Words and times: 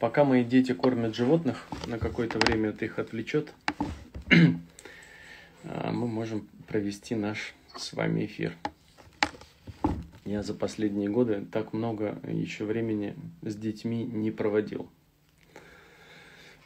пока 0.00 0.24
мои 0.24 0.42
дети 0.42 0.72
кормят 0.72 1.14
животных, 1.14 1.68
на 1.86 1.98
какое-то 1.98 2.38
время 2.40 2.70
это 2.70 2.86
их 2.86 2.98
отвлечет, 2.98 3.52
а, 5.64 5.92
мы 5.92 6.08
можем 6.08 6.48
провести 6.66 7.14
наш 7.14 7.54
с 7.76 7.92
вами 7.92 8.24
эфир. 8.24 8.56
Я 10.24 10.42
за 10.42 10.54
последние 10.54 11.10
годы 11.10 11.44
так 11.52 11.72
много 11.72 12.18
еще 12.26 12.64
времени 12.64 13.14
с 13.42 13.54
детьми 13.54 14.04
не 14.04 14.30
проводил. 14.30 14.88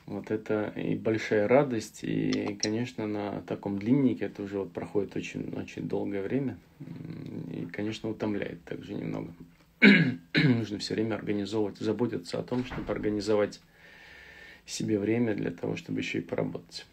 Вот 0.07 0.30
это 0.30 0.73
и 0.77 0.95
большая 0.95 1.48
радость, 1.48 2.05
и, 2.05 2.59
конечно, 2.62 3.07
на 3.07 3.41
таком 3.43 3.79
длиннике 3.79 4.27
это 4.27 4.43
уже 4.43 4.59
вот 4.59 4.73
проходит 4.73 5.16
очень, 5.16 5.51
очень 5.57 5.89
долгое 5.89 6.23
время, 6.23 6.59
и, 7.53 7.66
конечно, 7.73 8.11
утомляет 8.11 8.62
также 8.64 8.95
немного. 8.95 9.32
Нужно 9.80 10.79
все 10.79 10.95
время 10.95 11.14
организовывать, 11.14 11.79
заботиться 11.79 12.38
о 12.38 12.43
том, 12.43 12.64
чтобы 12.64 12.93
организовать 12.93 13.61
себе 14.66 14.99
время 14.99 15.35
для 15.35 15.50
того, 15.50 15.76
чтобы 15.76 16.00
еще 16.00 16.18
и 16.18 16.22
поработать. 16.22 16.86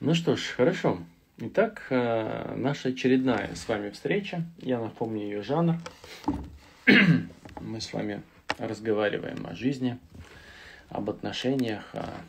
Ну 0.00 0.14
что 0.14 0.36
ж, 0.36 0.42
хорошо. 0.56 0.98
Итак, 1.38 1.86
э, 1.90 2.54
наша 2.56 2.90
очередная 2.90 3.54
с 3.54 3.66
вами 3.68 3.90
встреча. 3.90 4.44
Я 4.58 4.80
напомню 4.80 5.22
ее 5.22 5.42
жанр. 5.42 5.76
Мы 7.60 7.80
с 7.80 7.92
вами 7.92 8.22
разговариваем 8.58 9.46
о 9.46 9.54
жизни, 9.54 9.98
об 10.88 11.10
отношениях, 11.10 11.88
о 11.94 12.20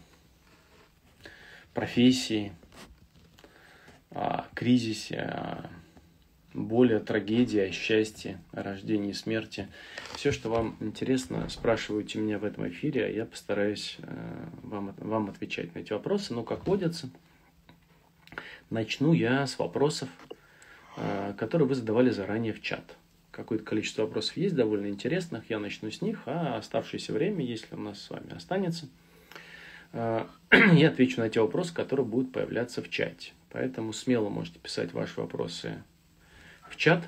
профессии, 1.73 2.53
о 4.11 4.45
кризисе, 4.53 5.19
о 5.19 5.69
боли, 6.55 6.93
о 6.93 6.99
трагедии, 6.99 7.59
о 7.59 7.71
счастье, 7.71 8.39
о 8.51 8.63
рождении 8.63 9.11
и 9.11 9.13
смерти. 9.13 9.67
Все, 10.15 10.31
что 10.31 10.49
вам 10.49 10.77
интересно, 10.79 11.47
спрашивайте 11.49 12.19
меня 12.19 12.39
в 12.39 12.45
этом 12.45 12.67
эфире, 12.69 13.05
а 13.05 13.09
я 13.09 13.25
постараюсь 13.25 13.97
э, 13.99 14.45
вам, 14.63 14.95
вам 14.97 15.29
отвечать 15.29 15.75
на 15.75 15.79
эти 15.79 15.93
вопросы. 15.93 16.33
Ну, 16.33 16.43
как 16.43 16.65
водится, 16.65 17.09
начну 18.69 19.13
я 19.13 19.45
с 19.45 19.59
вопросов, 19.59 20.09
э, 20.97 21.33
которые 21.37 21.67
вы 21.67 21.75
задавали 21.75 22.09
заранее 22.09 22.53
в 22.53 22.61
чат. 22.61 22.95
Какое-то 23.31 23.65
количество 23.65 24.03
вопросов 24.03 24.37
есть, 24.37 24.55
довольно 24.55 24.87
интересных. 24.87 25.49
Я 25.49 25.59
начну 25.59 25.91
с 25.91 26.01
них, 26.01 26.21
а 26.25 26.57
оставшееся 26.57 27.11
время, 27.11 27.43
если 27.43 27.75
у 27.75 27.79
нас 27.79 28.01
с 28.01 28.09
вами 28.09 28.33
останется, 28.33 28.87
э, 29.91 30.25
я 30.73 30.87
отвечу 30.87 31.19
на 31.19 31.29
те 31.29 31.41
вопросы, 31.41 31.73
которые 31.73 32.05
будут 32.05 32.31
появляться 32.31 32.81
в 32.81 32.89
чате. 32.89 33.33
Поэтому 33.51 33.91
смело 33.93 34.29
можете 34.29 34.59
писать 34.59 34.93
ваши 34.93 35.19
вопросы 35.19 35.83
в 36.69 36.75
чат. 36.75 37.07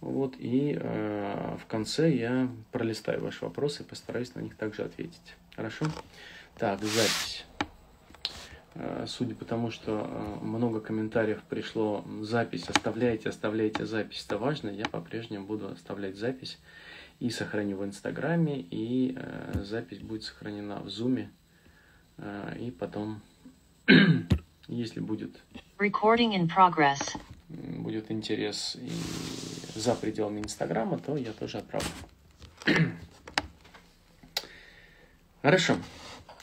Вот, 0.00 0.36
и 0.38 0.78
э, 0.80 1.56
в 1.60 1.66
конце 1.66 2.14
я 2.14 2.48
пролистаю 2.70 3.20
ваши 3.20 3.44
вопросы 3.44 3.82
и 3.82 3.86
постараюсь 3.86 4.34
на 4.34 4.40
них 4.40 4.56
также 4.56 4.82
ответить. 4.82 5.34
Хорошо? 5.56 5.86
Так, 6.56 6.80
запись. 6.82 7.44
Э, 8.74 9.06
судя 9.08 9.34
по 9.34 9.44
тому, 9.44 9.72
что 9.72 10.08
э, 10.08 10.44
много 10.44 10.80
комментариев 10.80 11.42
пришло, 11.48 12.04
запись 12.20 12.68
оставляйте, 12.68 13.28
оставляйте 13.28 13.86
запись, 13.86 14.24
это 14.24 14.38
важно, 14.38 14.70
я 14.70 14.84
по-прежнему 14.84 15.46
буду 15.46 15.68
оставлять 15.68 16.16
запись 16.16 16.58
и 17.18 17.30
сохраню 17.30 17.78
в 17.78 17.84
Инстаграме, 17.84 18.60
и 18.60 19.16
э, 19.16 19.62
запись 19.64 19.98
будет 19.98 20.22
сохранена 20.22 20.78
в 20.78 20.88
Зуме, 20.88 21.32
э, 22.18 22.56
и 22.60 22.70
потом, 22.70 23.20
если 24.68 25.00
будет... 25.00 25.42
Recording 25.78 26.34
in 26.34 26.46
progress 26.48 27.18
будет 27.48 28.10
интерес 28.10 28.76
и 28.76 28.90
за 29.78 29.94
пределами 29.94 30.40
Инстаграма, 30.40 30.98
то 30.98 31.16
я 31.16 31.32
тоже 31.32 31.58
отправлю. 31.58 31.88
Хорошо. 35.42 35.76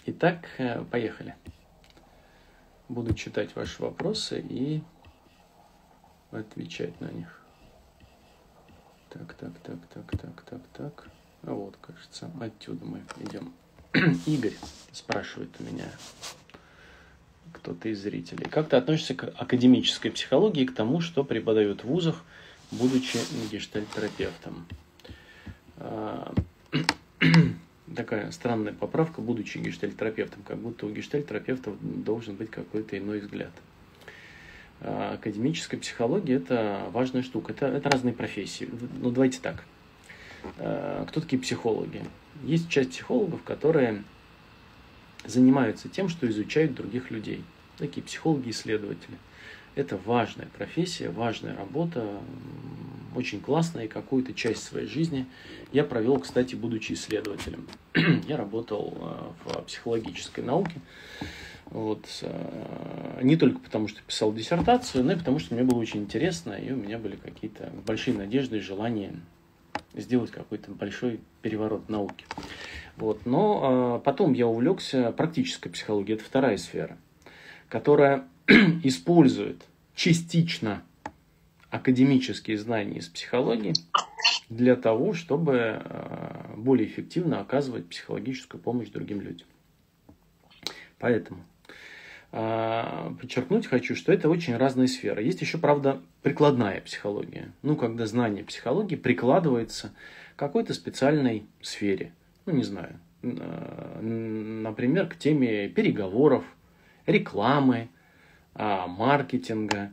Итак, 0.06 0.48
э, 0.58 0.84
поехали. 0.84 1.36
Буду 2.90 3.14
читать 3.14 3.56
ваши 3.56 3.82
вопросы 3.82 4.40
и 4.40 4.84
отвечать 6.32 7.00
на 7.02 7.08
них. 7.08 7.42
Так, 9.10 9.34
так, 9.34 9.58
так, 9.60 9.80
так, 9.88 10.12
так, 10.20 10.42
так, 10.44 10.62
так. 10.74 11.08
А 11.44 11.54
вот, 11.54 11.78
кажется, 11.82 12.30
отсюда 12.40 12.86
мы 12.86 13.04
идем. 13.20 13.54
Игорь 14.26 14.56
спрашивает 14.92 15.50
у 15.60 15.64
меня, 15.64 15.90
кто-то 17.66 17.90
из 17.90 18.00
зрителей. 18.00 18.46
Как 18.48 18.70
ты 18.70 18.76
относишься 18.76 19.16
к 19.16 19.24
академической 19.24 20.12
психологии, 20.12 20.66
к 20.66 20.76
тому, 20.76 21.02
что 21.02 21.24
преподают 21.24 21.84
в 21.84 21.88
вузах, 21.88 22.24
будучи 22.70 23.18
гештальтерапевтом? 23.52 24.68
А, 25.78 26.32
такая 27.96 28.30
странная 28.30 28.74
поправка, 28.74 29.22
будучи 29.22 29.58
гештальтерапевтом, 29.58 30.44
как 30.44 30.58
будто 30.58 30.86
у 30.86 30.92
гештальтерапевтов 30.92 31.74
должен 31.82 32.36
быть 32.36 32.52
какой-то 32.52 33.00
иной 33.00 33.20
взгляд. 33.22 33.52
А, 34.82 35.16
академическая 35.16 35.80
психология– 35.80 36.36
это 36.36 36.86
важная 36.92 37.24
штука, 37.24 37.52
это, 37.52 37.66
это 37.66 37.90
разные 37.90 38.14
профессии. 38.14 38.70
Ну, 39.02 39.10
давайте 39.10 39.40
так. 39.40 39.64
А, 40.60 41.04
кто 41.08 41.20
такие 41.20 41.42
психологи? 41.42 42.04
Есть 42.44 42.70
часть 42.70 42.92
психологов, 42.92 43.42
которые 43.42 44.04
занимаются 45.26 45.90
тем, 45.90 46.10
что 46.10 46.30
изучают 46.30 46.76
других 46.76 47.10
людей. 47.10 47.44
Такие 47.78 48.04
психологи-исследователи. 48.04 49.18
Это 49.76 49.98
важная 49.98 50.48
профессия, 50.58 51.10
важная 51.10 51.56
работа, 51.56 52.20
очень 53.16 53.42
классная, 53.42 53.86
и 53.86 53.88
какую-то 53.90 54.34
часть 54.34 54.64
своей 54.64 54.88
жизни 54.88 55.26
я 55.74 55.84
провел, 55.84 56.20
кстати, 56.20 56.56
будучи 56.56 56.94
исследователем. 56.94 57.68
я 58.28 58.38
работал 58.38 58.94
э, 59.46 59.50
в 59.50 59.62
психологической 59.64 60.44
науке, 60.44 60.80
вот, 61.66 62.06
э, 62.22 63.20
не 63.24 63.36
только 63.36 63.60
потому, 63.60 63.88
что 63.88 64.02
писал 64.02 64.34
диссертацию, 64.34 65.04
но 65.04 65.14
и 65.14 65.18
потому, 65.18 65.40
что 65.40 65.56
мне 65.56 65.64
было 65.64 65.80
очень 65.80 66.02
интересно, 66.02 66.54
и 66.54 66.72
у 66.72 66.78
меня 66.78 66.98
были 66.98 67.16
какие-то 67.16 67.72
большие 67.86 68.16
надежды 68.16 68.58
и 68.58 68.62
желания 68.62 69.14
сделать 69.94 70.32
какой-то 70.32 70.72
большой 70.72 71.20
переворот 71.42 71.86
в 71.88 71.90
науке. 71.90 72.26
Вот. 72.98 73.26
Но 73.26 73.98
э, 74.00 74.06
потом 74.06 74.34
я 74.34 74.48
увлекся 74.48 75.12
практической 75.12 75.70
психологией, 75.70 76.18
это 76.18 76.26
вторая 76.26 76.58
сфера, 76.58 76.98
которая 77.70 78.28
использует 78.84 79.64
частично 79.96 80.84
академические 81.70 82.58
знания 82.58 83.00
из 83.00 83.08
психологии 83.08 83.74
для 84.50 84.76
того, 84.76 85.14
чтобы 85.14 85.82
э, 85.84 86.54
более 86.56 86.88
эффективно 86.88 87.40
оказывать 87.40 87.88
психологическую 87.88 88.62
помощь 88.62 88.90
другим 88.90 89.22
людям. 89.22 89.48
Поэтому 91.00 91.44
э, 92.32 93.12
подчеркнуть 93.20 93.68
хочу, 93.68 93.96
что 93.96 94.14
это 94.14 94.30
очень 94.30 94.56
разные 94.56 94.88
сферы. 94.88 95.24
Есть 95.24 95.42
еще, 95.42 95.58
правда, 95.58 96.02
прикладная 96.22 96.82
психология. 96.82 97.52
Ну, 97.62 97.76
когда 97.76 98.06
знание 98.06 98.44
психологии 98.44 98.96
прикладывается 98.96 99.94
к 100.36 100.40
какой-то 100.40 100.74
специальной 100.74 101.46
сфере– 101.62 102.14
ну 102.46 102.54
не 102.54 102.64
знаю, 102.64 103.00
э, 103.24 104.02
например, 104.02 105.08
к 105.08 105.16
теме 105.16 105.68
переговоров, 105.68 106.44
рекламы, 107.06 107.90
а, 108.54 108.88
маркетинга, 108.88 109.92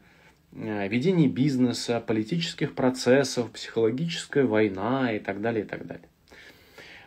э, 0.52 0.88
ведения 0.88 1.28
бизнеса, 1.28 2.00
политических 2.00 2.74
процессов, 2.74 3.50
психологическая 3.50 4.44
война 4.44 5.12
и 5.12 5.18
так 5.18 5.40
далее, 5.40 5.64
и 5.64 5.66
так 5.66 5.86
далее. 5.86 6.08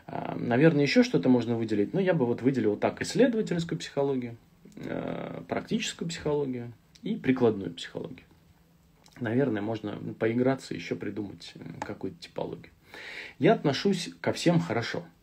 А, 0.07 0.35
наверное, 0.37 0.83
еще 0.83 1.03
что-то 1.03 1.29
можно 1.29 1.55
выделить, 1.55 1.93
но 1.93 1.99
я 1.99 2.13
бы 2.13 2.25
вот 2.25 2.41
выделил 2.41 2.75
так 2.75 3.01
исследовательскую 3.01 3.79
психологию, 3.79 4.37
практическую 5.47 6.09
психологию 6.09 6.73
и 7.01 7.15
прикладную 7.15 7.73
психологию. 7.73 8.25
Наверное, 9.21 9.61
можно 9.61 9.97
поиграться, 10.19 10.73
еще 10.73 10.95
придумать 10.95 11.53
какую-то 11.79 12.19
типологию. 12.19 12.73
Я 13.39 13.53
отношусь 13.53 14.09
ко 14.19 14.33
всем 14.33 14.59
хорошо– 14.59 15.05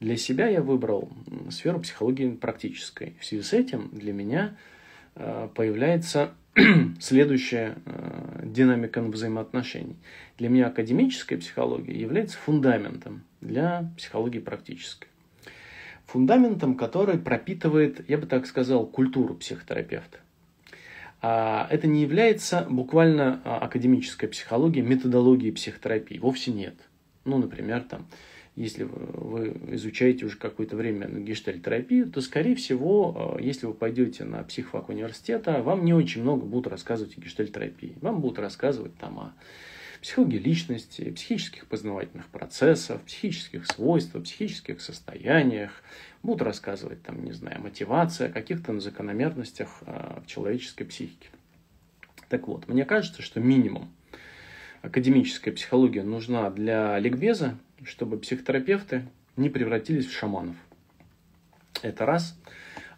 для 0.00 0.16
себя 0.16 0.48
я 0.48 0.62
выбрал 0.62 1.10
сферу 1.50 1.80
психологии 1.80 2.30
практической. 2.30 3.16
В 3.20 3.24
связи 3.24 3.42
с 3.42 3.52
этим 3.52 3.90
для 3.92 4.12
меня 4.12 4.56
э, 5.14 5.48
появляется 5.54 6.34
следующая 7.00 7.76
э, 7.84 8.42
динамика 8.44 9.02
взаимоотношений. 9.02 9.96
Для 10.38 10.48
меня 10.48 10.68
академическая 10.68 11.38
психология 11.38 11.98
является 11.98 12.38
фундаментом 12.38 13.24
для 13.40 13.90
психологии 13.96 14.40
практической. 14.40 15.08
Фундаментом, 16.06 16.76
который 16.76 17.18
пропитывает, 17.18 18.08
я 18.08 18.18
бы 18.18 18.26
так 18.26 18.46
сказал, 18.46 18.86
культуру 18.86 19.34
психотерапевта. 19.34 20.18
А 21.22 21.66
это 21.70 21.86
не 21.86 22.02
является 22.02 22.66
буквально 22.68 23.40
а, 23.44 23.58
академической 23.60 24.26
психологией, 24.26 24.84
методологией 24.84 25.52
психотерапии. 25.52 26.18
Вовсе 26.18 26.50
нет. 26.50 26.74
Ну, 27.24 27.38
например, 27.38 27.82
там, 27.82 28.06
если 28.56 28.84
вы 28.84 29.56
изучаете 29.72 30.26
уже 30.26 30.36
какое-то 30.36 30.76
время 30.76 31.08
гештальтерапию, 31.08 32.10
то, 32.10 32.20
скорее 32.20 32.54
всего, 32.54 33.36
э, 33.38 33.42
если 33.42 33.66
вы 33.66 33.74
пойдете 33.74 34.24
на 34.24 34.44
психфак 34.44 34.88
университета, 34.88 35.60
вам 35.62 35.84
не 35.84 35.92
очень 35.92 36.22
много 36.22 36.44
будут 36.44 36.68
рассказывать 36.68 37.18
о 37.18 37.20
гештальтерапии. 37.20 37.96
Вам 38.00 38.20
будут 38.20 38.38
рассказывать 38.38 38.96
там 38.96 39.18
о 39.18 39.34
психологии 40.00 40.38
личности, 40.38 41.10
психических 41.10 41.66
познавательных 41.66 42.26
процессов, 42.26 43.02
психических 43.02 43.66
свойств, 43.66 44.12
психических 44.22 44.80
состояниях. 44.80 45.82
Будут 46.22 46.42
рассказывать, 46.42 47.02
там, 47.02 47.24
не 47.24 47.32
знаю, 47.32 47.60
мотивация, 47.60 48.28
о 48.28 48.32
каких-то 48.32 48.78
закономерностях 48.78 49.82
э, 49.86 50.20
в 50.24 50.26
человеческой 50.28 50.84
психике. 50.84 51.28
Так 52.28 52.46
вот, 52.46 52.68
мне 52.68 52.84
кажется, 52.84 53.20
что 53.20 53.40
минимум 53.40 53.92
академическая 54.82 55.52
психология 55.52 56.02
нужна 56.02 56.50
для 56.50 56.98
ликбеза, 57.00 57.58
чтобы 57.82 58.18
психотерапевты 58.18 59.06
не 59.36 59.48
превратились 59.48 60.06
в 60.06 60.12
шаманов. 60.12 60.56
Это 61.82 62.06
раз. 62.06 62.38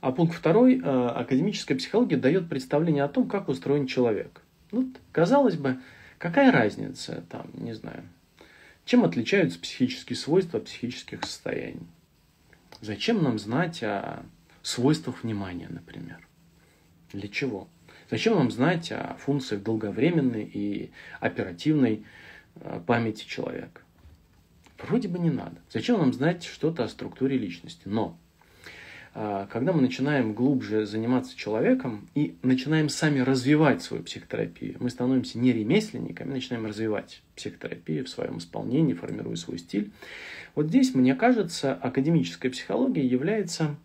А 0.00 0.12
пункт 0.12 0.34
второй. 0.36 0.80
Э, 0.82 1.08
академическая 1.08 1.76
психология 1.76 2.16
дает 2.16 2.48
представление 2.48 3.04
о 3.04 3.08
том, 3.08 3.28
как 3.28 3.48
устроен 3.48 3.86
человек. 3.86 4.42
Ну, 4.70 4.92
казалось 5.12 5.56
бы, 5.56 5.80
какая 6.18 6.52
разница, 6.52 7.24
там, 7.30 7.46
не 7.54 7.74
знаю, 7.74 8.04
чем 8.84 9.04
отличаются 9.04 9.58
психические 9.58 10.16
свойства 10.16 10.60
от 10.60 10.66
психических 10.66 11.24
состояний? 11.24 11.86
Зачем 12.80 13.22
нам 13.22 13.38
знать 13.38 13.82
о 13.82 14.24
свойствах 14.62 15.22
внимания, 15.24 15.68
например? 15.68 16.26
Для 17.12 17.28
чего? 17.28 17.68
Зачем 18.10 18.34
нам 18.34 18.50
знать 18.50 18.92
о 18.92 19.16
функциях 19.18 19.62
долговременной 19.62 20.44
и 20.44 20.90
оперативной 21.20 22.04
э, 22.56 22.80
памяти 22.86 23.26
человека? 23.26 23.80
Вроде 24.82 25.08
бы 25.08 25.18
не 25.18 25.30
надо. 25.30 25.56
Зачем 25.70 25.98
нам 25.98 26.12
знать 26.12 26.44
что-то 26.44 26.84
о 26.84 26.88
структуре 26.88 27.38
личности? 27.38 27.82
Но 27.86 28.18
а, 29.18 29.46
когда 29.46 29.72
мы 29.72 29.80
начинаем 29.80 30.34
глубже 30.34 30.84
заниматься 30.84 31.34
человеком 31.34 32.06
и 32.14 32.36
начинаем 32.42 32.90
сами 32.90 33.20
развивать 33.20 33.82
свою 33.82 34.02
психотерапию, 34.02 34.76
мы 34.78 34.90
становимся 34.90 35.38
не 35.38 35.52
ремесленниками, 35.52 36.34
начинаем 36.34 36.66
развивать 36.66 37.22
психотерапию 37.34 38.04
в 38.04 38.10
своем 38.10 38.36
исполнении, 38.36 38.92
формируя 38.92 39.36
свой 39.36 39.58
стиль. 39.58 39.90
Вот 40.54 40.66
здесь, 40.66 40.94
мне 40.94 41.14
кажется, 41.14 41.72
академическая 41.72 42.52
психология 42.52 43.06
является 43.06 43.76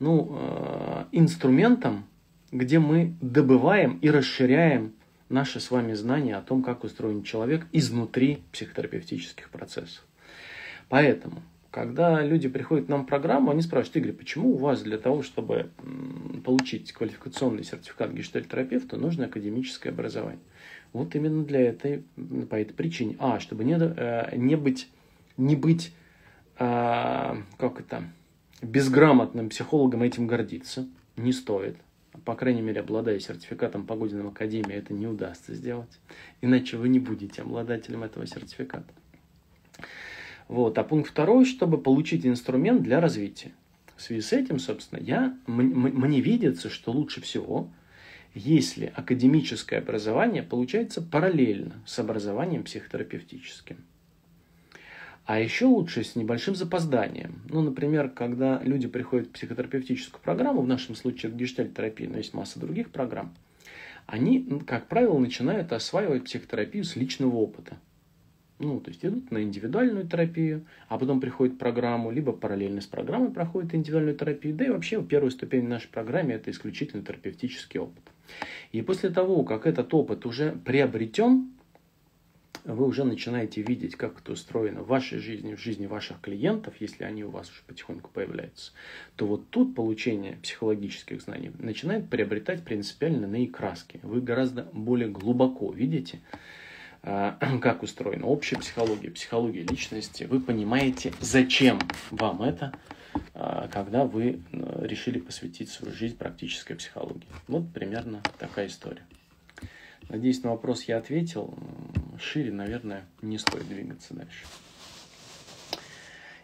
ну, 0.00 0.28
а, 0.32 1.08
инструментом, 1.12 2.06
где 2.50 2.80
мы 2.80 3.14
добываем 3.20 3.98
и 3.98 4.10
расширяем 4.10 4.94
наши 5.34 5.60
с 5.60 5.70
вами 5.70 5.92
знания 5.92 6.36
о 6.36 6.42
том, 6.42 6.62
как 6.62 6.84
устроен 6.84 7.22
человек 7.22 7.66
изнутри 7.72 8.42
психотерапевтических 8.52 9.50
процессов. 9.50 10.04
Поэтому 10.88 11.42
когда 11.70 12.22
люди 12.22 12.48
приходят 12.48 12.86
к 12.86 12.88
нам 12.88 13.02
в 13.02 13.06
программу, 13.06 13.50
они 13.50 13.60
спрашивают, 13.60 13.96
Игорь, 13.96 14.12
почему 14.12 14.54
у 14.54 14.58
вас 14.58 14.82
для 14.82 14.96
того, 14.96 15.24
чтобы 15.24 15.70
получить 16.44 16.92
квалификационный 16.92 17.64
сертификат 17.64 18.12
гештальтерапевта, 18.12 18.96
нужно 18.96 19.24
академическое 19.24 19.92
образование? 19.92 20.40
Вот 20.92 21.16
именно 21.16 21.44
для 21.44 21.62
этой, 21.62 22.04
по 22.48 22.54
этой 22.54 22.74
причине. 22.74 23.16
А, 23.18 23.40
чтобы 23.40 23.64
не, 23.64 23.76
э, 23.76 24.36
не 24.36 24.54
быть, 24.54 24.88
не 25.36 25.56
быть 25.56 25.92
а, 26.56 27.38
как 27.58 27.80
это, 27.80 28.04
безграмотным 28.62 29.48
психологом 29.48 30.04
этим 30.04 30.28
гордиться 30.28 30.86
не 31.16 31.32
стоит. 31.32 31.76
По 32.24 32.34
крайней 32.34 32.62
мере, 32.62 32.80
обладая 32.80 33.18
сертификатом 33.18 33.86
Погодином 33.86 34.28
Академии, 34.28 34.74
это 34.74 34.94
не 34.94 35.06
удастся 35.06 35.54
сделать. 35.54 35.98
Иначе 36.40 36.76
вы 36.76 36.88
не 36.88 37.00
будете 37.00 37.42
обладателем 37.42 38.04
этого 38.04 38.26
сертификата. 38.26 38.92
Вот. 40.48 40.78
А 40.78 40.84
пункт 40.84 41.10
второй, 41.10 41.44
чтобы 41.44 41.78
получить 41.78 42.24
инструмент 42.26 42.82
для 42.82 43.00
развития. 43.00 43.52
В 43.96 44.02
связи 44.02 44.22
с 44.22 44.32
этим, 44.32 44.58
собственно, 44.58 45.00
я, 45.00 45.36
мне 45.46 46.20
видится, 46.20 46.68
что 46.68 46.92
лучше 46.92 47.20
всего, 47.20 47.70
если 48.34 48.92
академическое 48.94 49.80
образование 49.80 50.42
получается 50.42 51.00
параллельно 51.00 51.74
с 51.86 51.98
образованием 51.98 52.64
психотерапевтическим. 52.64 53.76
А 55.26 55.40
еще 55.40 55.66
лучше 55.66 56.04
с 56.04 56.16
небольшим 56.16 56.54
запозданием. 56.54 57.40
Ну, 57.48 57.62
например, 57.62 58.10
когда 58.10 58.60
люди 58.62 58.86
приходят 58.86 59.28
в 59.28 59.30
психотерапевтическую 59.30 60.20
программу, 60.22 60.60
в 60.60 60.66
нашем 60.66 60.94
случае 60.94 61.30
это 61.30 61.38
гештальт-терапия, 61.38 62.08
но 62.10 62.18
есть 62.18 62.34
масса 62.34 62.60
других 62.60 62.90
программ, 62.90 63.34
они, 64.06 64.60
как 64.66 64.86
правило, 64.86 65.18
начинают 65.18 65.72
осваивать 65.72 66.24
психотерапию 66.24 66.84
с 66.84 66.94
личного 66.94 67.36
опыта. 67.36 67.78
Ну, 68.58 68.80
то 68.80 68.90
есть 68.90 69.04
идут 69.04 69.30
на 69.30 69.42
индивидуальную 69.42 70.06
терапию, 70.06 70.64
а 70.88 70.98
потом 70.98 71.20
приходит 71.20 71.58
программу, 71.58 72.10
либо 72.10 72.32
параллельно 72.32 72.82
с 72.82 72.86
программой 72.86 73.30
проходит 73.30 73.74
индивидуальную 73.74 74.16
терапию. 74.16 74.54
Да 74.54 74.66
и 74.66 74.70
вообще 74.70 75.02
первая 75.02 75.30
ступень 75.30 75.66
в 75.66 75.68
нашей 75.68 75.88
программе– 75.88 76.34
это 76.36 76.50
исключительно 76.50 77.02
терапевтический 77.02 77.80
опыт. 77.80 78.02
И 78.72 78.82
после 78.82 79.10
того, 79.10 79.42
как 79.42 79.66
этот 79.66 79.92
опыт 79.92 80.24
уже 80.26 80.52
приобретен, 80.64 81.50
вы 82.64 82.86
уже 82.86 83.04
начинаете 83.04 83.62
видеть, 83.62 83.94
как 83.94 84.20
это 84.20 84.32
устроено 84.32 84.82
в 84.82 84.86
вашей 84.86 85.18
жизни, 85.18 85.54
в 85.54 85.60
жизни 85.60 85.86
ваших 85.86 86.20
клиентов, 86.20 86.74
если 86.80 87.04
они 87.04 87.22
у 87.24 87.30
вас 87.30 87.50
уже 87.50 87.60
потихоньку 87.66 88.10
появляются, 88.10 88.72
то 89.16 89.26
вот 89.26 89.50
тут 89.50 89.74
получение 89.74 90.38
психологических 90.42 91.20
знаний 91.20 91.52
начинает 91.58 92.08
приобретать 92.08 92.64
принципиально 92.64 93.26
иные 93.26 93.48
краски. 93.48 94.00
Вы 94.02 94.20
гораздо 94.20 94.62
более 94.72 95.08
глубоко 95.08 95.72
видите, 95.72 96.20
а, 97.02 97.38
как 97.60 97.82
устроена 97.82 98.26
общая 98.26 98.56
психология, 98.56 99.10
психология 99.10 99.62
личности, 99.62 100.24
вы 100.24 100.40
понимаете, 100.40 101.12
зачем 101.20 101.78
вам 102.10 102.42
это, 102.42 102.72
а, 103.34 103.68
когда 103.68 104.04
вы 104.04 104.40
э, 104.52 104.86
решили 104.86 105.18
посвятить 105.18 105.68
свою 105.68 105.94
жизнь 105.94 106.16
практической 106.16 106.74
психологии. 106.74 107.26
Вот 107.46 107.70
примерно 107.72 108.22
такая 108.38 108.68
история. 108.68 109.02
Надеюсь, 110.08 110.42
на 110.42 110.50
вопрос 110.50 110.84
я 110.84 110.98
ответил. 110.98 111.54
Шире, 112.18 112.52
наверное, 112.52 113.04
не 113.22 113.38
стоит 113.38 113.68
двигаться 113.68 114.14
дальше. 114.14 114.44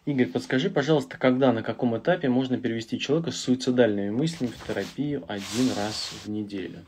Игорь, 0.07 0.27
подскажи, 0.27 0.71
пожалуйста, 0.71 1.19
когда, 1.19 1.53
на 1.53 1.63
каком 1.63 1.97
этапе 1.97 2.29
можно 2.29 2.59
перевести 2.59 2.99
человека 2.99 3.31
с 3.31 3.37
суицидальными 3.37 4.11
мыслями 4.11 4.51
в 4.51 4.67
терапию 4.67 5.25
один 5.29 5.69
раз 5.77 6.11
в 6.25 6.29
неделю? 6.31 6.79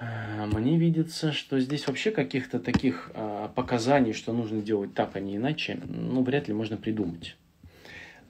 Э, 0.00 0.46
мне 0.46 0.78
видится, 0.78 1.32
что 1.32 1.58
здесь 1.58 1.86
вообще 1.86 2.10
каких-то 2.10 2.60
таких 2.60 3.10
э, 3.14 3.48
показаний, 3.54 4.12
что 4.12 4.32
нужно 4.32 4.60
делать 4.60 4.94
так, 4.94 5.16
а 5.16 5.20
не 5.20 5.36
иначе, 5.36 5.80
ну, 5.86 6.22
вряд 6.22 6.48
ли 6.48 6.54
можно 6.54 6.76
придумать. 6.76 7.36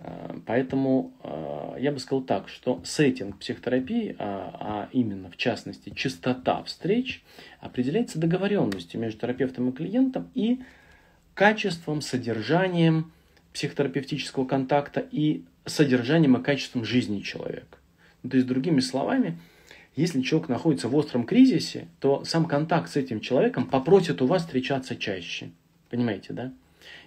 Э, 0.01 0.39
поэтому 0.47 1.13
я 1.79 1.93
бы 1.93 1.99
сказал 1.99 2.23
так, 2.23 2.49
что 2.49 2.81
сеттинг 2.85 3.39
психотерапии, 3.39 4.15
а, 4.19 4.57
а 4.61 4.89
именно 4.93 5.31
в 5.31 5.37
частности 5.37 5.91
частота 5.91 6.63
встреч, 6.65 7.23
определяется 7.61 8.19
договоренностью 8.19 9.01
между 9.01 9.21
терапевтом 9.21 9.71
и 9.71 9.73
клиентом 9.73 10.31
и 10.35 10.61
качеством, 11.35 12.03
содержанием 12.03 13.13
психотерапевтического 13.55 14.45
контакта 14.45 15.01
и 15.11 15.45
содержанием 15.65 16.37
и 16.37 16.43
качеством 16.43 16.85
жизни 16.85 17.21
человека. 17.21 17.79
То 18.29 18.37
есть, 18.37 18.47
другими 18.47 18.81
словами, 18.81 19.39
если 19.97 20.21
человек 20.21 20.49
находится 20.49 20.89
в 20.89 20.97
остром 20.97 21.25
кризисе, 21.25 21.89
то 21.99 22.25
сам 22.25 22.45
контакт 22.45 22.91
с 22.91 22.97
этим 22.97 23.21
человеком 23.21 23.67
попросит 23.67 24.21
у 24.23 24.27
вас 24.27 24.43
встречаться 24.43 24.97
чаще. 24.97 25.51
Понимаете, 25.89 26.33
да? 26.33 26.53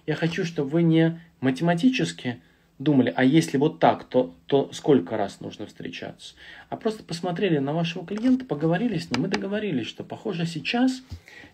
Я 0.06 0.16
хочу, 0.16 0.44
чтобы 0.44 0.70
вы 0.70 0.82
не 0.82 1.20
математически 1.40 2.40
думали, 2.78 3.12
а 3.14 3.24
если 3.24 3.56
вот 3.56 3.78
так, 3.78 4.04
то, 4.04 4.34
то 4.46 4.70
сколько 4.72 5.16
раз 5.16 5.40
нужно 5.40 5.66
встречаться? 5.66 6.34
А 6.68 6.76
просто 6.76 7.02
посмотрели 7.02 7.58
на 7.58 7.72
вашего 7.72 8.04
клиента, 8.06 8.44
поговорили 8.44 8.98
с 8.98 9.10
ним 9.10 9.26
и 9.26 9.28
договорились, 9.28 9.86
что, 9.86 10.04
похоже, 10.04 10.46
сейчас 10.46 11.02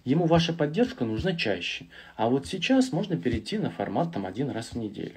ему 0.05 0.27
ваша 0.27 0.53
поддержка 0.53 1.05
нужна 1.05 1.37
чаще. 1.37 1.87
А 2.17 2.29
вот 2.29 2.47
сейчас 2.47 2.93
можно 2.93 3.17
перейти 3.17 3.59
на 3.59 3.71
формат 3.71 4.13
там 4.13 4.27
один 4.27 4.51
раз 4.51 4.73
в 4.73 4.79
неделю. 4.79 5.15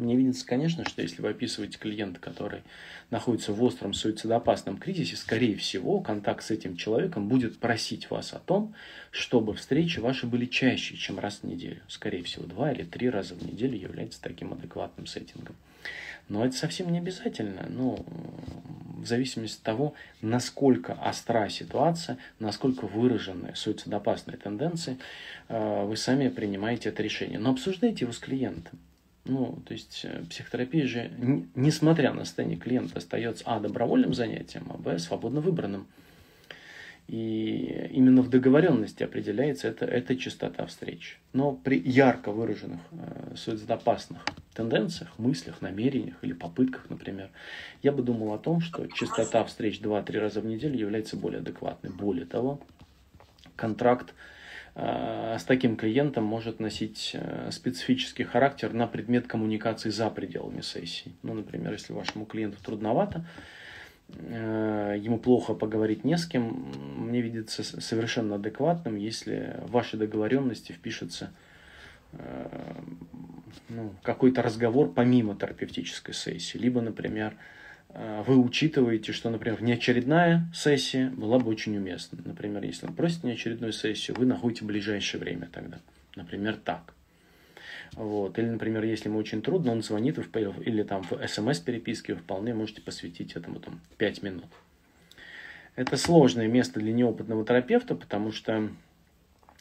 Мне 0.00 0.16
видится, 0.16 0.46
конечно, 0.46 0.86
что 0.86 1.02
если 1.02 1.20
вы 1.20 1.28
описываете 1.28 1.78
клиента, 1.78 2.20
который 2.20 2.62
находится 3.10 3.52
в 3.52 3.62
остром 3.62 3.92
суицидоопасном 3.92 4.78
кризисе, 4.78 5.14
скорее 5.16 5.56
всего, 5.56 6.00
контакт 6.00 6.42
с 6.42 6.50
этим 6.50 6.74
человеком 6.76 7.28
будет 7.28 7.58
просить 7.58 8.10
вас 8.10 8.32
о 8.32 8.38
том, 8.38 8.74
чтобы 9.10 9.54
встречи 9.54 10.00
ваши 10.00 10.26
были 10.26 10.46
чаще, 10.46 10.96
чем 10.96 11.18
раз 11.18 11.40
в 11.42 11.44
неделю. 11.44 11.82
Скорее 11.86 12.22
всего, 12.22 12.46
два 12.46 12.72
или 12.72 12.82
три 12.82 13.10
раза 13.10 13.34
в 13.34 13.42
неделю 13.42 13.76
является 13.78 14.22
таким 14.22 14.54
адекватным 14.54 15.06
сеттингом. 15.06 15.54
Но 16.30 16.46
это 16.46 16.56
совсем 16.56 16.90
не 16.90 16.98
обязательно. 16.98 17.66
Ну, 17.68 18.02
в 18.96 19.06
зависимости 19.06 19.58
от 19.58 19.64
того, 19.64 19.94
насколько 20.22 20.92
остра 20.92 21.50
ситуация, 21.50 22.16
насколько 22.38 22.86
выражены 22.86 23.54
суицидоопасные 23.54 24.38
тенденции, 24.38 24.96
э, 25.48 25.84
вы 25.84 25.98
сами 25.98 26.28
принимаете 26.28 26.88
это 26.88 27.02
решение. 27.02 27.38
Но 27.38 27.50
обсуждайте 27.50 28.06
его 28.06 28.14
с 28.14 28.18
клиентом. 28.18 28.78
Ну, 29.30 29.62
то 29.64 29.74
есть 29.74 30.00
э, 30.02 30.24
психотерапия 30.28 30.86
же, 30.86 31.08
несмотря 31.54 32.12
на 32.12 32.24
состояние 32.24 32.58
клиента, 32.58 32.98
остается 32.98 33.44
а. 33.46 33.60
добровольным 33.60 34.12
занятием, 34.12 34.66
а 34.70 34.76
б. 34.76 34.98
свободно 34.98 35.40
выбранным. 35.40 35.86
И 37.06 37.88
именно 37.92 38.22
в 38.22 38.28
договоренности 38.28 39.04
определяется 39.04 39.68
это, 39.68 39.84
эта 39.84 40.16
частота 40.16 40.66
встреч. 40.66 41.20
Но 41.32 41.52
при 41.52 41.78
ярко 41.78 42.32
выраженных 42.32 42.80
э, 42.90 43.34
суицидопасных 43.36 44.24
тенденциях, 44.52 45.16
мыслях, 45.16 45.62
намерениях 45.62 46.16
или 46.22 46.32
попытках, 46.32 46.90
например, 46.90 47.30
я 47.84 47.92
бы 47.92 48.02
думал 48.02 48.34
о 48.34 48.38
том, 48.38 48.60
что 48.60 48.88
частота 48.88 49.44
встреч 49.44 49.80
2-3 49.80 50.18
раза 50.18 50.40
в 50.40 50.46
неделю 50.46 50.76
является 50.76 51.16
более 51.16 51.38
адекватной. 51.38 51.90
Более 51.90 52.26
того, 52.26 52.60
контракт 53.54 54.12
с 54.74 55.44
таким 55.44 55.76
клиентом 55.76 56.24
может 56.24 56.60
носить 56.60 57.10
э, 57.14 57.50
специфический 57.50 58.24
характер 58.24 58.72
на 58.72 58.86
предмет 58.86 59.26
коммуникации 59.26 59.90
за 59.90 60.08
пределами 60.10 60.60
сессии. 60.60 61.12
Ну, 61.22 61.34
например, 61.34 61.72
если 61.72 61.92
вашему 61.92 62.24
клиенту 62.24 62.58
трудновато, 62.62 63.24
э, 64.08 64.96
ему 64.98 65.18
плохо 65.18 65.54
поговорить 65.54 66.04
не 66.04 66.16
с 66.16 66.24
кем, 66.24 66.72
мне 66.96 67.20
видится 67.20 67.62
совершенно 67.62 68.36
адекватным, 68.36 68.96
если 68.96 69.56
в 69.62 69.72
вашей 69.72 69.98
договоренности 69.98 70.72
впишется 70.72 71.32
ну, 73.68 73.94
какой-то 74.02 74.42
разговор 74.42 74.92
помимо 74.92 75.36
терапевтической 75.36 76.12
сессии. 76.12 76.58
Либо, 76.58 76.80
например, 76.80 77.34
Э, 77.34 77.59
вы 77.94 78.38
учитываете, 78.38 79.12
что, 79.12 79.30
например, 79.30 79.58
внеочередная 79.58 80.48
сессия 80.54 81.10
была 81.10 81.38
бы 81.38 81.50
очень 81.50 81.76
уместна. 81.76 82.18
Например, 82.24 82.62
если 82.62 82.86
он 82.86 82.94
просит 82.94 83.22
внеочередную 83.22 83.72
сессию, 83.72 84.16
вы 84.16 84.26
находите 84.26 84.64
ближайшее 84.64 85.20
время 85.20 85.48
тогда. 85.52 85.78
Например, 86.16 86.56
так. 86.56 86.94
Вот. 87.92 88.38
Или, 88.38 88.46
например, 88.46 88.84
если 88.84 89.08
ему 89.08 89.18
очень 89.18 89.42
трудно, 89.42 89.72
он 89.72 89.82
звонит 89.82 90.18
или 90.64 90.82
там 90.82 91.02
в 91.02 91.26
смс-переписке, 91.26 92.14
вы 92.14 92.20
вполне 92.20 92.54
можете 92.54 92.80
посвятить 92.80 93.34
этому 93.34 93.58
там 93.58 93.80
5 93.98 94.22
минут. 94.22 94.46
Это 95.76 95.96
сложное 95.96 96.46
место 96.46 96.78
для 96.78 96.92
неопытного 96.92 97.44
терапевта, 97.44 97.94
потому 97.94 98.32
что 98.32 98.68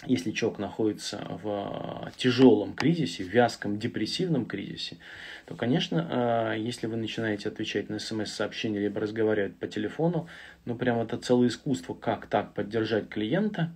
если 0.05 0.31
человек 0.31 0.59
находится 0.59 1.17
в 1.43 2.11
тяжелом 2.15 2.73
кризисе, 2.73 3.23
в 3.23 3.27
вязком 3.27 3.79
депрессивном 3.79 4.45
кризисе, 4.45 4.97
то, 5.45 5.55
конечно, 5.55 6.07
а, 6.09 6.53
если 6.53 6.87
вы 6.87 6.95
начинаете 6.95 7.49
отвечать 7.49 7.89
на 7.89 7.99
смс-сообщения, 7.99 8.79
либо 8.79 9.01
разговаривать 9.01 9.57
по 9.57 9.67
телефону, 9.67 10.27
ну, 10.65 10.75
прям 10.75 10.99
это 10.99 11.17
целое 11.17 11.49
искусство, 11.49 11.93
как 11.93 12.27
так 12.27 12.53
поддержать 12.53 13.09
клиента 13.09 13.71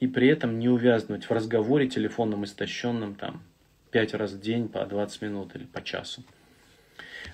и 0.00 0.08
при 0.08 0.28
этом 0.28 0.58
не 0.58 0.68
увязнуть 0.68 1.24
в 1.24 1.30
разговоре 1.30 1.88
телефонном 1.88 2.44
истощенном 2.44 3.14
там 3.14 3.42
пять 3.90 4.14
раз 4.14 4.32
в 4.32 4.40
день 4.40 4.68
по 4.68 4.84
20 4.84 5.22
минут 5.22 5.54
или 5.54 5.64
по 5.64 5.82
часу. 5.82 6.24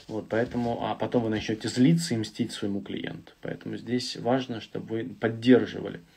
Вот, 0.06 0.28
поэтому, 0.28 0.84
а 0.84 0.94
потом 0.94 1.24
вы 1.24 1.30
начнете 1.30 1.68
злиться 1.68 2.14
и 2.14 2.18
мстить 2.18 2.52
своему 2.52 2.82
клиенту. 2.82 3.32
Поэтому 3.40 3.76
здесь 3.76 4.16
важно, 4.16 4.60
чтобы 4.60 4.86
вы 4.86 5.04
поддерживали– 5.04 6.00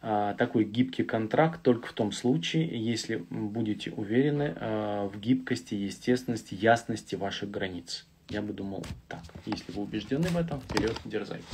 такой 0.00 0.64
гибкий 0.64 1.02
контракт 1.02 1.62
только 1.62 1.88
в 1.88 1.92
том 1.92 2.12
случае, 2.12 2.68
если 2.80 3.16
будете 3.30 3.90
уверены 3.90 4.54
а, 4.56 5.08
в 5.08 5.18
гибкости, 5.18 5.74
естественности, 5.74 6.54
ясности 6.54 7.16
ваших 7.16 7.50
границ. 7.50 8.06
Я 8.28 8.42
бы 8.42 8.52
думал 8.52 8.84
так. 9.08 9.22
Если 9.46 9.72
вы 9.72 9.82
убеждены 9.82 10.28
в 10.28 10.36
этом, 10.36 10.60
вперед, 10.60 10.94
дерзайте. 11.04 11.44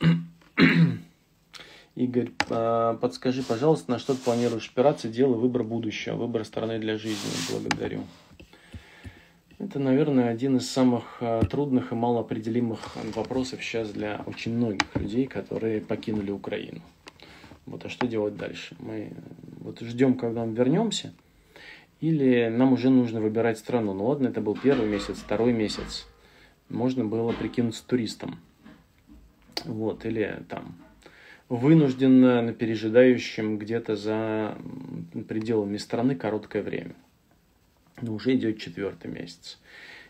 Игорь, 1.94 2.32
а, 2.50 2.94
подскажи, 2.96 3.42
пожалуйста, 3.42 3.92
на 3.92 3.98
что 3.98 4.14
ты 4.14 4.20
планируешь 4.20 4.70
опираться, 4.70 5.08
дело 5.08 5.34
выбор 5.34 5.62
будущего, 5.62 6.16
выбор 6.16 6.44
стороны 6.44 6.78
для 6.78 6.98
жизни. 6.98 7.30
Благодарю. 7.50 8.02
Это, 9.58 9.78
наверное, 9.78 10.30
один 10.30 10.56
из 10.56 10.68
самых 10.68 11.18
а, 11.20 11.44
трудных 11.44 11.92
и 11.92 11.94
малоопределимых 11.94 12.96
вопросов 13.14 13.62
сейчас 13.62 13.90
для 13.90 14.22
очень 14.26 14.52
многих 14.56 14.94
людей, 14.96 15.26
которые 15.26 15.80
покинули 15.80 16.32
Украину. 16.32 16.80
Вот, 17.64 17.84
а 17.84 17.88
что 17.88 18.06
делать 18.08 18.36
дальше? 18.36 18.74
Мы 18.80 19.12
вот 19.60 19.80
ждем, 19.80 20.14
когда 20.14 20.44
мы 20.44 20.54
вернемся, 20.54 21.14
или 22.00 22.48
нам 22.48 22.72
уже 22.72 22.90
нужно 22.90 23.20
выбирать 23.20 23.58
страну. 23.58 23.94
Ну 23.94 24.06
ладно, 24.06 24.28
это 24.28 24.40
был 24.40 24.56
первый 24.56 24.88
месяц, 24.88 25.18
второй 25.18 25.52
месяц. 25.52 26.06
Можно 26.68 27.04
было 27.04 27.32
прикинуться 27.32 27.86
туристом. 27.86 28.40
Вот, 29.64 30.04
или 30.04 30.42
там 30.48 30.74
вынужденно 31.48 32.42
на 32.42 32.52
пережидающем 32.52 33.56
где-то 33.58 33.94
за 33.94 34.58
пределами 35.28 35.76
страны 35.76 36.16
короткое 36.16 36.62
время 36.62 36.96
но 38.04 38.14
уже 38.14 38.34
идет 38.34 38.58
четвертый 38.58 39.10
месяц. 39.10 39.58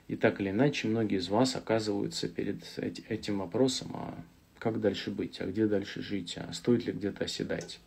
И 0.08 0.16
так 0.16 0.40
или 0.40 0.50
иначе, 0.50 0.88
многие 0.88 1.18
из 1.18 1.28
вас 1.28 1.56
оказываются 1.56 2.28
перед 2.28 2.62
этим 3.08 3.38
вопросом, 3.38 3.92
а 3.94 4.14
как 4.58 4.80
дальше 4.80 5.10
быть, 5.10 5.40
а 5.40 5.46
где 5.46 5.66
дальше 5.66 6.02
жить, 6.02 6.36
а 6.36 6.52
стоит 6.52 6.86
ли 6.86 6.92
где-то 6.92 7.24
оседать. 7.24 7.80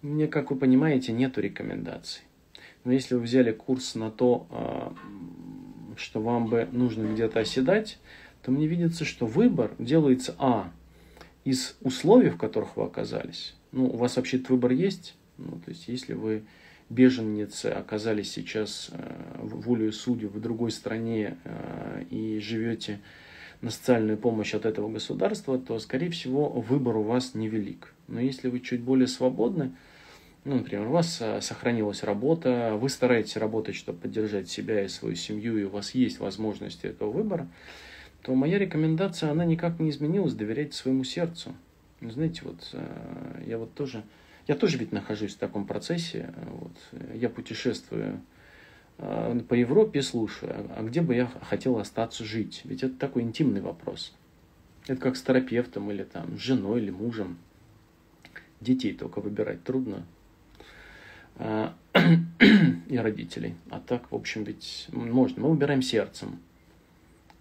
Мне, 0.00 0.26
как 0.26 0.50
вы 0.50 0.56
понимаете, 0.56 1.12
нету 1.12 1.40
рекомендаций. 1.40 2.22
Но 2.84 2.92
если 2.92 3.14
вы 3.14 3.20
взяли 3.20 3.52
курс 3.52 3.94
на 3.94 4.10
то, 4.10 4.46
а, 4.50 4.94
что 5.96 6.20
вам 6.20 6.48
бы 6.48 6.68
нужно 6.72 7.06
где-то 7.06 7.40
оседать, 7.40 7.98
то 8.42 8.50
мне 8.50 8.66
видится, 8.66 9.04
что 9.04 9.26
выбор 9.26 9.72
делается, 9.78 10.34
а, 10.38 10.72
из 11.44 11.76
условий, 11.80 12.30
в 12.30 12.38
которых 12.38 12.76
вы 12.76 12.84
оказались. 12.84 13.54
Ну, 13.70 13.86
у 13.86 13.96
вас 13.96 14.16
вообще-то 14.16 14.52
выбор 14.52 14.72
есть. 14.72 15.14
Ну, 15.38 15.60
то 15.64 15.70
есть, 15.70 15.88
если 15.88 16.14
вы 16.14 16.42
беженницы 16.92 17.66
оказались 17.66 18.32
сейчас 18.32 18.90
э, 18.92 19.38
волею 19.42 19.92
судью 19.92 20.28
в 20.28 20.40
другой 20.40 20.70
стране 20.70 21.38
э, 21.44 22.04
и 22.10 22.38
живете 22.38 23.00
на 23.60 23.70
социальную 23.70 24.18
помощь 24.18 24.54
от 24.54 24.66
этого 24.66 24.90
государства, 24.90 25.58
то, 25.58 25.78
скорее 25.78 26.10
всего, 26.10 26.48
выбор 26.48 26.96
у 26.96 27.02
вас 27.02 27.34
невелик. 27.34 27.94
Но 28.08 28.20
если 28.20 28.48
вы 28.48 28.60
чуть 28.60 28.80
более 28.80 29.06
свободны, 29.06 29.72
ну, 30.44 30.56
например, 30.56 30.88
у 30.88 30.90
вас 30.90 31.18
э, 31.20 31.40
сохранилась 31.40 32.02
работа, 32.02 32.76
вы 32.78 32.88
стараетесь 32.88 33.36
работать, 33.36 33.74
чтобы 33.74 33.98
поддержать 33.98 34.48
себя 34.48 34.84
и 34.84 34.88
свою 34.88 35.14
семью, 35.14 35.56
и 35.58 35.64
у 35.64 35.70
вас 35.70 35.94
есть 35.94 36.18
возможность 36.20 36.84
этого 36.84 37.10
выбора, 37.10 37.48
то 38.22 38.34
моя 38.34 38.58
рекомендация, 38.58 39.30
она 39.30 39.44
никак 39.44 39.80
не 39.80 39.90
изменилась, 39.90 40.34
доверяйте 40.34 40.76
своему 40.76 41.04
сердцу. 41.04 41.54
Знаете, 42.00 42.42
вот 42.44 42.74
я 43.46 43.58
вот 43.58 43.74
тоже 43.74 44.02
я 44.46 44.54
тоже 44.54 44.78
ведь 44.78 44.92
нахожусь 44.92 45.34
в 45.34 45.38
таком 45.38 45.66
процессе. 45.66 46.32
Вот. 46.46 46.72
Я 47.14 47.28
путешествую 47.28 48.20
э, 48.98 49.40
по 49.48 49.54
Европе, 49.54 50.02
слушаю, 50.02 50.70
а 50.76 50.82
где 50.82 51.00
бы 51.00 51.14
я 51.14 51.30
хотел 51.42 51.78
остаться 51.78 52.24
жить? 52.24 52.62
Ведь 52.64 52.82
это 52.82 52.94
такой 52.94 53.22
интимный 53.22 53.60
вопрос. 53.60 54.14
Это 54.86 55.00
как 55.00 55.16
с 55.16 55.22
терапевтом 55.22 55.90
или 55.90 56.02
там, 56.02 56.36
с 56.36 56.40
женой 56.40 56.80
или 56.80 56.90
мужем. 56.90 57.38
Детей 58.60 58.94
только 58.94 59.20
выбирать 59.20 59.62
трудно. 59.62 60.04
А, 61.36 61.74
и 62.88 62.96
родителей. 62.96 63.54
А 63.70 63.80
так, 63.80 64.10
в 64.10 64.14
общем, 64.14 64.44
ведь 64.44 64.88
можно. 64.92 65.42
Мы 65.42 65.50
выбираем 65.50 65.82
сердцем. 65.82 66.38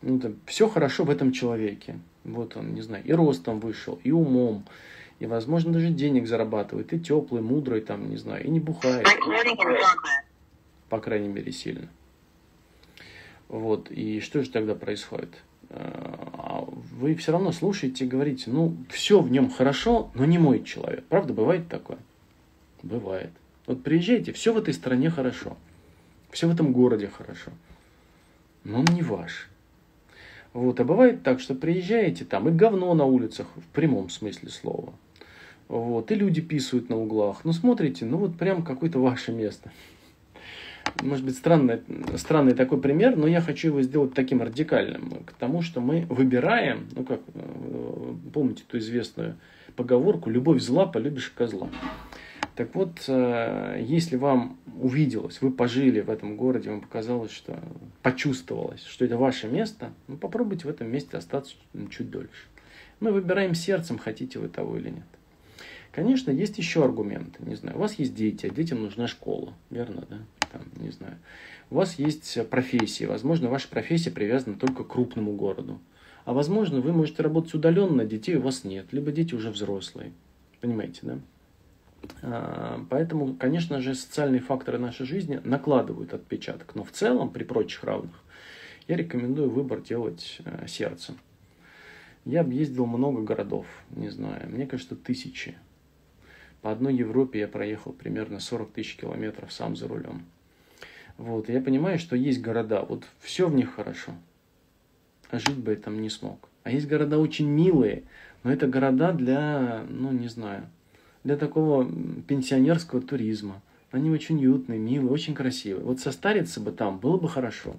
Ну, 0.02 0.18
да, 0.18 0.32
все 0.46 0.68
хорошо 0.68 1.04
в 1.04 1.10
этом 1.10 1.32
человеке. 1.32 2.00
Вот 2.24 2.56
он, 2.58 2.74
не 2.74 2.82
знаю, 2.82 3.04
и 3.04 3.12
ростом 3.14 3.60
вышел, 3.60 4.00
и 4.04 4.12
умом, 4.12 4.66
и, 5.22 5.28
возможно, 5.28 5.72
даже 5.72 5.90
денег 5.90 6.26
зарабатывает, 6.26 6.94
и 6.94 7.00
теплый, 7.00 7.44
мудрый, 7.44 7.82
там, 7.82 8.10
не 8.10 8.18
знаю, 8.18 8.44
и 8.44 8.50
не 8.50 8.60
бухает. 8.60 9.06
По 10.90 11.00
крайней 11.00 11.28
мере, 11.28 11.52
сильно. 11.52 11.88
Вот, 13.48 13.92
и 13.92 14.20
что 14.20 14.42
же 14.42 14.50
тогда 14.50 14.74
происходит? 14.74 15.30
А, 15.70 16.68
вы 16.98 17.14
все 17.14 17.34
равно 17.34 17.52
слушаете 17.52 18.06
и 18.06 18.08
говорите, 18.08 18.50
ну, 18.50 18.76
все 18.90 19.22
в 19.22 19.30
нем 19.30 19.52
хорошо, 19.52 20.10
но 20.16 20.26
не 20.26 20.40
мой 20.40 20.64
человек. 20.64 21.06
Правда, 21.06 21.34
бывает 21.34 21.68
такое? 21.68 22.00
Бывает. 22.82 23.30
Вот 23.68 23.84
приезжайте, 23.84 24.34
все 24.34 24.52
в 24.52 24.58
этой 24.58 24.74
стране 24.74 25.12
хорошо. 25.12 25.56
Все 26.32 26.48
в 26.48 26.52
этом 26.52 26.74
городе 26.74 27.08
хорошо. 27.08 27.52
Но 28.64 28.80
он 28.80 28.86
не 28.86 29.04
ваш. 29.04 29.52
Вот, 30.54 30.80
а 30.80 30.84
бывает 30.84 31.22
так, 31.22 31.40
что 31.40 31.54
приезжаете 31.54 32.26
там, 32.26 32.50
и 32.50 32.52
говно 32.52 32.92
на 32.96 33.06
улицах, 33.06 33.46
в 33.56 33.68
прямом 33.68 34.10
смысле 34.10 34.50
слова. 34.50 34.96
Вот, 35.72 36.12
и 36.12 36.16
люди 36.16 36.42
писают 36.42 36.90
на 36.90 36.98
углах. 36.98 37.46
Ну, 37.46 37.54
смотрите, 37.54 38.04
ну 38.04 38.18
вот 38.18 38.36
прям 38.36 38.62
какое-то 38.62 39.00
ваше 39.00 39.32
место. 39.32 39.72
Может 41.02 41.24
быть, 41.24 41.38
странный, 41.38 41.80
странный 42.18 42.54
такой 42.54 42.82
пример, 42.82 43.16
но 43.16 43.26
я 43.26 43.40
хочу 43.40 43.70
его 43.70 43.82
сделать 43.82 44.14
таким 44.14 44.42
радикальным. 44.42 45.24
К 45.26 45.32
тому, 45.32 45.62
что 45.62 45.80
мы 45.80 46.06
выбираем, 46.10 46.90
ну 46.94 47.06
как, 47.06 47.22
э, 47.34 48.14
помните 48.34 48.64
ту 48.68 48.80
известную 48.80 49.38
поговорку 49.78 50.30
«любовь 50.30 50.62
зла, 50.62 50.88
полюбишь 50.88 51.30
козла». 51.30 51.70
Так 52.58 52.76
вот, 52.76 53.06
э, 53.08 53.82
если 53.82 54.18
вам 54.18 54.58
увиделось, 54.78 55.42
вы 55.42 55.52
пожили 55.52 56.02
в 56.02 56.10
этом 56.10 56.36
городе, 56.36 56.70
вам 56.70 56.82
показалось, 56.82 57.32
что 57.32 57.58
почувствовалось, 58.02 58.84
что 58.84 59.06
это 59.06 59.16
ваше 59.16 59.48
место, 59.48 59.94
ну 60.10 60.18
попробуйте 60.18 60.68
в 60.68 60.70
этом 60.70 60.92
месте 60.92 61.16
остаться 61.16 61.56
чуть 61.90 62.12
дольше. 62.12 62.48
Мы 63.00 63.14
выбираем 63.14 63.56
сердцем, 63.56 63.98
хотите 63.98 64.38
вы 64.38 64.50
того 64.50 64.76
или 64.76 64.90
нет. 64.90 65.06
Конечно, 65.92 66.32
есть 66.32 66.58
еще 66.58 66.86
аргументы. 66.86 67.44
Не 67.44 67.56
знаю, 67.56 67.78
у 67.78 67.82
вас 67.82 67.96
есть 67.96 68.16
дети, 68.16 68.46
а 68.46 68.50
детям 68.50 68.82
нужна 68.82 69.08
школа, 69.08 69.54
верно, 69.70 70.06
да? 70.10 70.20
Там, 70.52 70.62
не 70.78 70.90
знаю. 70.90 71.18
У 71.70 71.76
вас 71.76 72.00
есть 72.00 72.50
профессия, 72.50 73.08
возможно, 73.08 73.50
ваша 73.50 73.68
профессия 73.68 74.12
привязана 74.12 74.56
только 74.56 74.84
к 74.84 74.88
крупному 74.88 75.34
городу. 75.34 75.80
А 76.24 76.34
возможно, 76.34 76.80
вы 76.82 76.94
можете 76.94 77.24
работать 77.24 77.54
удаленно, 77.54 78.06
детей 78.06 78.36
у 78.36 78.42
вас 78.42 78.64
нет, 78.64 78.88
либо 78.92 79.12
дети 79.12 79.34
уже 79.34 79.52
взрослые. 79.52 80.14
Понимаете, 80.62 81.00
да? 81.04 81.20
А, 82.22 82.86
поэтому, 82.90 83.36
конечно 83.36 83.82
же, 83.82 83.96
социальные 83.96 84.42
факторы 84.42 84.78
нашей 84.78 85.06
жизни 85.06 85.42
накладывают 85.44 86.14
отпечаток. 86.14 86.76
Но 86.76 86.84
в 86.84 86.92
целом, 86.92 87.32
при 87.32 87.44
прочих 87.44 87.84
равных, 87.84 88.16
я 88.88 88.96
рекомендую 88.96 89.50
выбор 89.50 89.82
делать 89.82 90.40
э, 90.46 90.68
сердцем. 90.68 91.18
Я 92.24 92.42
объездил 92.42 92.86
много 92.86 93.22
городов, 93.22 93.66
не 93.90 94.10
знаю, 94.10 94.50
мне 94.50 94.68
кажется, 94.68 94.96
тысячи. 94.96 95.56
По 96.62 96.72
одной 96.72 96.96
Европе 96.96 97.40
я 97.40 97.48
проехал 97.48 97.92
примерно 97.92 98.40
40 98.40 98.72
тысяч 98.72 98.96
километров 98.96 99.52
сам 99.52 99.76
за 99.76 99.88
рулем. 99.88 100.26
Вот, 101.18 101.50
я 101.50 101.62
понимаю, 101.62 102.00
что 102.00 102.16
есть 102.16 102.42
города, 102.42 102.84
вот 102.84 103.06
все 103.20 103.48
в 103.48 103.54
них 103.54 103.76
хорошо, 103.76 104.14
а 105.30 105.40
жить 105.40 105.58
бы 105.58 105.72
я 105.72 105.78
там 105.78 106.02
не 106.02 106.10
смог. 106.10 106.50
А 106.64 106.72
есть 106.72 106.88
города 106.88 107.18
очень 107.20 107.48
милые, 107.48 108.04
но 108.44 108.52
это 108.52 108.68
города 108.68 109.12
для, 109.12 109.86
ну 109.90 110.12
не 110.12 110.28
знаю, 110.28 110.68
для 111.24 111.38
такого 111.38 111.88
пенсионерского 112.28 113.02
туризма. 113.02 113.62
Они 113.92 114.10
очень 114.10 114.38
уютные, 114.38 114.80
милые, 114.80 115.12
очень 115.12 115.36
красивые. 115.36 115.84
Вот 115.84 116.00
состариться 116.00 116.62
бы 116.62 116.72
там 116.72 116.98
было 116.98 117.18
бы 117.18 117.28
хорошо. 117.28 117.76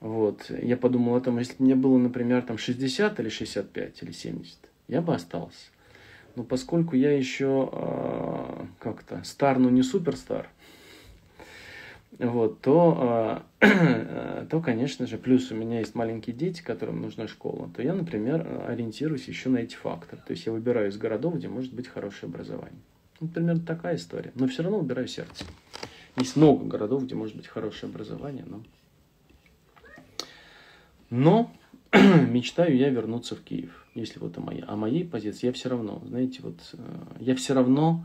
Вот. 0.00 0.50
Я 0.50 0.76
подумал 0.76 1.16
о 1.16 1.20
том, 1.20 1.38
если 1.38 1.54
бы 1.58 1.64
мне 1.64 1.74
было, 1.74 1.98
например, 1.98 2.42
там 2.42 2.56
60 2.56 3.20
или 3.20 3.28
65 3.28 4.02
или 4.02 4.12
70, 4.12 4.56
я 4.88 5.02
бы 5.02 5.14
остался. 5.14 5.66
Но 6.36 6.44
поскольку 6.44 6.96
я 6.96 7.16
еще 7.16 7.68
э, 7.72 8.64
как-то 8.78 9.22
стар, 9.24 9.58
но 9.58 9.70
не 9.70 9.82
суперстар, 9.82 10.48
вот, 12.18 12.60
то, 12.60 13.42
э, 13.60 14.46
то, 14.50 14.60
конечно 14.60 15.06
же, 15.06 15.16
плюс 15.16 15.50
у 15.50 15.54
меня 15.54 15.78
есть 15.78 15.94
маленькие 15.94 16.36
дети, 16.36 16.62
которым 16.62 17.00
нужна 17.00 17.26
школа, 17.26 17.70
то 17.74 17.82
я, 17.82 17.94
например, 17.94 18.64
ориентируюсь 18.68 19.26
еще 19.26 19.48
на 19.48 19.58
эти 19.58 19.74
факторы. 19.74 20.20
То 20.26 20.32
есть 20.32 20.46
я 20.46 20.52
выбираю 20.52 20.90
из 20.90 20.98
городов, 20.98 21.36
где 21.36 21.48
может 21.48 21.72
быть 21.72 21.88
хорошее 21.88 22.30
образование. 22.30 22.80
Вот 23.20 23.32
примерно 23.32 23.62
такая 23.62 23.96
история. 23.96 24.32
Но 24.34 24.48
все 24.48 24.62
равно 24.62 24.80
выбираю 24.80 25.08
сердце. 25.08 25.44
Есть 26.16 26.36
много 26.36 26.64
городов, 26.64 27.04
где 27.04 27.14
может 27.14 27.36
быть 27.36 27.46
хорошее 27.46 27.90
образование, 27.90 28.44
но... 28.46 28.62
Но 31.10 31.52
мечтаю 31.92 32.76
я 32.76 32.88
вернуться 32.88 33.34
в 33.34 33.40
Киев, 33.40 33.86
если 33.94 34.18
вот 34.18 34.38
о 34.38 34.40
моей, 34.40 34.62
о 34.62 34.76
моей 34.76 35.04
позиции. 35.04 35.46
Я 35.46 35.52
все 35.52 35.68
равно, 35.68 36.02
знаете, 36.06 36.40
вот 36.42 36.58
э, 36.74 36.78
я 37.20 37.34
все 37.34 37.54
равно 37.54 38.04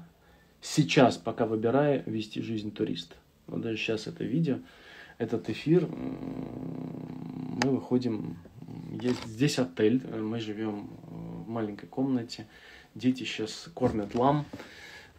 сейчас 0.61 1.17
пока 1.17 1.45
выбираю 1.45 2.03
вести 2.05 2.41
жизнь 2.41 2.71
туриста. 2.71 3.15
Вот 3.47 3.61
даже 3.61 3.77
сейчас 3.77 4.07
это 4.07 4.23
видео, 4.23 4.59
этот 5.17 5.49
эфир, 5.49 5.87
мы 5.87 7.69
выходим, 7.71 8.37
есть, 9.01 9.23
здесь 9.25 9.59
отель, 9.59 10.01
мы 10.07 10.39
живем 10.39 10.89
в 11.07 11.47
маленькой 11.47 11.87
комнате, 11.87 12.47
дети 12.95 13.23
сейчас 13.23 13.69
кормят 13.73 14.15
лам, 14.15 14.45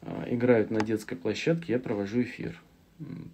э, 0.02 0.35
играют 0.35 0.70
на 0.70 0.80
детской 0.80 1.16
площадке, 1.16 1.75
я 1.75 1.78
провожу 1.78 2.23
эфир. 2.23 2.61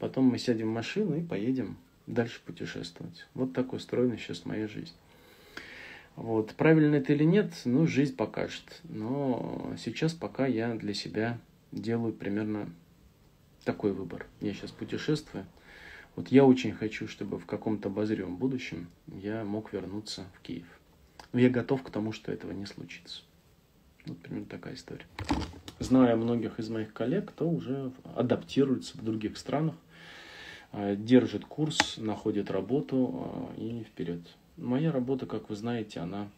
Потом 0.00 0.24
мы 0.24 0.38
сядем 0.38 0.68
в 0.70 0.74
машину 0.74 1.16
и 1.16 1.22
поедем 1.22 1.76
дальше 2.06 2.40
путешествовать. 2.44 3.26
Вот 3.34 3.52
так 3.52 3.72
устроена 3.72 4.18
сейчас 4.18 4.44
моя 4.44 4.68
жизнь. 4.68 4.94
Вот. 6.16 6.54
Правильно 6.54 6.96
это 6.96 7.12
или 7.12 7.24
нет, 7.24 7.52
ну, 7.64 7.86
жизнь 7.86 8.16
покажет. 8.16 8.80
Но 8.84 9.74
сейчас 9.78 10.12
пока 10.12 10.46
я 10.46 10.74
для 10.74 10.94
себя 10.94 11.38
делаю 11.72 12.12
примерно 12.12 12.68
такой 13.64 13.92
выбор. 13.92 14.26
Я 14.40 14.52
сейчас 14.54 14.70
путешествую. 14.70 15.46
Вот 16.14 16.28
я 16.28 16.44
очень 16.44 16.72
хочу, 16.72 17.08
чтобы 17.08 17.38
в 17.38 17.46
каком-то 17.46 17.88
обозримом 17.88 18.36
будущем 18.36 18.88
я 19.06 19.44
мог 19.44 19.72
вернуться 19.72 20.26
в 20.34 20.40
Киев. 20.40 20.66
Но 21.32 21.40
я 21.40 21.48
готов 21.48 21.82
к 21.82 21.90
тому, 21.90 22.12
что 22.12 22.30
этого 22.30 22.52
не 22.52 22.66
случится. 22.66 23.22
Вот 24.04 24.18
примерно 24.18 24.46
такая 24.46 24.74
история. 24.74 25.06
Знаю 25.78 26.18
многих 26.18 26.58
из 26.58 26.68
моих 26.68 26.92
коллег, 26.92 27.30
кто 27.30 27.48
уже 27.48 27.92
адаптируется 28.14 28.98
в 28.98 29.04
других 29.04 29.38
странах, 29.38 29.74
э, 30.72 30.96
держит 30.96 31.44
курс, 31.44 31.96
находит 31.96 32.50
работу 32.50 33.52
э, 33.56 33.60
и 33.60 33.84
вперед. 33.84 34.20
Моя 34.56 34.92
работа, 34.92 35.26
как 35.26 35.48
вы 35.48 35.56
знаете, 35.56 36.00
она 36.00 36.28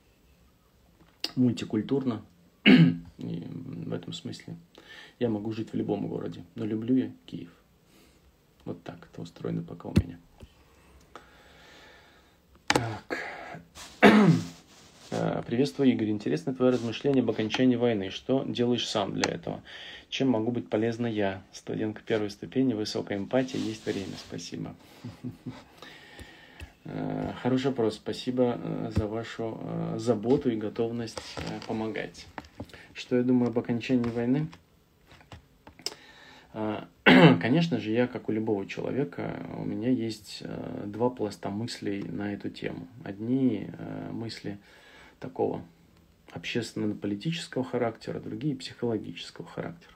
мультикультурна. 1.37 2.23
И 2.64 3.47
в 3.49 3.92
этом 3.92 4.12
смысле 4.12 4.56
я 5.18 5.28
могу 5.28 5.52
жить 5.52 5.73
в 5.73 5.76
любом 5.76 6.06
городе, 6.06 6.44
но 6.54 6.64
люблю 6.64 6.97
я 6.97 7.12
Киев. 7.26 7.50
Вот 8.64 8.83
так 8.83 9.09
это 9.12 9.23
устроено 9.23 9.62
пока 9.62 9.88
у 9.88 9.94
меня. 10.00 10.18
Так. 12.68 13.18
Э, 15.11 15.42
приветствую, 15.46 15.90
Игорь. 15.90 16.11
Интересно 16.11 16.55
твое 16.55 16.72
размышление 16.72 17.22
об 17.22 17.31
окончании 17.31 17.77
войны. 17.77 18.11
Что 18.11 18.44
делаешь 18.46 18.88
сам 18.88 19.12
для 19.12 19.31
этого? 19.33 19.62
Чем 20.09 20.29
могу 20.31 20.50
быть 20.50 20.70
полезна 20.70 21.07
я? 21.07 21.42
Студентка 21.53 22.03
первой 22.05 22.31
ступени, 22.31 22.72
высокая 22.74 23.18
эмпатия, 23.18 23.59
есть 23.59 23.85
время. 23.85 24.14
Спасибо. 24.16 24.74
Э, 26.85 27.33
хороший 27.42 27.68
вопрос. 27.68 27.94
Спасибо 27.97 28.59
э, 28.62 28.90
за 28.94 29.07
вашу 29.07 29.59
э, 29.61 29.99
заботу 29.99 30.51
и 30.51 30.57
готовность 30.57 31.18
помогать. 31.66 32.27
Что 32.92 33.16
я 33.16 33.23
думаю 33.23 33.51
об 33.51 33.59
окончании 33.59 34.09
войны? 34.09 34.47
Конечно 37.05 37.81
же, 37.81 37.90
я, 37.90 38.07
как 38.07 38.29
у 38.29 38.33
любого 38.33 38.64
человека, 38.64 39.44
у 39.59 39.64
меня 39.64 39.90
есть 39.90 40.44
два 40.85 41.11
пласта 41.11 41.51
мыслей 41.51 42.05
на 42.05 42.33
эту 42.33 42.49
тему. 42.49 42.87
Одни 43.03 43.68
мысли 44.12 44.59
такого 45.18 45.62
общественно-политического 46.31 47.64
характера, 47.64 48.20
другие 48.20 48.55
психологического 48.55 49.49
характера. 49.49 49.94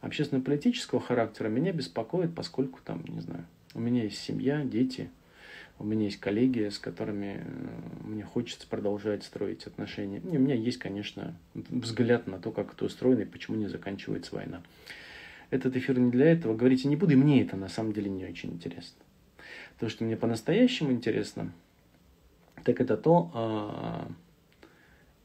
Общественно-политического 0.00 0.98
характера 0.98 1.48
меня 1.48 1.72
беспокоит, 1.72 2.34
поскольку 2.34 2.80
там, 2.82 3.04
не 3.06 3.20
знаю, 3.20 3.44
у 3.74 3.80
меня 3.80 4.04
есть 4.04 4.18
семья, 4.18 4.64
дети– 4.64 5.10
у 5.78 5.84
меня 5.84 6.04
есть 6.04 6.20
коллеги, 6.20 6.68
с 6.68 6.78
которыми 6.78 7.42
э, 7.44 8.06
мне 8.06 8.24
хочется 8.24 8.66
продолжать 8.68 9.24
строить 9.24 9.66
отношения. 9.66 10.18
И 10.18 10.36
у 10.36 10.40
меня 10.40 10.54
есть, 10.54 10.78
конечно, 10.78 11.36
взгляд 11.54 12.26
на 12.26 12.38
то, 12.38 12.50
как 12.50 12.74
это 12.74 12.84
устроено 12.84 13.22
и 13.22 13.24
почему 13.24 13.56
не 13.56 13.68
заканчивается 13.68 14.34
война. 14.34 14.62
Этот 15.50 15.76
эфир 15.76 15.98
не 15.98 16.10
для 16.10 16.32
этого, 16.32 16.56
говорите 16.56 16.88
не 16.88 16.96
буду, 16.96 17.12
и 17.12 17.16
мне 17.16 17.42
это 17.42 17.56
на 17.56 17.68
самом 17.68 17.92
деле 17.92 18.10
не 18.10 18.24
очень 18.24 18.52
интересно. 18.52 19.02
То, 19.78 19.88
что 19.88 20.04
мне 20.04 20.16
по-настоящему 20.16 20.92
интересно, 20.92 21.52
так 22.64 22.80
это 22.80 22.96
то, 22.96 23.30
а, 23.34 24.10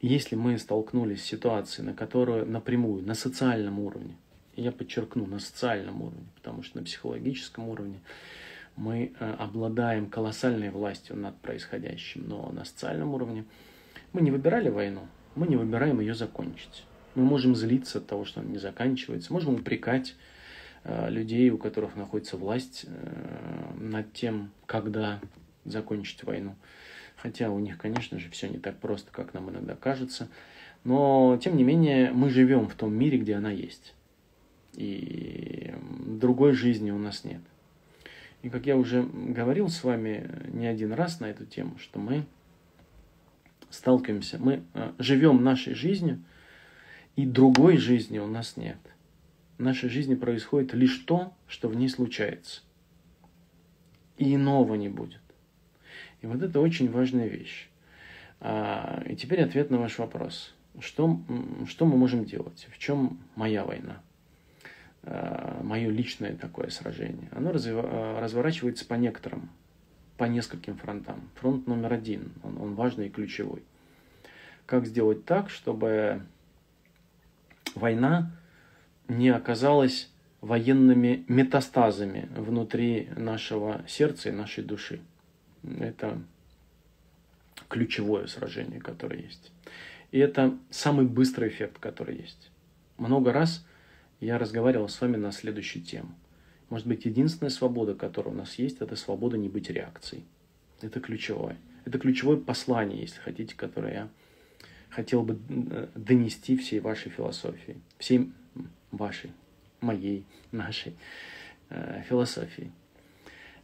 если 0.00 0.36
мы 0.36 0.58
столкнулись 0.58 1.22
с 1.22 1.26
ситуацией, 1.26 1.86
на 1.86 1.94
которую 1.94 2.46
напрямую, 2.46 3.04
на 3.04 3.14
социальном 3.14 3.78
уровне, 3.80 4.16
я 4.54 4.72
подчеркну, 4.72 5.26
на 5.26 5.38
социальном 5.38 6.02
уровне, 6.02 6.26
потому 6.34 6.62
что 6.62 6.78
на 6.78 6.84
психологическом 6.84 7.68
уровне 7.68 8.00
мы 8.78 9.12
э, 9.18 9.34
обладаем 9.38 10.08
колоссальной 10.08 10.70
властью 10.70 11.16
над 11.16 11.36
происходящим, 11.40 12.26
но 12.28 12.50
на 12.52 12.64
социальном 12.64 13.12
уровне 13.12 13.44
мы 14.12 14.20
не 14.20 14.30
выбирали 14.30 14.68
войну, 14.68 15.02
мы 15.34 15.48
не 15.48 15.56
выбираем 15.56 16.00
ее 16.00 16.14
закончить. 16.14 16.84
Мы 17.14 17.24
можем 17.24 17.56
злиться 17.56 17.98
от 17.98 18.06
того, 18.06 18.24
что 18.24 18.40
она 18.40 18.50
не 18.50 18.58
заканчивается, 18.58 19.32
можем 19.32 19.54
упрекать 19.54 20.14
э, 20.84 21.10
людей, 21.10 21.50
у 21.50 21.58
которых 21.58 21.96
находится 21.96 22.36
власть, 22.36 22.86
э, 22.86 23.74
над 23.80 24.12
тем, 24.12 24.52
когда 24.66 25.20
закончить 25.64 26.22
войну. 26.22 26.54
Хотя 27.16 27.50
у 27.50 27.58
них, 27.58 27.78
конечно 27.78 28.20
же, 28.20 28.30
все 28.30 28.48
не 28.48 28.58
так 28.58 28.78
просто, 28.78 29.10
как 29.10 29.34
нам 29.34 29.50
иногда 29.50 29.74
кажется. 29.74 30.28
Но, 30.84 31.36
тем 31.42 31.56
не 31.56 31.64
менее, 31.64 32.12
мы 32.12 32.30
живем 32.30 32.68
в 32.68 32.74
том 32.74 32.94
мире, 32.94 33.18
где 33.18 33.34
она 33.34 33.50
есть. 33.50 33.94
И 34.74 35.74
другой 36.06 36.52
жизни 36.52 36.92
у 36.92 36.98
нас 36.98 37.24
нет. 37.24 37.40
И 38.42 38.50
как 38.50 38.66
я 38.66 38.76
уже 38.76 39.02
говорил 39.02 39.68
с 39.68 39.82
вами 39.82 40.48
не 40.52 40.66
один 40.66 40.92
раз 40.92 41.20
на 41.20 41.26
эту 41.26 41.44
тему, 41.44 41.76
что 41.78 41.98
мы 41.98 42.24
сталкиваемся, 43.70 44.38
мы 44.38 44.62
э, 44.74 44.92
живем 44.98 45.42
нашей 45.42 45.74
жизнью, 45.74 46.22
и 47.16 47.26
другой 47.26 47.78
жизни 47.78 48.18
у 48.18 48.26
нас 48.26 48.56
нет. 48.56 48.78
В 49.58 49.62
нашей 49.62 49.88
жизни 49.88 50.14
происходит 50.14 50.72
лишь 50.72 50.98
то, 50.98 51.34
что 51.48 51.68
в 51.68 51.74
ней 51.74 51.88
случается. 51.88 52.62
И 54.16 54.34
иного 54.34 54.76
не 54.76 54.88
будет. 54.88 55.20
И 56.20 56.26
вот 56.26 56.42
это 56.42 56.60
очень 56.60 56.90
важная 56.90 57.26
вещь. 57.26 57.68
А, 58.40 59.02
и 59.08 59.16
теперь 59.16 59.42
ответ 59.42 59.70
на 59.70 59.78
ваш 59.78 59.98
вопрос. 59.98 60.54
Что, 60.80 61.20
что 61.66 61.86
мы 61.86 61.96
можем 61.96 62.24
делать? 62.24 62.68
В 62.70 62.78
чем 62.78 63.18
моя 63.34 63.64
война? 63.64 64.00
Э, 65.10 65.60
мое 65.62 65.88
личное 65.88 66.36
такое 66.36 66.68
сражение, 66.68 67.30
оно 67.32 67.50
э, 67.52 68.20
разворачивается 68.20 68.84
по 68.84 68.92
некоторым, 68.92 69.48
по 70.18 70.24
нескольким 70.24 70.76
фронтам. 70.76 71.30
Фронт 71.36 71.66
номер 71.66 71.94
один, 71.94 72.32
он, 72.42 72.60
он 72.60 72.74
важный 72.74 73.06
и 73.06 73.08
ключевой. 73.10 73.62
Как 74.66 74.84
сделать 74.84 75.24
так, 75.24 75.48
чтобы 75.48 76.20
война 77.74 78.32
не 79.08 79.30
оказалась 79.30 80.10
военными 80.42 81.24
метастазами 81.26 82.28
внутри 82.36 83.08
нашего 83.16 83.82
сердца 83.88 84.28
и 84.28 84.32
нашей 84.32 84.62
души. 84.62 85.00
Это 85.80 86.20
ключевое 87.70 88.26
сражение, 88.26 88.78
которое 88.78 89.22
есть. 89.22 89.52
И 90.10 90.18
это 90.18 90.54
самый 90.68 91.06
быстрый 91.06 91.48
эффект, 91.48 91.78
который 91.78 92.16
есть. 92.16 92.50
Много 92.98 93.32
раз 93.32 93.64
я 94.20 94.38
разговаривал 94.38 94.88
с 94.88 95.00
вами 95.00 95.16
на 95.16 95.32
следующую 95.32 95.84
тему. 95.84 96.14
Может 96.70 96.86
быть, 96.86 97.04
единственная 97.04 97.50
свобода, 97.50 97.94
которая 97.94 98.34
у 98.34 98.36
нас 98.36 98.56
есть, 98.56 98.80
это 98.80 98.96
свобода 98.96 99.38
не 99.38 99.48
быть 99.48 99.70
реакцией. 99.70 100.24
Это 100.80 101.00
ключевое. 101.00 101.56
Это 101.84 101.98
ключевое 101.98 102.36
послание, 102.36 103.00
если 103.00 103.20
хотите, 103.20 103.54
которое 103.54 103.92
я 103.92 104.08
хотел 104.90 105.22
бы 105.22 105.38
э, 105.48 105.88
донести 105.94 106.56
всей 106.56 106.80
вашей 106.80 107.10
философии, 107.10 107.80
всей 107.98 108.32
вашей, 108.90 109.30
моей, 109.80 110.26
нашей 110.52 110.94
э, 111.70 112.02
философии. 112.08 112.72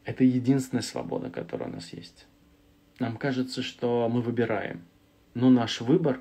Это 0.04 0.24
единственная 0.24 0.82
свобода, 0.82 1.30
которая 1.30 1.68
у 1.68 1.72
нас 1.72 1.92
есть. 1.92 2.26
Нам 2.98 3.16
кажется, 3.16 3.62
что 3.62 4.08
мы 4.08 4.22
выбираем, 4.22 4.82
но 5.34 5.50
наш 5.50 5.80
выбор, 5.80 6.20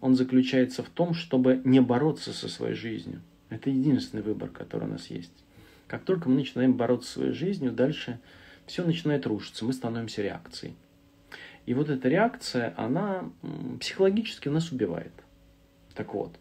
он 0.00 0.14
заключается 0.14 0.82
в 0.82 0.88
том, 0.88 1.14
чтобы 1.14 1.60
не 1.64 1.80
бороться 1.80 2.32
со 2.32 2.48
своей 2.48 2.74
жизнью. 2.74 3.22
Это 3.52 3.68
единственный 3.68 4.22
выбор, 4.22 4.48
который 4.48 4.84
у 4.88 4.92
нас 4.92 5.08
есть. 5.08 5.44
Как 5.86 6.04
только 6.04 6.30
мы 6.30 6.36
начинаем 6.36 6.72
бороться 6.72 7.08
со 7.08 7.18
своей 7.18 7.32
жизнью, 7.32 7.70
дальше 7.70 8.18
все 8.64 8.82
начинает 8.82 9.26
рушиться, 9.26 9.66
мы 9.66 9.74
становимся 9.74 10.22
реакцией. 10.22 10.74
И 11.66 11.74
вот 11.74 11.90
эта 11.90 12.08
реакция, 12.08 12.72
она 12.78 13.30
психологически 13.78 14.48
нас 14.48 14.72
убивает. 14.72 15.12
Так 15.94 16.14
вот, 16.14 16.34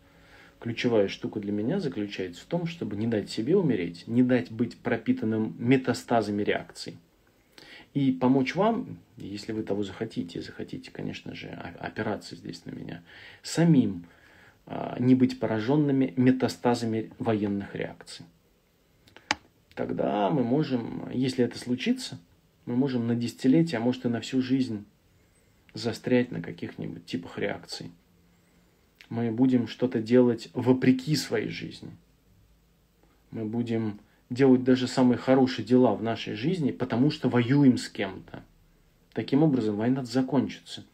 ключевая 0.62 1.10
штука 1.10 1.42
для 1.42 1.52
меня 1.52 1.82
заключается 1.82 2.44
в 2.44 2.46
том, 2.46 2.66
чтобы 2.66 2.96
не 2.96 3.08
дать 3.08 3.30
себе 3.30 3.58
умереть, 3.58 4.08
не 4.08 4.24
дать 4.24 4.50
быть 4.50 4.78
пропитанным 4.78 5.54
метастазами 5.60 6.44
реакций. 6.44 6.98
И 7.94 8.14
помочь 8.14 8.56
вам, 8.56 9.00
если 9.18 9.52
вы 9.52 9.64
того 9.64 9.84
захотите, 9.84 10.42
захотите, 10.42 10.92
конечно 10.92 11.36
же, 11.36 11.50
опираться 11.50 12.38
здесь 12.38 12.66
на 12.66 12.72
меня, 12.72 13.04
самим 13.44 14.06
а, 14.06 14.21
не 15.00 15.16
быть 15.16 15.40
пораженными 15.40 16.14
метастазами 16.16 17.12
военных 17.20 17.76
реакций. 17.76 18.26
Тогда 19.76 20.30
мы 20.30 20.44
можем, 20.44 21.10
если 21.12 21.44
это 21.44 21.58
случится, 21.58 22.20
мы 22.66 22.76
можем 22.76 23.08
на 23.08 23.16
десятилетия, 23.16 23.78
а 23.78 23.82
может 23.82 24.06
и 24.06 24.10
на 24.10 24.22
всю 24.22 24.42
жизнь 24.42 24.86
застрять 25.74 26.32
на 26.32 26.42
каких-нибудь 26.42 27.06
типах 27.06 27.38
реакций. 27.40 27.92
Мы 29.10 29.32
будем 29.32 29.68
что-то 29.68 30.02
делать 30.02 30.50
вопреки 30.54 31.16
своей 31.16 31.50
жизни. 31.50 31.92
Мы 33.32 33.46
будем 33.46 34.00
делать 34.30 34.64
даже 34.64 34.88
самые 34.88 35.18
хорошие 35.18 35.66
дела 35.66 35.94
в 35.96 36.04
нашей 36.04 36.36
жизни, 36.36 36.72
потому 36.72 37.12
что 37.12 37.30
воюем 37.30 37.78
с 37.78 37.90
кем-то. 37.90 38.44
Таким 39.14 39.44
образом, 39.44 39.76
война 39.76 40.06
закончится. 40.06 40.86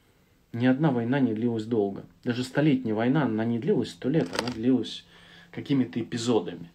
Ни 0.54 0.66
одна 0.66 0.92
война 0.92 1.20
не 1.20 1.34
длилась 1.34 1.66
долго. 1.66 2.06
Даже 2.24 2.44
столетняя 2.44 2.96
война, 2.96 3.24
она 3.24 3.46
не 3.46 3.60
длилась 3.60 3.92
сто 3.92 4.10
лет, 4.10 4.28
она 4.40 4.50
длилась 4.50 5.06
какими-то 5.52 6.00
эпизодами. 6.02 6.72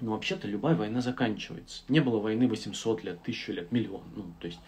Но 0.00 0.12
вообще-то 0.12 0.46
любая 0.46 0.76
война 0.76 1.00
заканчивается. 1.00 1.82
Не 1.88 2.00
было 2.00 2.18
войны 2.18 2.48
800 2.48 3.04
лет, 3.04 3.18
1000 3.22 3.52
лет, 3.52 3.72
миллион. 3.72 4.02
Ну, 4.14 4.24
то 4.40 4.46
есть, 4.46 4.60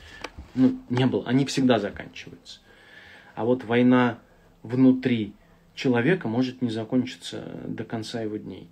ну, 0.55 0.79
не 0.89 1.07
было. 1.07 1.27
Они 1.27 1.45
всегда 1.45 1.79
заканчиваются. 1.79 2.61
А 3.35 3.45
вот 3.45 3.65
война 3.65 4.21
внутри 4.63 5.35
человека 5.75 6.29
может 6.29 6.63
не 6.63 6.71
закончиться 6.71 7.45
до 7.67 7.85
конца 7.85 8.23
его 8.23 8.39
дней. 8.39 8.69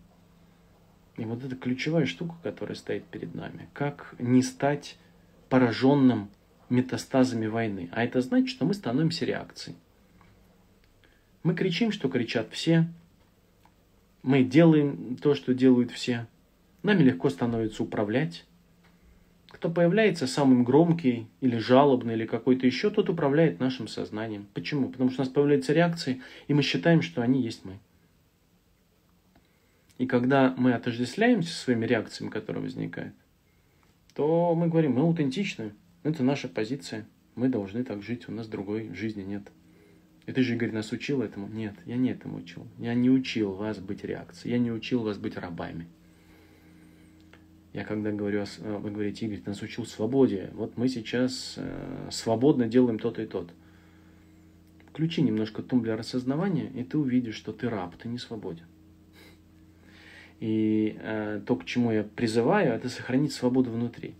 И 1.18 1.25
вот 1.25 1.44
это 1.44 1.57
ключевая 1.57 2.07
штука, 2.07 2.35
которая 2.42 2.75
стоит 2.75 3.05
перед 3.05 3.35
нами. 3.35 3.68
Как 3.75 4.14
не 4.18 4.42
стать 4.42 4.96
пораженным 5.49 6.31
метастазами 6.69 7.47
войны. 7.47 7.89
А 7.93 8.05
это 8.05 8.21
значит, 8.21 8.49
что 8.49 8.65
мы 8.65 8.75
становимся 8.75 9.25
реакцией. 9.25 9.77
Мы 11.43 11.55
кричим, 11.55 11.93
что 11.93 12.09
кричат 12.09 12.49
все. 12.51 12.89
Мы 14.23 14.43
делаем 14.43 15.17
то, 15.17 15.35
что 15.35 15.55
делают 15.55 15.91
все. 15.93 16.27
Нами 16.83 17.05
легко 17.05 17.31
становится 17.31 17.83
управлять. 17.83 18.45
Кто 19.49 19.71
появляется 19.71 20.27
самым 20.27 20.65
громкий 20.65 21.29
или 21.41 21.57
жалобный 21.57 22.15
или 22.15 22.27
какой-то 22.27 22.67
еще, 22.67 22.91
тот 22.91 23.09
управляет 23.09 23.61
нашим 23.61 23.89
сознанием. 23.89 24.47
Почему? 24.55 24.91
Потому 24.91 25.11
что 25.11 25.23
у 25.23 25.25
нас 25.25 25.33
появляются 25.33 25.73
реакции, 25.73 26.21
и 26.49 26.55
мы 26.55 26.63
считаем, 26.63 27.01
что 27.01 27.23
они 27.23 27.41
есть 27.43 27.65
мы. 27.65 27.79
И 29.99 30.07
когда 30.07 30.55
мы 30.59 30.75
отождествляемся 30.75 31.55
своими 31.55 31.87
реакциями, 31.87 32.31
которые 32.31 32.65
возникают, 32.65 33.15
то 34.15 34.55
мы 34.55 34.69
говорим, 34.69 34.93
мы 34.93 35.03
аутентичны, 35.03 35.73
это 36.11 36.23
наша 36.23 36.49
позиция, 36.49 37.07
мы 37.35 37.49
должны 37.49 37.85
так 37.85 38.03
жить, 38.03 38.29
у 38.29 38.33
нас 38.33 38.49
другой 38.49 38.92
жизни 38.95 39.23
нет. 39.23 39.42
И 40.27 40.33
ты 40.33 40.42
же, 40.42 40.55
Игорь, 40.55 40.73
нас 40.73 40.90
учил 40.92 41.23
этому? 41.23 41.49
Нет, 41.49 41.75
я 41.85 41.97
не 41.97 42.11
этому 42.11 42.38
учил. 42.38 42.66
Я 42.79 42.95
не 42.95 43.11
учил 43.11 43.53
вас 43.53 43.79
быть 43.79 44.05
реакцией, 44.05 44.53
я 44.53 44.59
не 44.59 44.73
учил 44.73 45.03
вас 45.03 45.19
быть 45.19 45.37
рабами. 45.37 45.87
Я 47.73 47.85
когда 47.85 48.11
говорю, 48.11 48.42
э, 48.42 48.79
вы 48.79 48.90
говорите, 48.90 49.27
Игорь, 49.27 49.42
нас 49.45 49.62
учил 49.62 49.85
свободе. 49.85 50.51
Вот 50.55 50.77
мы 50.77 50.88
сейчас 50.88 51.55
э, 51.59 52.09
свободно 52.11 52.66
делаем 52.66 52.99
то-то 52.99 53.23
и 53.23 53.27
то-то. 53.27 53.53
Включи 54.90 55.21
немножко 55.21 55.62
тумблер 55.62 56.01
осознавания, 56.01 56.71
и 56.75 56.83
ты 56.83 56.97
увидишь, 56.97 57.35
что 57.35 57.53
ты 57.53 57.69
раб, 57.69 57.95
ты 57.97 58.09
не 58.09 58.19
свободен. 58.19 58.64
И 60.40 60.97
э, 60.99 61.42
то, 61.47 61.55
к 61.57 61.66
чему 61.66 61.92
я 61.92 62.03
призываю, 62.03 62.73
это 62.73 62.88
сохранить 62.88 63.33
свободу 63.33 63.71
внутри. 63.71 64.14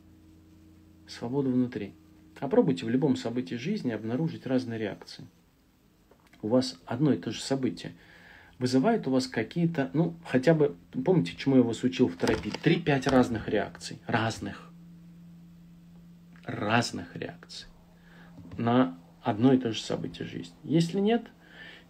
Свободу 1.09 1.51
внутри. 1.51 1.95
Попробуйте 2.39 2.85
в 2.85 2.89
любом 2.89 3.17
событии 3.17 3.55
жизни 3.55 3.93
обнаружить 3.93 4.47
разные 4.47 4.79
реакции. 4.79 5.25
У 6.43 6.49
вас 6.49 6.79
одно 6.85 7.13
и 7.13 7.19
то 7.19 7.31
же 7.31 7.41
событие– 7.41 7.95
вызывает 8.59 9.07
у 9.07 9.11
вас 9.11 9.27
какие-то, 9.27 9.91
ну, 9.93 10.15
хотя 10.25 10.55
бы, 10.55 10.77
помните, 11.05 11.35
чему 11.37 11.57
я 11.57 11.63
вас 11.63 11.83
учил 11.83 12.09
в 12.09 12.17
терапии? 12.17 12.53
Три-пять 12.63 13.07
разных 13.07 13.49
реакций. 13.49 13.99
Разных. 14.07 14.71
Разных 16.45 17.15
реакций. 17.17 17.69
На 18.57 18.99
одно 19.23 19.53
и 19.53 19.59
то 19.59 19.73
же 19.73 19.81
событие 19.81 20.27
жизни. 20.27 20.55
Если 20.63 21.01
нет, 21.01 21.27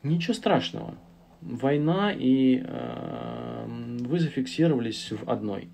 ничего 0.03 0.35
страшного. 0.35 0.97
Война 1.41 2.13
и 2.13 2.63
э, 2.65 3.67
вы 4.01 4.19
зафиксировались 4.19 5.13
в 5.13 5.29
одной. 5.31 5.69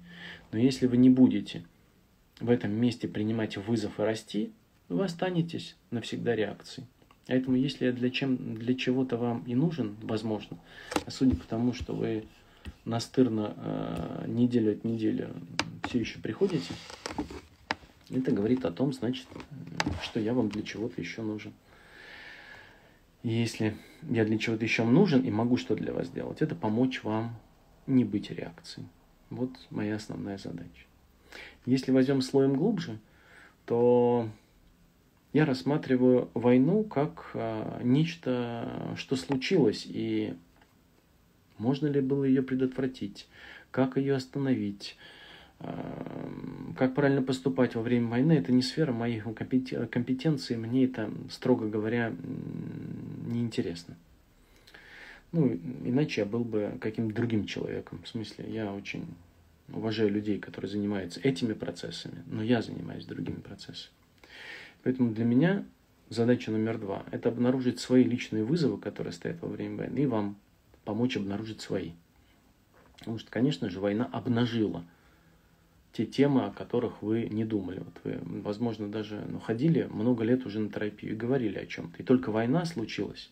Но 0.50 0.58
если 0.58 0.86
вы 0.86 0.98
не 0.98 1.08
будете 1.08 1.64
в 2.42 2.50
этом 2.50 2.72
месте 2.72 3.08
принимать 3.08 3.56
вызов 3.56 3.98
и 3.98 4.02
расти, 4.02 4.52
вы 4.88 5.04
останетесь 5.04 5.76
навсегда 5.90 6.34
реакцией. 6.34 6.86
Поэтому, 7.28 7.56
если 7.56 7.86
я 7.86 7.92
для, 7.92 8.10
чем, 8.10 8.56
для 8.56 8.74
чего-то 8.74 9.16
вам 9.16 9.44
и 9.46 9.54
нужен, 9.54 9.96
возможно, 10.02 10.58
судя 11.06 11.36
по 11.36 11.44
тому, 11.44 11.72
что 11.72 11.94
вы 11.94 12.24
настырно 12.84 13.54
э, 13.56 14.24
неделю 14.26 14.72
от 14.72 14.84
недели 14.84 15.28
все 15.84 16.00
еще 16.00 16.18
приходите, 16.18 16.74
это 18.10 18.32
говорит 18.32 18.64
о 18.64 18.72
том, 18.72 18.92
значит, 18.92 19.26
что 20.02 20.18
я 20.18 20.34
вам 20.34 20.48
для 20.48 20.62
чего-то 20.62 21.00
еще 21.00 21.22
нужен. 21.22 21.52
И 23.22 23.28
если 23.28 23.76
я 24.10 24.24
для 24.24 24.36
чего-то 24.36 24.64
еще 24.64 24.84
нужен 24.84 25.22
и 25.22 25.30
могу 25.30 25.56
что 25.56 25.76
для 25.76 25.92
вас 25.92 26.08
сделать, 26.08 26.42
это 26.42 26.56
помочь 26.56 27.04
вам 27.04 27.36
не 27.86 28.04
быть 28.04 28.30
реакцией. 28.32 28.86
Вот 29.30 29.50
моя 29.70 29.94
основная 29.94 30.38
задача. 30.38 30.91
Если 31.66 31.92
возьмем 31.92 32.22
слоем 32.22 32.54
глубже, 32.54 32.98
то 33.66 34.28
я 35.32 35.46
рассматриваю 35.46 36.28
войну 36.34 36.84
как 36.84 37.30
а, 37.34 37.80
нечто, 37.82 38.94
что 38.96 39.16
случилось, 39.16 39.86
и 39.88 40.34
можно 41.58 41.86
ли 41.86 42.00
было 42.00 42.24
ее 42.24 42.42
предотвратить, 42.42 43.28
как 43.70 43.96
ее 43.96 44.14
остановить, 44.16 44.96
а, 45.60 46.30
как 46.76 46.94
правильно 46.94 47.22
поступать 47.22 47.74
во 47.76 47.82
время 47.82 48.08
войны, 48.08 48.32
это 48.32 48.52
не 48.52 48.62
сфера 48.62 48.92
моих 48.92 49.24
компетенций, 49.34 50.56
мне 50.56 50.84
это, 50.84 51.10
строго 51.30 51.68
говоря, 51.68 52.12
неинтересно. 53.26 53.96
Ну, 55.32 55.58
иначе 55.84 56.22
я 56.22 56.26
был 56.26 56.44
бы 56.44 56.76
каким-то 56.78 57.14
другим 57.14 57.46
человеком. 57.46 58.00
В 58.04 58.08
смысле, 58.08 58.44
я 58.52 58.72
очень 58.74 59.06
уважаю 59.74 60.10
людей, 60.10 60.38
которые 60.38 60.70
занимаются 60.70 61.20
этими 61.20 61.52
процессами, 61.52 62.22
но 62.26 62.42
я 62.42 62.62
занимаюсь 62.62 63.04
другими 63.06 63.40
процессами. 63.40 63.94
Поэтому 64.82 65.12
для 65.12 65.24
меня 65.24 65.64
задача 66.08 66.50
номер 66.50 66.78
два– 66.78 67.04
это 67.10 67.28
обнаружить 67.28 67.80
свои 67.80 68.04
личные 68.04 68.44
вызовы, 68.44 68.78
которые 68.78 69.12
стоят 69.12 69.40
во 69.42 69.48
время 69.48 69.76
войны, 69.76 70.00
и 70.00 70.06
вам 70.06 70.36
помочь 70.84 71.16
обнаружить 71.16 71.60
свои. 71.60 71.92
Потому 72.98 73.18
что, 73.18 73.30
конечно 73.30 73.68
же, 73.68 73.80
война 73.80 74.08
обнажила 74.12 74.84
те 75.92 76.06
темы, 76.06 76.46
о 76.46 76.50
которых 76.50 77.02
вы 77.02 77.28
не 77.30 77.44
думали. 77.44 77.80
Вот 77.80 78.00
вы, 78.04 78.20
возможно, 78.42 78.88
даже 78.88 79.22
ну, 79.28 79.38
ходили 79.40 79.88
много 79.90 80.24
лет 80.24 80.46
уже 80.46 80.58
на 80.60 80.70
терапию 80.70 81.12
и 81.12 81.16
говорили 81.16 81.58
о 81.58 81.66
чем-то. 81.66 82.02
И 82.02 82.04
только 82.04 82.30
война 82.30 82.64
случилась. 82.64 83.30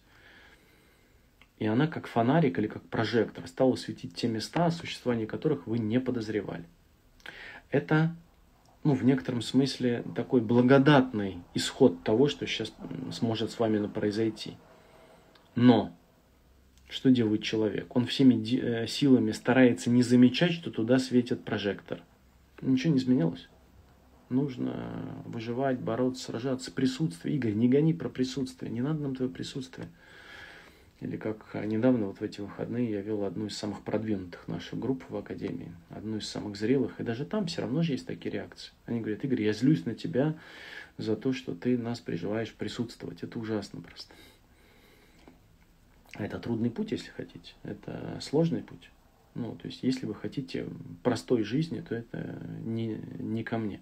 И 1.61 1.67
она 1.67 1.87
как 1.87 2.09
фонарик 2.09 2.59
или 2.59 2.67
как 2.67 2.83
прожектор 2.83 3.47
стала 3.47 3.77
светить 3.77 4.15
те 4.15 4.27
места, 4.27 4.67
о 4.67 4.71
существовании 4.71 5.27
которых 5.27 5.67
вы 5.67 5.79
не 5.79 6.01
подозревали. 6.01 6.65
Это 7.71 8.17
ну, 8.83 8.95
в 8.95 9.05
некотором 9.05 9.43
смысле 9.43 10.03
такой 10.17 10.41
благодатный 10.41 11.39
исход 11.55 12.03
того, 12.03 12.29
что 12.29 12.47
сейчас 12.47 12.73
сможет 13.13 13.51
с 13.51 13.59
вами 13.59 13.87
произойти. 13.89 14.57
Но 15.55 15.95
что 16.89 17.11
делает 17.11 17.43
человек? 17.43 17.95
Он 17.95 18.07
всеми 18.07 18.43
э, 18.57 18.87
силами 18.87 19.33
старается 19.33 19.91
не 19.91 20.03
замечать, 20.03 20.53
что 20.53 20.71
туда 20.71 20.99
светит 20.99 21.45
прожектор. 21.45 22.01
Ничего 22.63 22.95
не 22.95 22.99
изменилось. 22.99 23.51
Нужно 24.31 25.23
выживать, 25.27 25.79
бороться, 25.79 26.25
сражаться. 26.25 26.73
Присутствие. 26.73 27.37
Игорь, 27.37 27.53
не 27.53 27.69
гони 27.69 27.93
про 27.93 28.09
присутствие. 28.09 28.73
Не 28.73 28.81
надо 28.81 29.03
нам 29.03 29.15
твое 29.15 29.31
присутствие. 29.31 29.89
Или 31.01 31.17
как 31.17 31.55
недавно, 31.55 32.07
вот 32.07 32.21
в 32.21 32.23
эти 32.23 32.43
выходные, 32.43 32.91
я 32.91 33.01
вел 33.01 33.25
одну 33.25 33.47
из 33.47 33.57
самых 33.57 33.83
продвинутых 33.83 34.47
наших 34.49 34.79
групп 34.79 35.03
в 35.09 35.17
Академии, 35.17 35.73
одну 35.89 36.19
из 36.19 36.29
самых 36.29 36.57
зрелых, 36.57 37.01
и 37.01 37.03
даже 37.03 37.25
там 37.25 37.47
все 37.47 37.63
равно 37.63 37.83
же 37.83 37.93
есть 37.93 38.07
такие 38.07 38.31
реакции. 38.31 38.73
Они 38.85 39.01
говорят, 39.01 39.25
Игорь, 39.25 39.43
я 39.43 39.55
злюсь 39.55 39.87
на 39.87 39.95
тебя 39.95 40.39
за 40.99 41.17
то, 41.17 41.33
что 41.33 41.55
ты 41.55 41.79
нас 41.79 42.01
приживаешь 42.01 42.53
присутствовать. 42.53 43.23
Это 43.23 43.39
ужасно 43.39 43.81
просто. 43.81 44.15
Это 46.19 46.39
трудный 46.39 46.71
путь, 46.71 46.93
если 46.93 47.09
хотите. 47.11 47.55
Это 47.63 48.19
сложный 48.21 48.63
путь. 48.63 48.91
Ну, 49.35 49.55
то 49.55 49.69
есть, 49.69 49.83
если 49.83 50.05
вы 50.05 50.15
хотите 50.15 50.67
простой 51.03 51.45
жизни, 51.45 51.81
то 51.81 51.95
это 51.95 52.43
не, 52.63 53.01
не 53.19 53.43
ко 53.43 53.57
мне. 53.57 53.81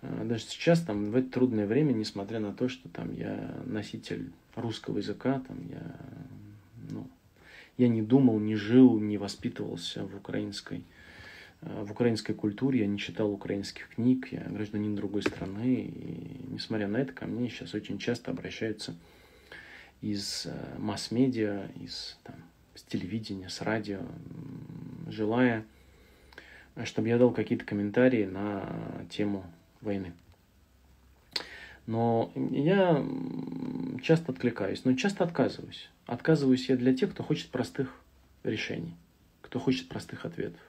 А, 0.00 0.24
даже 0.24 0.44
сейчас, 0.44 0.80
там, 0.80 1.10
в 1.10 1.16
это 1.16 1.30
трудное 1.30 1.66
время, 1.66 1.92
несмотря 1.92 2.40
на 2.40 2.54
то, 2.54 2.68
что 2.68 2.88
там 2.88 3.12
я 3.12 3.62
носитель 3.66 4.32
русского 4.56 4.98
языка, 4.98 5.42
там 5.46 5.58
я, 5.68 5.96
ну, 6.90 7.08
я 7.76 7.88
не 7.88 8.02
думал, 8.02 8.38
не 8.38 8.56
жил, 8.56 8.98
не 8.98 9.18
воспитывался 9.18 10.06
в 10.06 10.16
украинской, 10.16 10.84
в 11.60 11.90
украинской 11.92 12.34
культуре, 12.34 12.80
я 12.80 12.86
не 12.86 12.98
читал 12.98 13.32
украинских 13.32 13.88
книг, 13.88 14.28
я 14.32 14.40
гражданин 14.40 14.94
другой 14.94 15.22
страны, 15.22 15.74
и 15.74 16.40
несмотря 16.48 16.88
на 16.88 16.98
это, 16.98 17.12
ко 17.12 17.26
мне 17.26 17.48
сейчас 17.48 17.74
очень 17.74 17.98
часто 17.98 18.30
обращаются 18.30 18.94
из 20.00 20.46
э, 20.46 20.78
масс-медиа, 20.78 21.68
из 21.80 22.18
там, 22.24 22.36
с 22.74 22.82
телевидения, 22.82 23.48
с 23.48 23.62
радио, 23.62 24.00
желая, 25.08 25.64
чтобы 26.84 27.08
я 27.08 27.16
дал 27.18 27.30
какие-то 27.30 27.64
комментарии 27.64 28.26
на 28.26 29.06
тему 29.08 29.44
войны. 29.80 30.12
Но 31.86 32.32
я 32.34 33.04
часто 34.02 34.32
откликаюсь, 34.32 34.84
но 34.84 34.94
часто 34.94 35.24
отказываюсь. 35.24 35.90
Отказываюсь 36.06 36.68
я 36.68 36.76
для 36.76 36.94
тех, 36.94 37.12
кто 37.12 37.22
хочет 37.22 37.50
простых 37.50 37.94
решений, 38.42 38.94
кто 39.42 39.58
хочет 39.58 39.88
простых 39.88 40.24
ответов. 40.24 40.60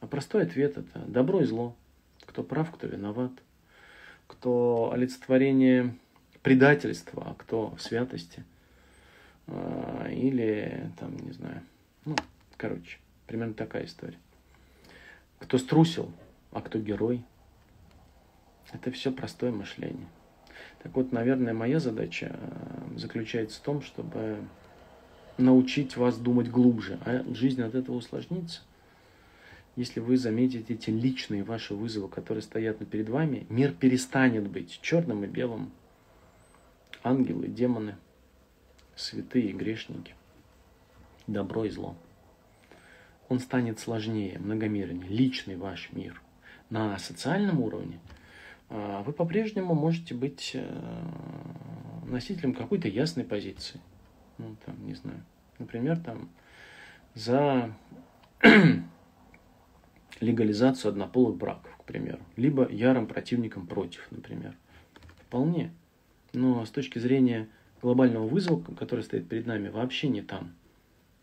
А 0.00 0.06
простой 0.06 0.42
ответ– 0.42 0.76
это 0.78 0.98
добро 1.06 1.40
и 1.40 1.44
зло. 1.44 1.74
Кто 2.26 2.42
прав, 2.42 2.70
кто 2.70 2.86
виноват. 2.86 3.32
Кто 4.26 4.90
олицетворение 4.92 5.94
предательства, 6.42 7.30
а 7.30 7.34
кто 7.34 7.74
святости. 7.78 8.44
А, 9.46 10.08
или, 10.10 10.90
там, 10.98 11.16
не 11.16 11.32
знаю, 11.32 11.62
ну, 12.04 12.16
короче, 12.56 12.98
примерно 13.26 13.54
такая 13.54 13.86
история. 13.86 14.18
Кто 15.38 15.58
струсил, 15.58 16.12
а 16.52 16.60
кто 16.60 16.78
герой. 16.78 17.22
Это 18.72 18.90
все 18.90 19.12
простое 19.12 19.52
мышление. 19.52 20.06
Так 20.84 20.94
вот, 20.96 21.12
наверное, 21.12 21.54
моя 21.54 21.80
задача 21.80 22.36
э, 22.38 22.98
заключается 22.98 23.58
в 23.58 23.62
том, 23.64 23.80
чтобы 23.80 24.36
научить 25.38 25.96
вас 25.96 26.18
думать 26.18 26.50
глубже, 26.50 26.98
а 27.06 27.24
жизнь 27.34 27.62
от 27.62 27.74
этого 27.74 27.96
усложнится. 27.96 28.60
Если 29.76 29.98
вы 29.98 30.18
заметите 30.18 30.74
эти 30.74 30.90
личные 30.90 31.42
ваши 31.42 31.74
вызовы, 31.74 32.08
которые 32.08 32.42
стоят 32.42 32.86
перед 32.86 33.08
вами, 33.08 33.46
мир 33.48 33.72
перестанет 33.72 34.46
быть 34.46 34.78
черным 34.82 35.24
и 35.24 35.26
белым. 35.26 35.72
Ангелы, 37.02 37.48
демоны, 37.48 37.96
святые 38.94 39.52
грешники, 39.52 40.14
добро 41.26 41.64
и 41.64 41.70
зло. 41.70 41.96
Он 43.30 43.40
станет 43.40 43.80
сложнее, 43.80 44.38
многомернее, 44.38 45.08
личный 45.08 45.56
ваш 45.56 45.90
мир. 45.92 46.20
На 46.68 46.98
социальном 46.98 47.60
уровне– 47.60 48.00
вы 48.74 49.12
по-прежнему 49.12 49.74
можете 49.74 50.14
быть 50.14 50.50
э, 50.54 51.04
носителем 52.06 52.54
какой-то 52.54 52.88
ясной 52.88 53.24
позиции. 53.24 53.80
Ну, 54.38 54.56
там, 54.66 54.84
не 54.84 54.94
знаю, 54.94 55.22
например, 55.60 55.98
там, 55.98 56.28
за 57.14 57.72
легализацию 60.20 60.88
однополых 60.90 61.36
браков, 61.36 61.76
к 61.76 61.84
примеру, 61.84 62.20
либо 62.36 62.68
ярым 62.68 63.06
противником 63.06 63.68
против, 63.68 64.08
например. 64.10 64.56
Вполне. 65.26 65.72
Но 66.32 66.64
с 66.64 66.70
точки 66.70 66.98
зрения 66.98 67.48
глобального 67.80 68.26
вызова, 68.26 68.60
который 68.74 69.04
стоит 69.04 69.28
перед 69.28 69.46
нами, 69.46 69.68
вообще 69.68 70.08
не 70.08 70.22
там 70.22 70.52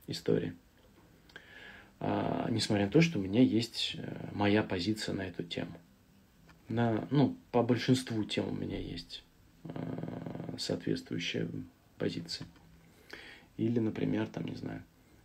история. 0.07 0.55
А, 1.99 2.47
несмотря 2.49 2.85
на 2.85 2.91
то, 2.91 3.01
что 3.01 3.19
у 3.19 3.21
меня 3.21 3.41
есть 3.41 3.97
э, 3.97 4.29
моя 4.31 4.63
позиция 4.63 5.13
на 5.13 5.23
эту 5.23 5.43
тему 5.43 5.73
на, 6.71 7.07
ну, 7.11 7.35
по 7.51 7.63
большинству 7.63 8.23
тем 8.23 8.49
у 8.49 8.55
меня 8.55 8.79
есть 8.79 9.23
э, 9.65 9.69
соответствующая 10.57 11.47
позиция. 11.97 12.47
Или, 13.57 13.79
например, 13.79 14.27
там, 14.27 14.45
не 14.45 14.55
знаю, 14.55 14.81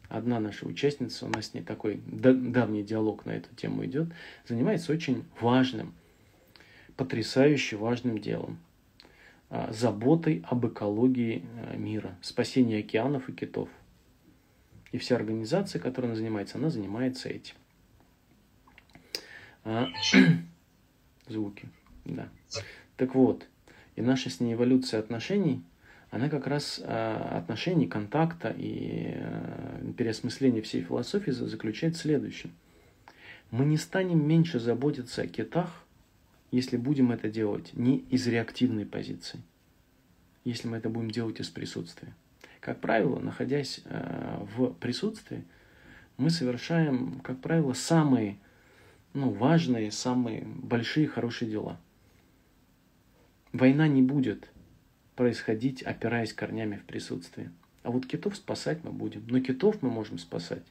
одна 0.08 0.40
наша 0.40 0.66
участница, 0.66 1.26
у 1.26 1.28
нас 1.28 1.46
с 1.46 1.54
ней 1.54 1.62
такой 1.62 2.00
давний 2.06 2.82
диалог 2.82 3.24
на 3.24 3.30
эту 3.32 3.54
тему 3.54 3.84
идет, 3.84 4.08
занимается 4.46 4.92
очень 4.92 5.24
важным, 5.40 5.94
потрясающе 6.96 7.76
важным 7.76 8.18
делом. 8.18 8.58
Э, 9.48 9.72
заботой 9.72 10.44
об 10.48 10.66
экологии 10.66 11.44
э, 11.56 11.76
мира, 11.76 12.16
спасении 12.20 12.80
океанов 12.80 13.28
и 13.28 13.32
китов. 13.32 13.68
И 14.92 14.98
вся 14.98 15.16
организация, 15.16 15.80
которой 15.80 16.06
она 16.06 16.16
занимается, 16.16 16.58
она 16.58 16.70
занимается 16.70 17.28
этим. 17.28 17.54
Звуки. 21.28 21.68
Да. 22.04 22.28
Так 22.96 23.14
вот, 23.14 23.46
и 23.96 24.02
наша 24.02 24.30
с 24.30 24.40
ней 24.40 24.54
эволюция 24.54 25.00
отношений, 25.00 25.62
она 26.10 26.28
как 26.28 26.46
раз 26.46 26.80
э, 26.82 27.28
отношений, 27.32 27.86
контакта 27.86 28.54
и 28.56 29.14
э, 29.16 29.92
переосмысления 29.96 30.62
всей 30.62 30.82
философии 30.82 31.30
заключает 31.30 31.96
в 31.96 32.00
следующем. 32.00 32.52
Мы 33.50 33.64
не 33.64 33.76
станем 33.76 34.26
меньше 34.26 34.60
заботиться 34.60 35.22
о 35.22 35.26
китах, 35.26 35.84
если 36.50 36.76
будем 36.76 37.12
это 37.12 37.28
делать 37.28 37.72
не 37.74 37.98
из 37.98 38.26
реактивной 38.26 38.86
позиции, 38.86 39.40
если 40.44 40.68
мы 40.68 40.76
это 40.76 40.88
будем 40.88 41.10
делать 41.10 41.40
из 41.40 41.48
присутствия. 41.48 42.14
Как 42.60 42.80
правило, 42.80 43.18
находясь 43.18 43.80
э, 43.84 44.44
в 44.56 44.72
присутствии, 44.74 45.44
мы 46.16 46.30
совершаем, 46.30 47.20
как 47.20 47.40
правило, 47.40 47.72
самые 47.72 48.38
ну, 49.16 49.30
важные, 49.30 49.90
самые 49.90 50.42
большие, 50.44 51.08
хорошие 51.08 51.50
дела. 51.50 51.80
Война 53.52 53.88
не 53.88 54.02
будет 54.02 54.50
происходить, 55.14 55.82
опираясь 55.82 56.34
корнями 56.34 56.76
в 56.76 56.84
присутствии. 56.84 57.50
А 57.82 57.90
вот 57.90 58.04
китов 58.04 58.36
спасать 58.36 58.84
мы 58.84 58.92
будем. 58.92 59.24
Но 59.28 59.40
китов 59.40 59.80
мы 59.80 59.88
можем 59.88 60.18
спасать, 60.18 60.64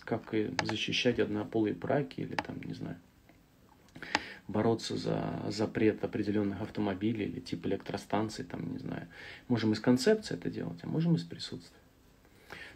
как 0.00 0.34
и 0.34 0.52
защищать 0.64 1.20
однополые 1.20 1.74
браки 1.74 2.20
или 2.20 2.34
там, 2.34 2.60
не 2.64 2.74
знаю, 2.74 2.96
бороться 4.48 4.96
за 4.96 5.40
запрет 5.48 6.02
определенных 6.02 6.60
автомобилей 6.60 7.26
или 7.26 7.38
тип 7.38 7.64
электростанций, 7.66 8.44
там, 8.44 8.72
не 8.72 8.78
знаю. 8.78 9.06
Можем 9.46 9.74
из 9.74 9.78
концепции 9.78 10.34
это 10.34 10.50
делать, 10.50 10.80
а 10.82 10.88
можем 10.88 11.14
из 11.14 11.22
присутствия. 11.22 11.81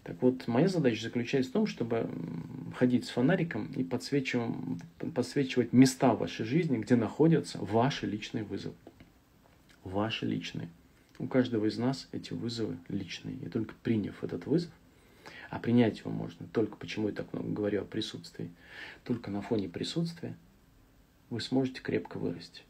Так 0.07 0.23
вот, 0.23 0.47
моя 0.47 0.69
задача 0.69 1.03
заключается 1.03 1.51
в 1.51 1.55
том, 1.55 1.67
чтобы 1.67 2.09
ходить 2.77 3.07
с 3.07 3.09
фонариком 3.09 3.73
и 3.73 3.83
подсвечивать, 3.83 4.55
подсвечивать 5.13 5.73
места 5.73 6.15
в 6.15 6.21
вашей 6.21 6.47
жизни, 6.47 6.77
где 6.77 6.95
находятся 6.95 7.59
ваши 7.59 8.07
личные 8.07 8.45
вызовы. 8.45 8.77
Ваши 9.83 10.25
личные. 10.25 10.69
У 11.19 11.27
каждого 11.27 11.67
из 11.67 11.77
нас 11.77 12.07
эти 12.13 12.35
вызовы 12.35 12.79
личные. 12.89 13.35
И 13.35 13.49
только 13.49 13.75
приняв 13.83 14.23
этот 14.23 14.47
вызов, 14.47 14.71
а 15.51 15.59
принять 15.59 15.99
его 15.99 16.13
можно 16.13 16.47
только, 16.53 16.77
почему 16.77 17.09
я 17.09 17.15
так 17.15 17.33
много 17.33 17.49
говорю 17.49 17.83
о 17.83 17.85
присутствии, 17.85 18.49
только 19.03 19.33
на 19.33 19.43
фоне 19.43 19.69
присутствия 19.69 20.37
вы 21.31 21.41
сможете 21.41 21.81
крепко 21.81 22.19
вырасти. 22.19 22.63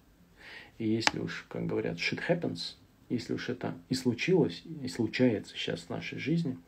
И 0.79 0.89
если 0.89 1.19
уж, 1.19 1.45
как 1.51 1.67
говорят, 1.67 1.99
shit 1.99 2.23
happens, 2.27 2.77
если 3.11 3.35
уж 3.35 3.51
это 3.51 3.75
и 3.91 3.95
случилось, 3.95 4.63
и 4.83 4.89
случается 4.89 5.55
сейчас 5.55 5.81
в 5.81 5.91
нашей 5.91 6.19
жизни– 6.19 6.57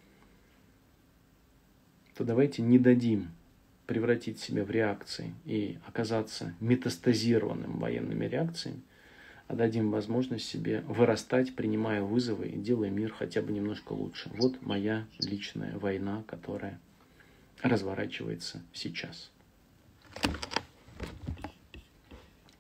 то 2.19 2.25
давайте 2.25 2.63
не 2.63 2.81
дадим 2.81 3.31
превратить 3.87 4.41
себя 4.41 4.65
в 4.65 4.73
реакции 4.73 5.33
и 5.45 5.79
оказаться 5.87 6.53
метастазированным 6.59 7.79
военными 7.79 8.25
реакциями, 8.25 8.81
а 9.47 9.55
дадим 9.55 9.93
возможность 9.93 10.45
себе 10.45 10.81
вырастать, 10.89 11.55
принимая 11.55 12.03
вызовы 12.03 12.49
и 12.49 12.59
делая 12.59 12.91
мир 12.91 13.13
хотя 13.13 13.41
бы 13.41 13.53
немножко 13.53 13.93
лучше. 13.93 14.31
Вот 14.35 14.61
моя 14.63 15.07
личная 15.21 15.79
война, 15.79 16.25
которая 16.27 16.81
разворачивается 17.63 18.65
сейчас. 18.73 19.31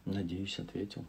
Надеюсь, 0.05 0.57
ответил. 0.61 1.05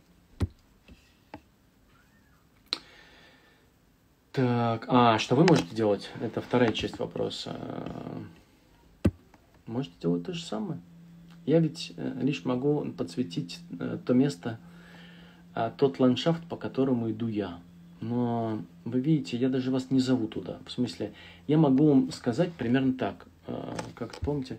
Так, 4.31 4.85
а 4.87 5.19
что 5.19 5.35
вы 5.35 5.43
можете 5.43 5.75
делать? 5.75 6.09
Это 6.19 6.41
вторая 6.41 6.71
часть 6.71 6.97
вопроса. 6.97 7.55
Можете 9.69 9.93
делать 10.01 10.23
то 10.23 10.33
же 10.33 10.43
самое. 10.43 10.79
Я 11.45 11.59
ведь 11.59 11.93
э, 11.95 12.19
лишь 12.21 12.43
могу 12.43 12.83
подсветить 12.97 13.59
э, 13.79 13.99
то 14.03 14.13
место, 14.15 14.59
а, 15.53 15.69
тот 15.69 15.99
ландшафт, 15.99 16.43
по 16.45 16.55
которому 16.55 17.11
иду 17.11 17.27
я. 17.27 17.59
Но 18.01 18.63
вы 18.83 18.99
видите, 18.99 19.37
я 19.37 19.47
даже 19.47 19.69
вас 19.69 19.91
не 19.91 19.99
зову 19.99 20.27
туда. 20.27 20.57
В 20.65 20.71
смысле, 20.71 21.11
я 21.47 21.59
могу 21.59 21.87
вам 21.87 22.11
сказать 22.11 22.51
примерно 22.53 22.93
так. 22.93 23.27
Э, 23.45 23.75
как 23.93 24.15
помните, 24.15 24.57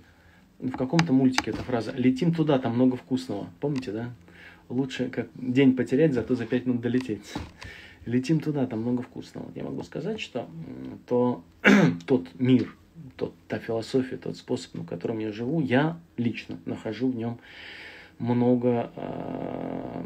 в 0.60 0.76
каком-то 0.76 1.12
мультике 1.12 1.50
эта 1.50 1.62
фраза 1.64 1.90
«Летим 1.90 2.32
туда, 2.32 2.60
там 2.60 2.74
много 2.74 2.96
вкусного». 2.96 3.48
Помните, 3.58 3.90
да? 3.90 4.10
Лучше 4.68 5.08
как 5.08 5.28
день 5.34 5.74
потерять, 5.74 6.14
зато 6.14 6.36
за 6.36 6.46
пять 6.46 6.66
минут 6.66 6.82
долететь. 6.82 7.34
Летим 8.06 8.38
туда, 8.38 8.64
там 8.66 8.82
много 8.82 9.02
вкусного. 9.02 9.50
Я 9.56 9.64
могу 9.64 9.82
сказать, 9.82 10.20
что 10.20 10.48
то, 11.08 11.42
тот 12.06 12.28
мир, 12.38 12.76
тот, 13.16 13.34
та 13.48 13.58
философия, 13.58 14.16
тот 14.16 14.36
способ, 14.36 14.74
на 14.74 14.84
котором 14.84 15.18
я 15.18 15.32
живу, 15.32 15.60
я 15.60 15.98
лично 16.16 16.58
нахожу 16.66 17.08
в 17.08 17.16
нем 17.16 17.38
много, 18.18 18.90
э, 18.94 20.04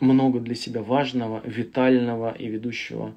много 0.00 0.40
для 0.40 0.54
себя 0.54 0.82
важного, 0.82 1.42
витального 1.44 2.32
и 2.32 2.48
ведущего, 2.48 3.14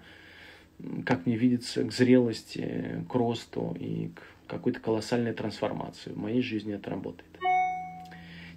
как 1.05 1.25
мне 1.25 1.38
видится, 1.38 1.83
к 1.83 1.91
зрелости, 1.91 3.03
к 3.09 3.15
росту 3.15 3.75
и 3.79 4.09
к 4.09 4.21
какой-то 4.47 4.79
колоссальной 4.79 5.33
трансформации. 5.33 6.11
В 6.11 6.17
моей 6.17 6.41
жизни 6.41 6.73
это 6.73 6.89
работает. 6.89 7.29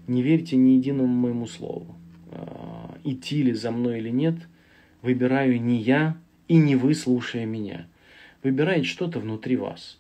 Не 0.07 0.23
верьте 0.23 0.57
ни 0.57 0.71
единому 0.71 1.07
моему 1.07 1.47
слову. 1.47 1.95
Э, 2.31 2.97
идти 3.05 3.43
ли 3.43 3.53
за 3.53 3.71
мной 3.71 3.99
или 3.99 4.11
нет, 4.11 4.37
выбираю 5.03 5.63
не 5.63 5.79
я 5.79 6.17
и 6.49 6.57
не 6.57 6.77
вы, 6.77 6.95
слушая 6.95 7.47
меня. 7.47 7.87
Выбирает 8.43 8.87
что-то 8.87 9.21
внутри 9.21 9.57
вас. 9.57 9.98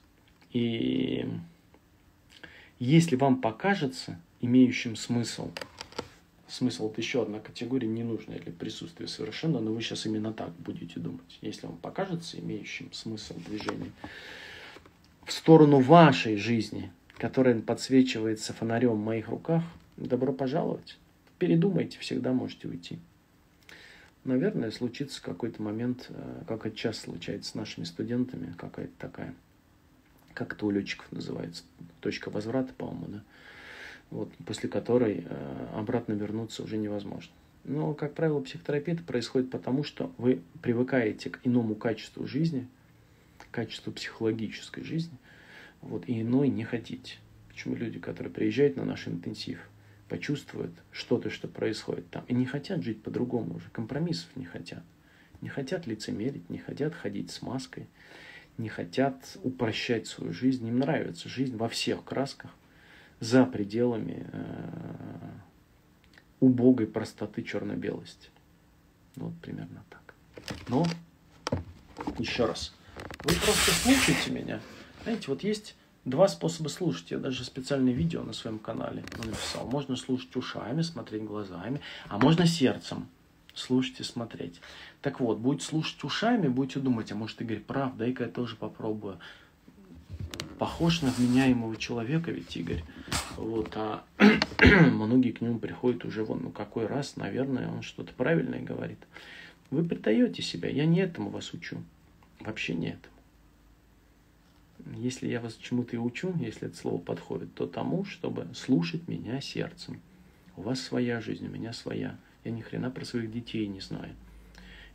И 0.52 1.28
если 2.78 3.16
вам 3.16 3.40
покажется 3.40 4.18
имеющим 4.40 4.96
смысл, 4.96 5.50
смысл 6.46 6.90
это 6.90 7.00
еще 7.00 7.22
одна 7.22 7.40
категория, 7.40 7.88
ненужная 7.88 8.38
для 8.38 8.52
присутствия 8.52 9.08
совершенно, 9.08 9.60
но 9.60 9.72
вы 9.72 9.82
сейчас 9.82 10.06
именно 10.06 10.32
так 10.32 10.52
будете 10.56 11.00
думать. 11.00 11.38
Если 11.42 11.66
вам 11.66 11.76
покажется 11.76 12.38
имеющим 12.38 12.92
смысл 12.92 13.34
движения 13.46 13.90
в 15.24 15.32
сторону 15.32 15.80
вашей 15.80 16.36
жизни, 16.36 16.90
которая 17.18 17.60
подсвечивается 17.60 18.52
фонарем 18.54 18.92
в 18.92 19.04
моих 19.04 19.28
руках, 19.28 19.64
добро 19.96 20.32
пожаловать. 20.32 20.96
Передумайте, 21.38 21.98
всегда 21.98 22.32
можете 22.32 22.68
уйти. 22.68 22.98
Наверное, 24.24 24.70
случится 24.70 25.22
какой-то 25.22 25.62
момент, 25.62 26.06
э, 26.10 26.42
как 26.46 26.66
это 26.66 26.76
часто 26.76 27.10
случается 27.10 27.52
с 27.52 27.54
нашими 27.54 27.84
студентами, 27.84 28.54
какая-то 28.56 28.92
такая– 28.98 29.34
как 30.38 30.52
это 30.52 30.66
у 30.66 30.70
летчиков 30.70 31.10
называется, 31.10 31.64
точка 32.00 32.30
возврата, 32.30 32.72
по-моему, 32.72 33.06
да, 33.08 33.22
вот, 34.10 34.32
после 34.46 34.68
которой 34.68 35.26
э, 35.28 35.66
обратно 35.74 36.12
вернуться 36.12 36.62
уже 36.62 36.76
невозможно. 36.76 37.32
Но, 37.64 37.92
как 37.92 38.14
правило, 38.14 38.40
психотерапия 38.40 38.94
это 38.94 39.02
происходит 39.02 39.50
потому, 39.50 39.82
что 39.82 40.12
вы 40.16 40.40
привыкаете 40.62 41.30
к 41.30 41.40
иному 41.42 41.74
качеству 41.74 42.24
жизни, 42.28 42.68
качеству 43.50 43.92
психологической 43.92 44.84
жизни, 44.84 45.18
вот, 45.82 46.08
и 46.08 46.22
иной 46.22 46.48
не 46.48 46.62
хотите. 46.62 47.16
Почему 47.48 47.74
люди, 47.74 47.98
которые 47.98 48.32
приезжают 48.32 48.76
на 48.76 48.84
наш 48.84 49.08
интенсив, 49.08 49.58
почувствуют 50.08 50.72
что-то, 50.92 51.30
что 51.30 51.48
происходит 51.48 52.08
там, 52.10 52.24
и 52.28 52.34
не 52.34 52.46
хотят 52.46 52.84
жить 52.84 53.02
по-другому 53.02 53.56
уже, 53.56 53.68
компромиссов 53.70 54.28
не 54.36 54.44
хотят. 54.44 54.84
Не 55.40 55.48
хотят 55.48 55.88
лицемерить, 55.88 56.48
не 56.48 56.58
хотят 56.58 56.94
ходить 56.94 57.32
с 57.32 57.42
маской, 57.42 57.88
не 58.58 58.68
хотят 58.68 59.36
упрощать 59.42 60.06
свою 60.06 60.32
жизнь, 60.32 60.66
им 60.66 60.80
нравится 60.80 61.28
жизнь 61.28 61.56
во 61.56 61.68
всех 61.68 62.04
красках, 62.04 62.50
за 63.20 63.44
пределами 63.44 64.28
э, 64.32 65.30
убогой 66.40 66.86
простоты 66.86 67.42
черно-белости. 67.42 68.30
Вот 69.16 69.32
примерно 69.40 69.84
так. 69.90 70.14
Но, 70.68 70.86
еще 72.18 72.46
раз, 72.46 72.74
вы 73.24 73.34
просто 73.34 73.70
слушайте 73.72 74.30
меня. 74.30 74.60
Знаете, 75.02 75.24
вот 75.28 75.42
есть 75.42 75.74
два 76.04 76.28
способа 76.28 76.68
слушать. 76.68 77.10
Я 77.10 77.18
даже 77.18 77.44
специальное 77.44 77.92
видео 77.92 78.22
на 78.22 78.32
своем 78.32 78.58
канале 78.58 79.04
написал. 79.16 79.66
Можно 79.66 79.96
слушать 79.96 80.34
ушами, 80.36 80.82
смотреть 80.82 81.24
глазами, 81.24 81.80
а 82.08 82.18
можно 82.18 82.46
сердцем 82.46 83.08
слушать 83.58 84.00
и 84.00 84.04
смотреть. 84.04 84.60
Так 85.00 85.20
вот, 85.20 85.38
будете 85.38 85.66
слушать 85.66 86.02
ушами, 86.04 86.48
будете 86.48 86.80
думать, 86.80 87.12
а 87.12 87.14
может 87.14 87.40
Игорь 87.40 87.60
прав, 87.60 87.96
дай-ка 87.96 88.24
я 88.24 88.30
тоже 88.30 88.56
попробую. 88.56 89.18
Похож 90.58 91.02
на 91.02 91.10
вменяемого 91.10 91.76
человека 91.76 92.30
ведь 92.30 92.56
Игорь. 92.56 92.82
Вот, 93.36 93.72
а 93.76 94.04
многие 94.60 95.30
к 95.30 95.40
нему 95.40 95.58
приходят 95.58 96.04
уже 96.04 96.24
вон, 96.24 96.42
ну 96.44 96.50
какой 96.50 96.86
раз, 96.86 97.16
наверное, 97.16 97.68
он 97.70 97.82
что-то 97.82 98.12
правильное 98.12 98.60
говорит. 98.60 98.98
Вы 99.70 99.84
предаете 99.84 100.42
себя, 100.42 100.68
я 100.68 100.86
не 100.86 101.00
этому 101.00 101.30
вас 101.30 101.52
учу. 101.52 101.78
Вообще 102.40 102.74
не 102.74 102.88
этому. 102.88 103.14
Если 104.96 105.28
я 105.28 105.40
вас 105.40 105.54
чему-то 105.56 105.96
и 105.96 105.98
учу, 105.98 106.34
если 106.38 106.68
это 106.68 106.76
слово 106.76 106.98
подходит, 106.98 107.52
то 107.54 107.66
тому, 107.66 108.04
чтобы 108.04 108.48
слушать 108.54 109.06
меня 109.08 109.40
сердцем. 109.40 110.00
У 110.56 110.62
вас 110.62 110.80
своя 110.80 111.20
жизнь, 111.20 111.46
у 111.46 111.50
меня 111.50 111.72
своя. 111.72 112.16
Я 112.44 112.50
ни 112.50 112.60
хрена 112.60 112.90
про 112.90 113.04
своих 113.04 113.30
детей 113.32 113.66
не 113.66 113.80
знаю. 113.80 114.14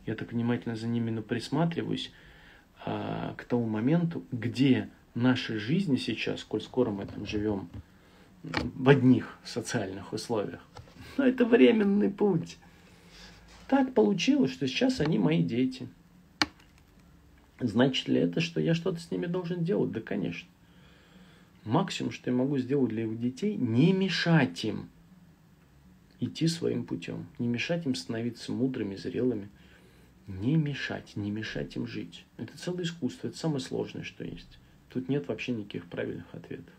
Я 0.06 0.14
так 0.14 0.32
внимательно 0.32 0.76
за 0.76 0.86
ними 0.86 1.10
ну, 1.10 1.22
присматриваюсь 1.22 2.12
а, 2.84 3.34
к 3.36 3.44
тому 3.44 3.66
моменту, 3.66 4.24
где 4.32 4.90
наши 5.14 5.58
жизни 5.58 5.96
сейчас, 5.96 6.44
коль 6.44 6.60
скоро 6.60 6.90
мы 6.90 7.06
там 7.06 7.26
живем 7.26 7.68
в 8.42 8.88
одних 8.88 9.38
социальных 9.44 10.12
условиях. 10.12 10.60
Но 11.16 11.24
это 11.24 11.46
временный 11.46 12.10
путь. 12.10 12.58
Так 13.68 13.94
получилось, 13.94 14.52
что 14.52 14.66
сейчас 14.66 15.00
они 15.00 15.18
мои 15.18 15.42
дети. 15.42 15.88
Значит 17.60 18.08
ли 18.08 18.20
это, 18.20 18.40
что 18.40 18.60
я 18.60 18.74
что-то 18.74 19.00
с 19.00 19.10
ними 19.10 19.26
должен 19.26 19.64
делать? 19.64 19.92
Да, 19.92 20.00
конечно. 20.00 20.48
Максимум, 21.64 22.12
что 22.12 22.30
я 22.30 22.36
могу 22.36 22.58
сделать 22.58 22.90
для 22.90 23.04
их 23.04 23.18
детей, 23.18 23.56
не 23.56 23.92
мешать 23.92 24.64
им 24.64 24.90
идти 26.24 26.46
своим 26.48 26.84
путем, 26.84 27.26
не 27.38 27.48
мешать 27.48 27.86
им 27.86 27.94
становиться 27.94 28.52
мудрыми, 28.52 28.96
зрелыми, 28.96 29.48
не 30.26 30.56
мешать, 30.56 31.16
не 31.16 31.30
мешать 31.30 31.76
им 31.76 31.86
жить. 31.86 32.24
Это 32.36 32.56
целое 32.58 32.84
искусство, 32.84 33.28
это 33.28 33.36
самое 33.36 33.60
сложное, 33.60 34.02
что 34.02 34.24
есть. 34.24 34.58
Тут 34.88 35.08
нет 35.08 35.28
вообще 35.28 35.52
никаких 35.52 35.86
правильных 35.86 36.32
ответов. 36.32 36.72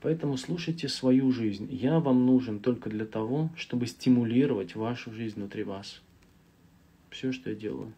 Поэтому 0.00 0.36
слушайте 0.36 0.88
свою 0.88 1.30
жизнь. 1.30 1.68
Я 1.70 2.00
вам 2.00 2.26
нужен 2.26 2.60
только 2.60 2.90
для 2.90 3.06
того, 3.06 3.50
чтобы 3.56 3.86
стимулировать 3.86 4.74
вашу 4.74 5.12
жизнь 5.12 5.36
внутри 5.36 5.62
вас. 5.62 6.02
Все, 7.10 7.30
что 7.30 7.50
я 7.50 7.56
делаю. 7.56 7.92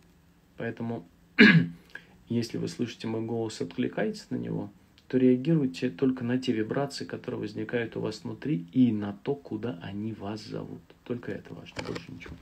Поэтому, 0.57 1.07
если 2.29 2.59
вы 2.59 2.69
слышите 2.69 3.07
мой 3.07 3.23
голос, 3.23 3.61
откликайтесь 3.61 4.29
на 4.31 4.37
него– 4.37 4.71
то 5.14 5.18
реагируйте 5.18 5.90
только 5.90 6.24
на 6.24 6.38
те 6.38 6.52
вибрации, 6.52 7.06
которые 7.06 7.40
возникают 7.40 7.98
у 7.98 8.02
вас 8.02 8.24
внутри, 8.24 8.66
и 8.72 8.92
на 8.92 9.14
то, 9.24 9.34
куда 9.36 9.80
они 9.82 10.14
вас 10.14 10.46
зовут. 10.46 10.82
Только 11.04 11.32
это 11.32 11.54
важно, 11.54 11.84
больше 11.88 12.12
ничего. 12.12 12.36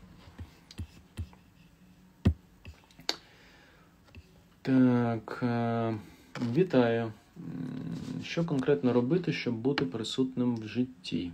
Так, 4.61 5.39
е, 5.43 5.97
вітаю. 6.53 7.11
Що 8.23 8.45
конкретно 8.45 8.93
робити, 8.93 9.33
щоб 9.33 9.55
бути 9.55 9.85
присутним 9.85 10.55
в 10.55 10.67
житті? 10.67 11.31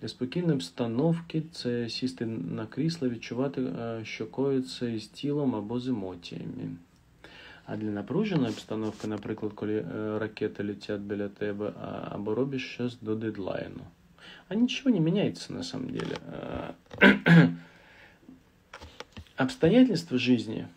Для 0.00 0.08
спокійної 0.08 0.54
обстановки 0.54 1.42
це 1.52 1.88
сісти 1.88 2.26
на 2.26 2.66
крісло, 2.66 3.08
відчувати, 3.08 3.62
е, 3.62 4.00
що 4.04 4.26
коїться 4.26 4.88
із 4.88 5.06
тілом 5.06 5.54
або 5.54 5.80
з 5.80 5.88
емоціями. 5.88 6.76
А 7.71 7.77
для 7.77 7.91
напруженої 7.91 8.49
обстановки, 8.49 9.07
наприклад, 9.07 9.53
коли 9.53 9.85
ракети 10.19 10.63
летять 10.63 11.01
біля 11.01 11.29
тебе, 11.29 11.73
або 12.11 12.35
робиш 12.35 12.73
щось 12.73 12.97
до 13.01 13.15
дедлайну. 13.15 13.83
А 14.47 14.55
ничего 14.55 14.89
не 14.89 14.99
меняется 14.99 15.53
на 15.53 15.63
самом 15.63 15.89
деле. 15.89 16.17
Обстоятельства 19.35 20.17
жизни, 20.17 20.67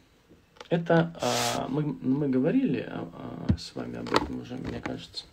это 0.68 1.10
мы, 1.68 1.96
мы 2.02 2.28
говорили 2.28 2.86
с 3.58 3.74
вами 3.74 3.98
об 3.98 4.12
этом 4.12 4.40
уже, 4.42 4.56
мне 4.56 4.80
кажется. 4.80 5.24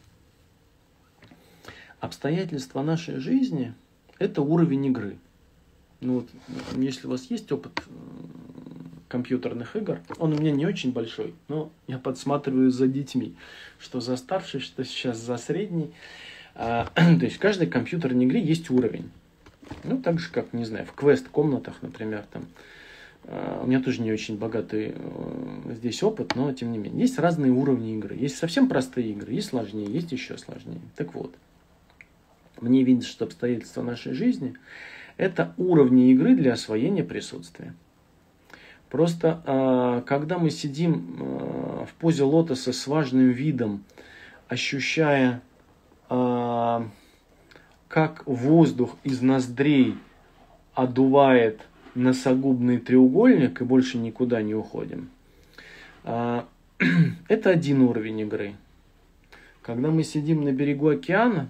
Обстоятельства 2.00 2.84
нашей 2.84 3.20
жизни– 3.20 3.74
это 4.20 4.42
уровень 4.42 4.86
игры. 4.86 5.18
Ну 6.00 6.14
вот, 6.14 6.30
если 6.78 7.08
у 7.08 7.10
вас 7.10 7.30
есть 7.30 7.52
опыт 7.52 7.84
компьютерных 9.10 9.76
игр. 9.76 10.00
Он 10.20 10.34
у 10.34 10.38
меня 10.38 10.52
не 10.52 10.66
очень 10.66 10.94
большой, 10.94 11.34
но 11.50 11.72
я 11.88 11.98
подсматриваю 11.98 12.72
за 12.72 12.88
детьми, 12.88 13.36
что 13.80 14.00
за 14.00 14.16
старший, 14.16 14.62
что 14.62 14.86
сейчас 14.86 15.18
за 15.18 15.36
средний. 15.38 15.92
А, 16.56 16.86
то 16.96 17.26
есть 17.26 17.36
в 17.36 17.40
каждой 17.40 17.68
компьютерной 17.68 18.26
игре 18.26 18.42
есть 18.42 18.70
уровень. 18.70 19.12
Ну, 19.84 20.02
так 20.02 20.20
же, 20.20 20.32
как, 20.32 20.54
не 20.54 20.66
знаю, 20.66 20.86
в 20.86 20.94
квест-комнатах, 20.94 21.82
например, 21.82 22.24
там, 22.32 22.46
а, 23.26 23.62
у 23.64 23.68
меня 23.68 23.82
тоже 23.82 24.02
не 24.02 24.12
очень 24.12 24.38
богатый 24.38 24.94
э, 24.96 25.74
здесь 25.74 26.02
опыт, 26.04 26.36
но 26.36 26.54
тем 26.54 26.72
не 26.72 26.78
менее. 26.78 27.02
Есть 27.02 27.20
разные 27.20 27.52
уровни 27.52 27.96
игры. 27.96 28.16
Есть 28.16 28.38
совсем 28.38 28.70
простые 28.70 29.12
игры, 29.12 29.34
есть 29.34 29.50
сложнее, 29.50 29.92
есть 29.92 30.12
еще 30.12 30.38
сложнее. 30.38 30.82
Так 30.96 31.14
вот, 31.16 31.36
мне 32.62 32.84
видится, 32.84 33.10
что 33.10 33.26
обстоятельства 33.26 33.82
нашей 33.82 34.14
жизни– 34.14 34.54
это 35.18 35.54
уровни 35.58 36.12
игры 36.12 36.36
для 36.36 36.54
освоения 36.54 37.04
присутствия. 37.04 37.74
Просто 38.90 39.42
а, 39.46 40.02
когда 40.02 40.40
мы 40.40 40.50
сидим 40.50 41.18
а, 41.20 41.86
в 41.86 41.94
позе 41.94 42.24
лотоса 42.24 42.74
с 42.74 42.88
важным 42.88 43.30
видом, 43.30 43.84
ощущая, 44.48 45.42
а, 46.10 46.88
как 47.88 48.26
воздух 48.26 48.96
из 49.04 49.22
ноздрей 49.22 49.96
одувает 50.74 51.62
носогубный 51.94 52.80
треугольник 52.80 53.62
и 53.62 53.64
больше 53.64 53.98
никуда 53.98 54.42
не 54.42 54.56
уходим, 54.56 55.10
это 56.04 57.50
один 57.50 57.82
уровень 57.82 58.22
игры. 58.22 58.56
Когда 59.62 59.90
мы 59.90 60.04
сидим 60.04 60.44
на 60.44 60.52
берегу 60.52 60.88
океана, 60.88 61.50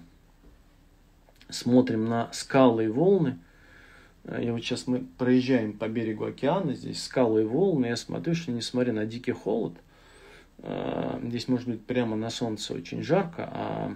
смотрим 1.50 2.06
на 2.06 2.30
скалы 2.34 2.86
и 2.86 2.88
волны– 2.88 3.38
я 4.26 4.53
вот 4.53 4.61
сейчас 4.61 4.88
мы 4.88 5.05
проезжаем 5.17 5.74
по 5.74 5.88
берегу 5.88 6.26
океана, 6.26 6.74
здесь 6.74 7.03
скалы 7.03 7.41
и 7.41 7.45
волны, 7.45 7.88
я 7.88 7.95
смотрю, 7.95 8.36
что 8.36 8.51
несмотря 8.51 8.93
на 8.93 9.05
дикий 9.05 9.32
холод, 9.32 9.74
э, 10.59 11.20
здесь 11.24 11.47
может 11.47 11.67
быть 11.67 11.82
прямо 11.82 12.15
на 12.15 12.30
солнце 12.30 12.74
очень 12.74 13.01
жарко, 13.01 13.49
а 13.51 13.95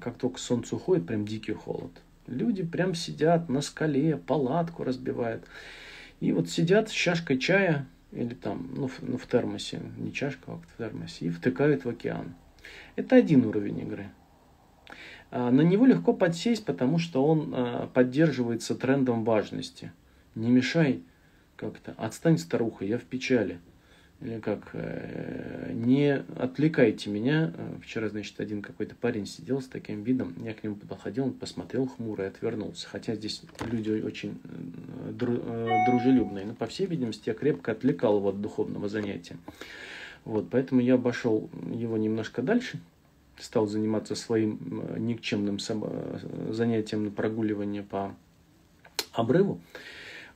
как 0.00 0.16
только 0.16 0.38
солнце 0.38 0.76
уходит, 0.76 1.06
прям 1.06 1.26
дикий 1.26 1.52
холод. 1.52 1.92
Люди 2.26 2.62
прям 2.62 2.94
сидят 2.94 3.48
на 3.48 3.60
скале, 3.60 4.16
палатку 4.16 4.84
разбивают. 4.84 5.44
И 6.20 6.32
вот 6.32 6.48
сидят 6.48 6.88
с 6.88 6.92
чашкой 6.92 7.38
чая 7.38 7.86
или 8.12 8.34
там, 8.34 8.70
ну, 8.74 8.88
в, 8.88 9.00
ну, 9.02 9.16
в 9.16 9.26
термосе, 9.26 9.80
не 9.98 10.12
чашка, 10.12 10.52
а 10.52 10.56
в 10.56 10.78
термосе, 10.78 11.26
и 11.26 11.30
втыкают 11.30 11.84
в 11.84 11.88
океан. 11.88 12.34
Это 12.96 13.16
один 13.16 13.46
уровень 13.46 13.80
игры. 13.80 14.10
А, 15.30 15.50
на 15.50 15.62
него 15.62 15.86
легко 15.86 16.12
подсесть, 16.12 16.64
потому 16.64 16.98
что 16.98 17.24
он 17.24 17.52
а, 17.54 17.86
поддерживается 17.92 18.74
трендом 18.74 19.24
важности. 19.24 19.92
Не 20.34 20.50
мешай 20.50 21.02
как-то, 21.56 21.94
отстань, 21.98 22.38
старуха, 22.38 22.84
я 22.84 22.98
в 22.98 23.02
печали. 23.02 23.60
Или 24.20 24.38
как, 24.38 24.70
э, 24.74 25.72
не 25.72 26.22
отвлекайте 26.36 27.08
меня. 27.08 27.54
Вчера, 27.82 28.10
значит, 28.10 28.38
один 28.38 28.60
какой-то 28.60 28.94
парень 28.94 29.24
сидел 29.24 29.62
с 29.62 29.66
таким 29.66 30.02
видом, 30.02 30.34
я 30.44 30.52
к 30.52 30.62
нему 30.62 30.74
подходил, 30.76 31.24
он 31.24 31.32
посмотрел 31.32 31.86
хмуро 31.86 32.24
и 32.24 32.28
отвернулся. 32.28 32.86
Хотя 32.86 33.14
здесь 33.14 33.42
люди 33.60 33.90
очень 34.02 34.38
э, 34.44 35.12
э, 35.18 35.86
дружелюбные. 35.90 36.44
Но, 36.44 36.54
по 36.54 36.66
всей 36.66 36.86
видимости, 36.86 37.30
я 37.30 37.34
крепко 37.34 37.72
отвлекал 37.72 38.18
его 38.18 38.28
от 38.28 38.42
духовного 38.42 38.90
занятия. 38.90 39.38
Вот, 40.26 40.50
поэтому 40.50 40.82
я 40.82 40.94
обошел 40.94 41.48
его 41.72 41.96
немножко 41.96 42.42
дальше, 42.42 42.78
стал 43.40 43.66
заниматься 43.66 44.14
своим 44.14 44.58
э, 44.88 44.98
никчемным 44.98 45.58
э, 45.58 46.18
занятием 46.50 47.04
на 47.04 47.82
по 47.82 48.14
обрыву. 49.12 49.60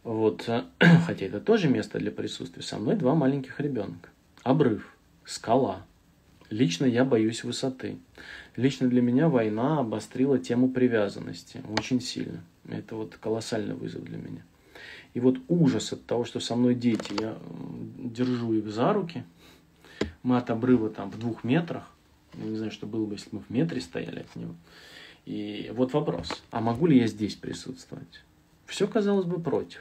Вот. 0.03 0.49
Хотя 1.07 1.27
это 1.27 1.41
тоже 1.41 1.69
место 1.69 1.99
для 1.99 2.11
присутствия. 2.11 2.63
Со 2.63 2.79
мной 2.79 2.97
два 2.97 3.15
маленьких 3.15 3.61
ребенка. 3.61 4.09
Обрыв, 4.43 4.95
скала. 5.25 5.85
Лично 6.51 6.85
я 6.85 7.05
боюсь 7.05 7.45
высоты. 7.45 7.97
Лично 8.57 8.89
для 8.89 9.03
меня 9.03 9.29
война 9.29 9.81
обострила 9.81 10.39
тему 10.39 10.69
привязанности 10.69 11.63
очень 11.79 12.01
сильно. 12.01 12.45
Это 12.69 12.97
вот 12.97 13.17
колоссальный 13.17 13.75
вызов 13.75 14.05
для 14.05 14.19
меня. 14.19 14.43
И 15.15 15.21
вот 15.21 15.37
ужас 15.49 15.93
от 15.93 16.05
того, 16.07 16.25
что 16.25 16.41
со 16.41 16.57
мной 16.57 16.75
дети, 16.75 17.15
я 17.21 17.39
держу 17.99 18.53
их 18.53 18.69
за 18.69 18.93
руки, 18.93 19.25
мы 20.23 20.37
от 20.37 20.51
обрыва 20.51 20.91
там 20.91 21.11
в 21.11 21.19
двух 21.19 21.45
метрах, 21.45 21.91
я 22.39 22.45
не 22.45 22.57
знаю, 22.57 22.73
что 22.73 22.87
было 22.87 23.07
бы, 23.07 23.15
если 23.15 23.29
мы 23.33 23.41
в 23.41 23.51
метре 23.51 23.81
стояли 23.81 24.21
от 24.21 24.37
него. 24.37 24.55
И 25.27 25.71
вот 25.75 25.93
вопрос, 25.93 26.43
а 26.51 26.61
могу 26.61 26.87
ли 26.87 26.99
я 26.99 27.07
здесь 27.07 27.35
присутствовать? 27.35 28.23
Все, 28.67 28.87
казалось 28.87 29.27
бы, 29.27 29.41
против. 29.41 29.81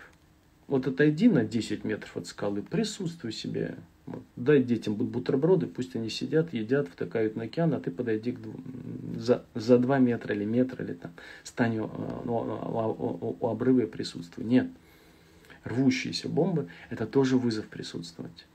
Вот 0.68 0.88
отойди 0.88 1.28
на 1.28 1.43
10 1.43 1.84
метров 1.84 2.16
от 2.16 2.28
скалы, 2.28 2.62
присутствуй 2.62 3.32
себе. 3.32 3.76
Вот. 4.06 4.24
Дай 4.36 4.62
детям 4.62 4.95
бутерброды, 4.95 5.68
пусть 5.68 5.95
они 5.95 6.10
сидят, 6.10 6.54
едят, 6.54 6.88
втыкают 6.88 7.36
на 7.36 7.43
океан, 7.43 7.74
а 7.74 7.80
ты 7.80 7.91
подойди 7.91 8.34
к 8.34 8.41
дву... 8.41 8.54
за, 9.18 9.45
за 9.56 9.78
2 9.78 9.99
метра 9.99 10.36
или 10.36 10.45
метр, 10.45 10.84
или 10.84 10.93
там 10.93 11.12
стань 11.43 11.80
у, 11.80 11.86
у, 11.86 13.38
у 13.39 13.47
обрыва 13.47 13.82
и 13.82 13.86
присутствуй. 13.86 14.45
Нет. 14.45 14.68
Рвущиеся 15.64 16.28
бомбы– 16.28 16.68
это 16.89 17.08
тоже 17.08 17.38
вызов 17.38 17.68
присутствовать. 17.68 18.45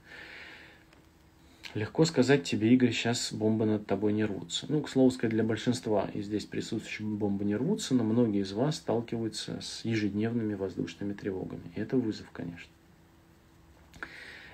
Легко 1.78 2.04
сказать 2.04 2.42
тебе, 2.42 2.74
Игорь, 2.74 2.90
сейчас 2.90 3.32
бомбы 3.32 3.64
над 3.64 3.86
тобой 3.86 4.12
не 4.12 4.24
рвутся. 4.24 4.66
Ну, 4.68 4.80
к 4.80 4.88
слову 4.88 5.12
сказать, 5.12 5.30
для 5.30 5.44
большинства 5.44 6.10
и 6.12 6.22
здесь 6.22 6.44
присутствующих 6.44 7.06
бомбы 7.06 7.44
не 7.44 7.54
рвутся, 7.54 7.94
но 7.94 8.02
многие 8.02 8.40
из 8.40 8.50
вас 8.52 8.78
сталкиваются 8.78 9.60
с 9.60 9.84
ежедневными 9.84 10.54
воздушными 10.54 11.12
тревогами. 11.12 11.62
И 11.76 11.80
это 11.80 11.96
вызов, 11.96 12.26
конечно. 12.32 12.72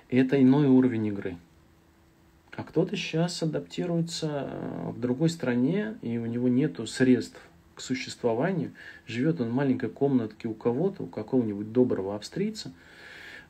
Это 0.09 0.39
иной 0.39 0.67
уровень 0.67 1.07
игры. 1.07 1.37
А 2.55 2.63
кто-то 2.63 2.95
сейчас 2.95 3.41
адаптируется 3.41 4.47
э, 4.51 4.91
в 4.91 4.99
другой 4.99 5.29
стране, 5.29 5.95
и 6.03 6.19
у 6.19 6.27
него 6.27 6.47
нет 6.47 6.79
средств 6.87 7.41
к 7.73 7.81
существованию. 7.81 8.71
Живет 9.07 9.41
он 9.41 9.49
в 9.49 9.53
маленькой 9.53 9.89
комнатке 9.89 10.47
у 10.47 10.53
кого-то, 10.53 11.01
у 11.01 11.07
какого-нибудь 11.07 11.71
доброго 11.71 12.15
австрийца– 12.15 12.71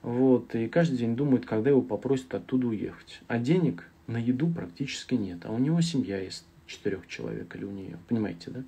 вот, 0.06 0.54
и 0.54 0.68
каждый 0.68 1.00
день 1.00 1.16
думает, 1.16 1.48
когда 1.48 1.72
его 1.72 1.82
попросят 1.82 2.36
оттуда 2.36 2.68
уехать. 2.68 3.22
А 3.28 3.40
денег 3.40 3.90
на 4.06 4.18
еду 4.18 4.48
практически 4.48 5.16
нет. 5.16 5.44
А 5.46 5.52
у 5.52 5.58
него 5.58 5.82
семья 5.82 6.20
есть 6.20 6.46
четырех 6.68 7.08
человек 7.08 7.56
или 7.56 7.66
у 7.66 7.72
нее. 7.72 7.98
Понимаете, 8.08 8.52
да? 8.52 8.64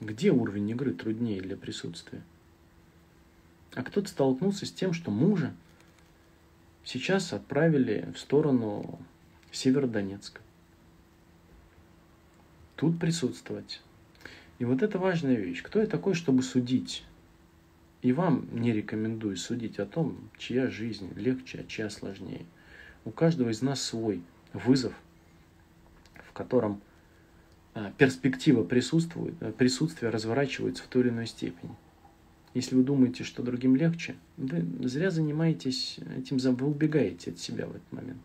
Где 0.00 0.32
уровень 0.32 0.68
игры 0.70 0.92
труднее 0.92 1.40
для 1.40 1.56
присутствия? 1.56 2.20
А 3.76 3.84
кто-то 3.84 4.08
столкнулся 4.08 4.66
с 4.66 4.72
тем, 4.72 4.92
что 4.92 5.12
мужа 5.12 5.54
сейчас 6.82 7.32
отправили 7.32 8.12
в 8.12 8.18
сторону 8.18 8.98
Северодонецка. 9.52 10.40
Тут 12.74 12.98
присутствовать. 12.98 13.82
И 14.58 14.64
вот 14.64 14.82
это 14.82 14.98
важная 14.98 15.36
вещь. 15.36 15.62
Кто 15.62 15.78
я 15.78 15.86
такой, 15.86 16.14
чтобы 16.14 16.42
судить? 16.42 17.04
И 18.06 18.12
вам 18.12 18.46
не 18.52 18.72
рекомендую 18.72 19.36
судить 19.36 19.80
о 19.80 19.84
том, 19.84 20.30
чья 20.38 20.70
жизнь 20.70 21.12
легче, 21.16 21.58
а 21.58 21.64
чья 21.64 21.90
сложнее. 21.90 22.46
У 23.04 23.10
каждого 23.10 23.50
из 23.50 23.62
нас 23.62 23.82
свой 23.82 24.22
вызов, 24.52 24.92
в 26.14 26.32
котором 26.32 26.80
а, 27.74 27.90
перспектива 27.98 28.62
присутствует, 28.62 29.34
а, 29.42 29.50
присутствия 29.50 30.10
разворачивается 30.10 30.84
в 30.84 30.86
той 30.86 31.02
или 31.02 31.08
иной 31.08 31.26
степени. 31.26 31.74
Если 32.54 32.76
вы 32.76 32.84
думаете, 32.84 33.24
что 33.24 33.42
другим 33.42 33.74
легче, 33.74 34.14
вы 34.36 34.88
зря 34.88 35.10
занимаетесь 35.10 35.98
этим, 36.16 36.36
вы 36.54 36.68
убегаете 36.68 37.32
от 37.32 37.40
себя 37.40 37.66
в 37.66 37.70
этот 37.70 37.90
момент. 37.90 38.22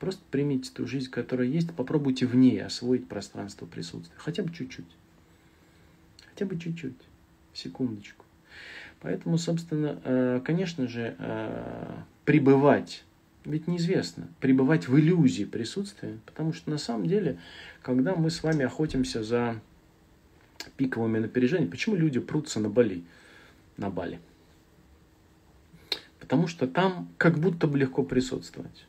Просто 0.00 0.20
примите 0.32 0.72
ту 0.74 0.88
жизнь, 0.88 1.08
которая 1.08 1.46
есть, 1.46 1.72
попробуйте 1.72 2.26
в 2.26 2.34
ней 2.34 2.60
освоить 2.60 3.06
пространство 3.06 3.64
присутствия. 3.64 4.16
Хотя 4.18 4.42
бы 4.42 4.52
чуть-чуть. 4.52 4.90
Хотя 6.30 6.46
бы 6.46 6.58
чуть-чуть. 6.58 6.98
Секундочку. 7.54 8.24
Поэтому, 9.00 9.38
собственно, 9.38 9.98
э, 10.04 10.40
конечно 10.44 10.86
же, 10.86 11.14
э, 11.18 12.02
пребывать, 12.24 13.04
ведь 13.44 13.66
неизвестно, 13.66 14.28
пребывать 14.40 14.88
в 14.88 14.98
иллюзии 14.98 15.44
присутствия, 15.44 16.18
потому 16.26 16.52
что 16.52 16.70
на 16.70 16.78
самом 16.78 17.06
деле, 17.06 17.38
когда 17.82 18.14
мы 18.14 18.30
с 18.30 18.42
вами 18.42 18.64
охотимся 18.64 19.22
за 19.22 19.60
пиковыми 20.76 21.18
напряжениями, 21.18 21.70
почему 21.70 21.96
люди 21.96 22.20
прутся 22.20 22.60
на 22.60 22.68
Бали, 22.68 23.02
на 23.78 23.88
Бали? 23.88 24.20
Потому 26.18 26.46
что 26.46 26.68
там 26.68 27.08
как 27.16 27.38
будто 27.38 27.66
бы 27.66 27.78
легко 27.78 28.02
присутствовать. 28.02 28.86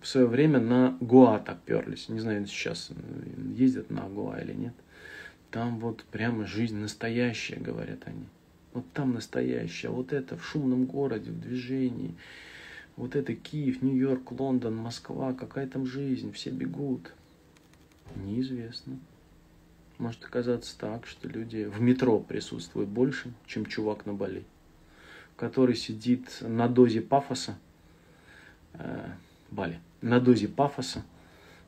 В 0.00 0.06
свое 0.06 0.26
время 0.26 0.60
на 0.60 0.96
Гуа 1.00 1.38
так 1.38 1.60
перлись. 1.60 2.08
Не 2.08 2.18
знаю, 2.18 2.46
сейчас 2.46 2.90
ездят 3.54 3.90
на 3.90 4.02
Гуа 4.08 4.40
или 4.40 4.52
нет. 4.52 4.74
Там 5.50 5.78
вот 5.78 6.04
прямо 6.04 6.46
жизнь 6.46 6.76
настоящая, 6.76 7.56
говорят 7.56 8.00
они. 8.06 8.26
Вот 8.72 8.84
там 8.92 9.14
настоящее, 9.14 9.90
вот 9.90 10.12
это 10.12 10.36
в 10.36 10.44
шумном 10.44 10.86
городе, 10.86 11.30
в 11.30 11.40
движении. 11.40 12.14
Вот 12.96 13.16
это 13.16 13.34
Киев, 13.34 13.82
Нью-Йорк, 13.82 14.32
Лондон, 14.32 14.76
Москва, 14.76 15.32
какая 15.32 15.66
там 15.66 15.86
жизнь, 15.86 16.32
все 16.32 16.50
бегут. 16.50 17.12
Неизвестно. 18.16 18.98
Может 19.98 20.24
оказаться 20.24 20.76
так, 20.78 21.06
что 21.06 21.28
люди 21.28 21.64
в 21.64 21.80
метро 21.80 22.18
присутствуют 22.18 22.88
больше, 22.88 23.32
чем 23.46 23.66
чувак 23.66 24.04
на 24.06 24.14
Бали, 24.14 24.44
который 25.36 25.76
сидит 25.76 26.38
на 26.40 26.68
дозе 26.68 27.00
пафоса, 27.00 27.58
э, 28.74 29.10
Бали, 29.50 29.80
на 30.00 30.18
дозе 30.18 30.48
пафоса 30.48 31.04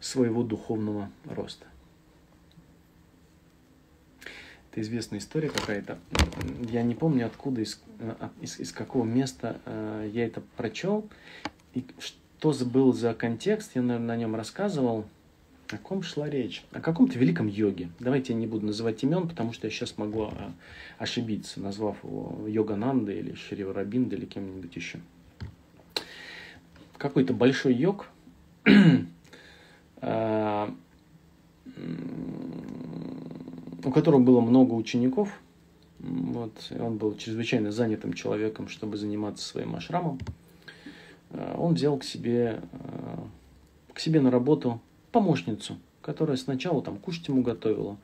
своего 0.00 0.42
духовного 0.42 1.10
роста. 1.24 1.66
Это 4.74 4.80
известная 4.80 5.20
история 5.20 5.50
какая-то. 5.50 5.98
Я 6.68 6.82
не 6.82 6.96
помню, 6.96 7.26
откуда, 7.26 7.60
из, 7.60 7.80
а, 8.00 8.32
из, 8.40 8.58
из 8.58 8.72
какого 8.72 9.04
места 9.04 9.60
э, 9.66 10.10
я 10.12 10.26
это 10.26 10.42
прочел. 10.56 11.08
И 11.74 11.84
что 12.00 12.52
был 12.64 12.92
за 12.92 13.14
контекст, 13.14 13.76
я, 13.76 13.82
наверное, 13.82 14.08
на 14.08 14.16
нем 14.16 14.34
рассказывал. 14.34 15.06
О 15.70 15.78
ком 15.78 16.02
шла 16.02 16.28
речь? 16.28 16.64
О 16.72 16.80
каком-то 16.80 17.16
великом 17.16 17.46
йоге. 17.46 17.88
Давайте 18.00 18.32
я 18.32 18.38
не 18.40 18.48
буду 18.48 18.66
называть 18.66 19.00
имен, 19.04 19.28
потому 19.28 19.52
что 19.52 19.68
я 19.68 19.70
сейчас 19.70 19.96
могу 19.96 20.24
а, 20.24 20.52
ошибиться, 20.98 21.60
назвав 21.60 22.02
его 22.02 22.44
Йогананда 22.48 23.12
или 23.12 23.36
Шри 23.36 23.62
Рабинда 23.62 24.16
или 24.16 24.24
кем-нибудь 24.24 24.74
еще. 24.74 24.98
Какой-то 26.98 27.32
большой 27.32 27.74
йог, 27.74 28.08
а, 30.00 30.74
у 33.84 33.90
которого 33.90 34.20
было 34.20 34.40
много 34.40 34.72
учеников. 34.72 35.28
Вот, 35.98 36.72
он 36.78 36.96
был 36.98 37.16
чрезвычайно 37.16 37.70
занятым 37.70 38.12
человеком, 38.12 38.68
чтобы 38.68 38.96
заниматься 38.96 39.46
своим 39.46 39.76
ашрамом. 39.76 40.18
А, 41.30 41.56
он 41.58 41.74
взял 41.74 41.96
к 41.96 42.04
себе, 42.04 42.60
к 43.92 44.00
себе 44.00 44.20
на 44.20 44.30
работу 44.30 44.80
помощницу, 45.12 45.78
которая 46.02 46.36
сначала 46.36 46.82
там 46.82 46.98
кушать 46.98 47.28
ему 47.28 47.42
готовила, 47.42 47.96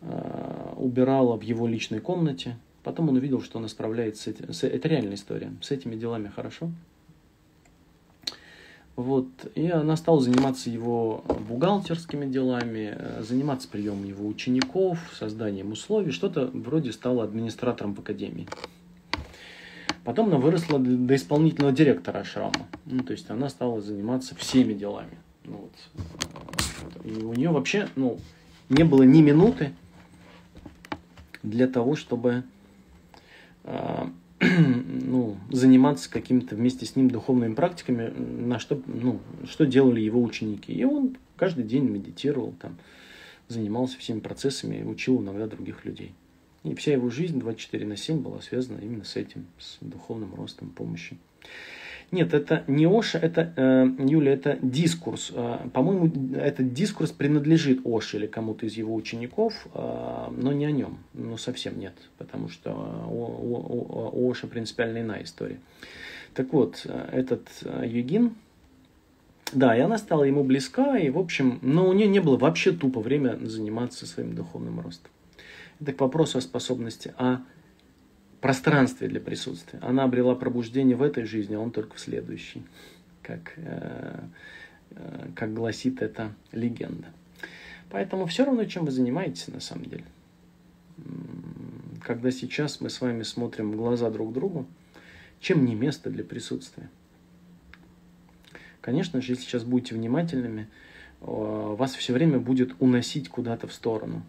э, 0.00 0.74
убирала 0.76 1.36
в 1.36 1.42
его 1.42 1.66
личной 1.66 2.00
комнате. 2.00 2.56
Потом 2.82 3.10
он 3.10 3.16
увидел, 3.16 3.42
что 3.42 3.58
она 3.58 3.68
справляется 3.68 4.24
с 4.24 4.26
этим. 4.26 4.46
Это 4.74 4.88
реальная 4.88 5.14
история. 5.14 5.52
С 5.60 5.70
этими 5.70 5.94
делами 5.94 6.28
хорошо. 6.28 6.72
Вот. 8.96 9.26
И 9.54 9.68
она 9.68 9.96
стала 9.96 10.20
заниматься 10.20 10.68
его 10.68 11.24
бухгалтерскими 11.48 12.26
делами, 12.26 12.94
э, 12.94 13.22
заниматься 13.22 13.68
приемом 13.68 14.04
его 14.04 14.26
учеников, 14.26 14.98
созданием 15.18 15.72
условий. 15.72 16.12
Что-то 16.12 16.50
вроде 16.52 16.92
стала 16.92 17.24
администратором 17.24 17.94
в 17.94 18.00
академии. 18.00 18.46
Потом 20.04 20.26
она 20.26 20.36
выросла 20.36 20.78
до 20.78 21.14
исполнительного 21.14 21.72
директора 21.72 22.18
Ашрама. 22.18 22.66
Ну, 22.86 23.02
то 23.02 23.12
есть 23.12 23.30
она 23.30 23.48
стала 23.48 23.80
заниматься 23.80 24.34
всеми 24.34 24.74
делами. 24.74 25.16
Ну, 25.44 25.58
вот. 25.58 27.04
И 27.04 27.22
у 27.22 27.32
нее 27.34 27.50
вообще 27.50 27.88
ну, 27.96 28.18
не 28.68 28.84
было 28.84 29.04
ни 29.04 29.22
минуты 29.22 29.72
для 31.42 31.66
того, 31.66 31.96
чтобы 31.96 32.42
э, 33.64 34.06
ну, 35.04 35.36
заниматься 35.50 36.10
какими-то 36.10 36.56
вместе 36.56 36.84
с 36.84 36.96
ним 36.96 37.10
духовными 37.10 37.54
практиками, 37.54 38.08
на 38.08 38.58
что, 38.58 38.80
ну, 38.86 39.20
что 39.48 39.66
делали 39.66 40.00
его 40.00 40.20
ученики. 40.20 40.72
И 40.72 40.84
он 40.84 41.16
каждый 41.36 41.64
день 41.64 41.84
медитировал, 41.84 42.52
там, 42.60 42.76
занимался 43.48 43.98
всеми 43.98 44.20
процессами, 44.20 44.82
учил 44.82 45.20
иногда 45.22 45.46
других 45.46 45.84
людей. 45.84 46.12
И 46.64 46.74
вся 46.74 46.92
его 46.92 47.10
жизнь 47.10 47.38
24 47.38 47.86
на 47.86 47.96
7 47.96 48.20
была 48.20 48.40
связана 48.40 48.78
именно 48.78 49.04
с 49.04 49.16
этим, 49.16 49.46
с 49.58 49.78
духовным 49.80 50.34
ростом, 50.34 50.70
помощью. 50.70 51.18
Нет, 52.12 52.34
это 52.34 52.62
не 52.66 52.86
Оша, 52.86 53.18
это, 53.18 53.54
э, 53.56 53.88
Юля, 53.98 54.34
это 54.34 54.58
дискурс. 54.60 55.32
Э, 55.34 55.66
по-моему, 55.72 56.36
этот 56.36 56.74
дискурс 56.74 57.10
принадлежит 57.10 57.80
Оше 57.86 58.18
или 58.18 58.26
кому-то 58.26 58.66
из 58.66 58.74
его 58.74 58.94
учеников, 58.94 59.66
э, 59.72 60.26
но 60.36 60.52
не 60.52 60.66
о 60.66 60.70
нем. 60.70 60.98
Ну, 61.14 61.38
совсем 61.38 61.78
нет, 61.78 61.94
потому 62.18 62.50
что 62.50 62.70
у, 63.08 63.14
у, 63.14 64.26
у 64.26 64.30
Оша 64.30 64.46
принципиально 64.46 65.00
иная 65.00 65.22
история. 65.22 65.58
Так 66.34 66.52
вот, 66.52 66.86
этот 67.12 67.48
Югин, 67.82 68.34
да, 69.54 69.74
и 69.74 69.80
она 69.80 69.96
стала 69.96 70.24
ему 70.24 70.44
близка, 70.44 70.98
и, 70.98 71.08
в 71.08 71.18
общем, 71.18 71.60
но 71.62 71.88
у 71.88 71.94
нее 71.94 72.08
не 72.08 72.20
было 72.20 72.36
вообще 72.36 72.72
тупо 72.72 73.00
время 73.00 73.38
заниматься 73.40 74.06
своим 74.06 74.34
духовным 74.34 74.80
ростом. 74.80 75.10
Это 75.80 75.94
к 75.94 76.00
вопросу 76.02 76.36
о 76.36 76.40
способности, 76.42 77.14
а 77.16 77.40
пространстве 78.42 79.08
для 79.08 79.20
присутствия. 79.20 79.78
Она 79.80 80.02
обрела 80.02 80.34
пробуждение 80.34 80.96
в 80.96 81.02
этой 81.02 81.24
жизни, 81.24 81.54
а 81.54 81.60
он 81.60 81.70
только 81.70 81.94
в 81.96 82.00
следующей, 82.00 82.64
как, 83.22 83.52
э, 83.56 84.20
э, 84.90 85.28
как 85.36 85.54
гласит 85.54 86.02
эта 86.02 86.34
легенда. 86.50 87.06
Поэтому 87.88 88.26
все 88.26 88.44
равно, 88.44 88.64
чем 88.64 88.84
вы 88.84 88.90
занимаетесь 88.90 89.46
на 89.48 89.60
самом 89.60 89.84
деле. 89.84 90.04
Когда 92.04 92.32
сейчас 92.32 92.80
мы 92.80 92.90
с 92.90 93.00
вами 93.00 93.22
смотрим 93.22 93.70
в 93.70 93.76
глаза 93.76 94.10
друг 94.10 94.32
другу, 94.32 94.66
чем 95.40 95.64
не 95.64 95.76
место 95.76 96.10
для 96.10 96.24
присутствия? 96.24 96.90
Конечно 98.80 99.22
же, 99.22 99.32
если 99.32 99.44
сейчас 99.44 99.62
будете 99.62 99.94
внимательными, 99.94 100.68
вас 101.20 101.94
все 101.94 102.12
время 102.12 102.40
будет 102.40 102.74
уносить 102.80 103.28
куда-то 103.28 103.68
в 103.68 103.72
сторону. 103.72 104.22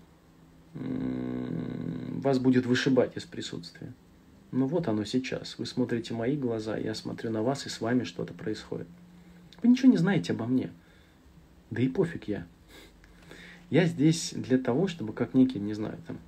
Вас 0.75 2.37
будет 2.37 2.67
вышибать 2.67 3.17
из 3.17 3.23
присутствия. 3.23 3.91
Ну 4.53 4.67
вот 4.67 4.87
оно 4.87 5.03
сейчас. 5.03 5.57
Вы 5.57 5.65
смотрите 5.65 6.13
мои 6.13 6.37
глаза, 6.37 6.77
я 6.77 6.93
смотрю 6.93 7.31
на 7.31 7.41
вас, 7.41 7.65
и 7.65 7.69
с 7.69 7.81
вами 7.81 8.03
что-то 8.03 8.35
происходит. 8.35 8.85
Вы 9.63 9.69
ничего 9.69 9.91
не 9.91 9.97
знаете 9.97 10.33
обо 10.33 10.45
мне. 10.45 10.69
Да 11.71 11.81
и 11.81 11.87
пофиг 11.87 12.27
я. 12.27 12.45
Я 13.71 13.85
здесь 13.87 14.31
для 14.35 14.59
того, 14.59 14.87
чтобы 14.87 15.11
как 15.11 15.33
некий, 15.33 15.59
не 15.59 15.73
знаю, 15.73 15.97
там, 16.05 16.19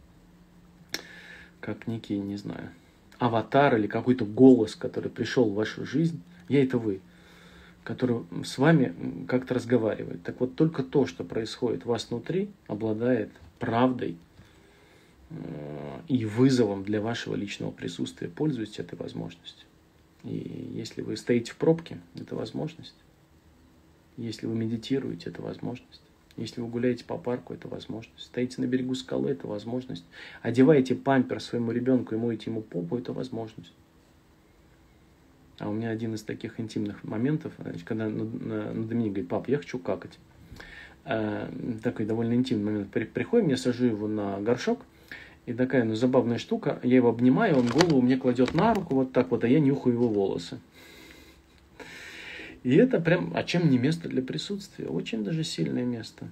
как 1.60 1.86
некий, 1.86 2.18
не 2.18 2.36
знаю, 2.36 2.72
аватар 3.20 3.78
или 3.78 3.86
какой-то 3.86 4.26
голос, 4.26 4.76
который 4.76 5.12
пришел 5.12 5.48
в 5.48 5.54
вашу 5.54 5.86
жизнь, 5.86 6.20
я 6.50 6.64
это 6.64 6.80
вы, 6.80 7.02
который 7.84 8.26
с 8.44 8.58
вами 8.58 9.28
как-то 9.28 9.54
разговаривает. 9.54 10.24
Так 10.24 10.40
вот, 10.40 10.56
только 10.56 10.82
то, 10.82 11.06
что 11.06 11.24
происходит 11.24 11.86
у 11.86 11.90
вас 11.90 12.10
внутри, 12.10 12.50
обладает 12.66 13.30
правдой, 13.60 14.18
и 16.08 16.26
вызовом 16.26 16.84
для 16.84 17.02
вашего 17.02 17.36
личного 17.36 17.72
присутствия. 17.72 18.28
Пользуйтесь 18.28 18.80
этой 18.80 18.98
возможностью. 18.98 19.66
И 20.24 20.72
если 20.76 21.02
вы 21.02 21.18
стоите 21.18 21.52
в 21.52 21.56
пробке, 21.56 22.00
это 22.16 22.36
возможность. 22.36 22.96
Если 24.18 24.46
вы 24.46 24.56
медитируете, 24.56 25.30
это 25.30 25.42
возможность. 25.42 26.02
Если 26.38 26.62
вы 26.62 26.68
гуляете 26.68 27.06
по 27.06 27.18
парку, 27.18 27.54
это 27.54 27.68
возможность. 27.68 28.26
Стоите 28.26 28.62
на 28.62 28.66
берегу 28.66 28.94
скалы, 28.96 29.32
это 29.32 29.48
возможность. 29.48 30.06
Одеваете 30.42 30.96
пампер 30.96 31.42
своему 31.42 31.72
ребенку 31.72 32.14
и 32.14 32.18
моете 32.18 32.52
ему 32.52 32.62
попу, 32.62 32.98
это 32.98 33.14
возможность. 33.14 33.74
А 35.58 35.70
у 35.70 35.74
меня 35.74 35.90
один 35.90 36.14
из 36.14 36.24
таких 36.24 36.60
интимных 36.60 37.04
моментов, 37.04 37.54
когда 37.86 38.10
надо 38.10 38.96
мне 38.96 39.08
говорит, 39.08 39.30
пап, 39.30 39.48
я 39.48 39.58
хочу 39.58 39.80
какать. 39.80 40.20
Э, 41.06 41.50
такой 41.82 42.06
довольно 42.06 42.34
интимный 42.34 42.66
момент. 42.66 42.92
Приходим, 42.92 43.48
я 43.48 43.58
сажу 43.58 43.86
его 43.86 44.08
на 44.08 44.40
горшок– 44.40 44.82
и 45.46 45.54
такая 45.54 45.84
ну, 45.84 45.96
забавная 45.96 46.38
штука. 46.38 46.80
Я 46.84 46.96
его 46.96 47.10
обнимаю, 47.10 47.58
он 47.58 47.68
голову 47.68 48.02
мне 48.02 48.18
кладет 48.18 48.54
на 48.54 48.74
руку 48.74 48.96
вот 48.96 49.12
так 49.12 49.32
вот, 49.32 49.44
а 49.44 49.48
я 49.48 49.60
нюхаю 49.60 49.96
его 49.96 50.08
волосы. 50.08 50.60
И 52.64 52.76
это 52.76 53.00
прям, 53.00 53.32
а 53.36 53.44
чем 53.44 53.70
не 53.70 53.78
место 53.78 54.10
для 54.10 54.24
присутствия? 54.24 54.88
Очень 54.88 55.24
даже 55.24 55.44
сильное 55.44 55.86
место. 55.86 56.28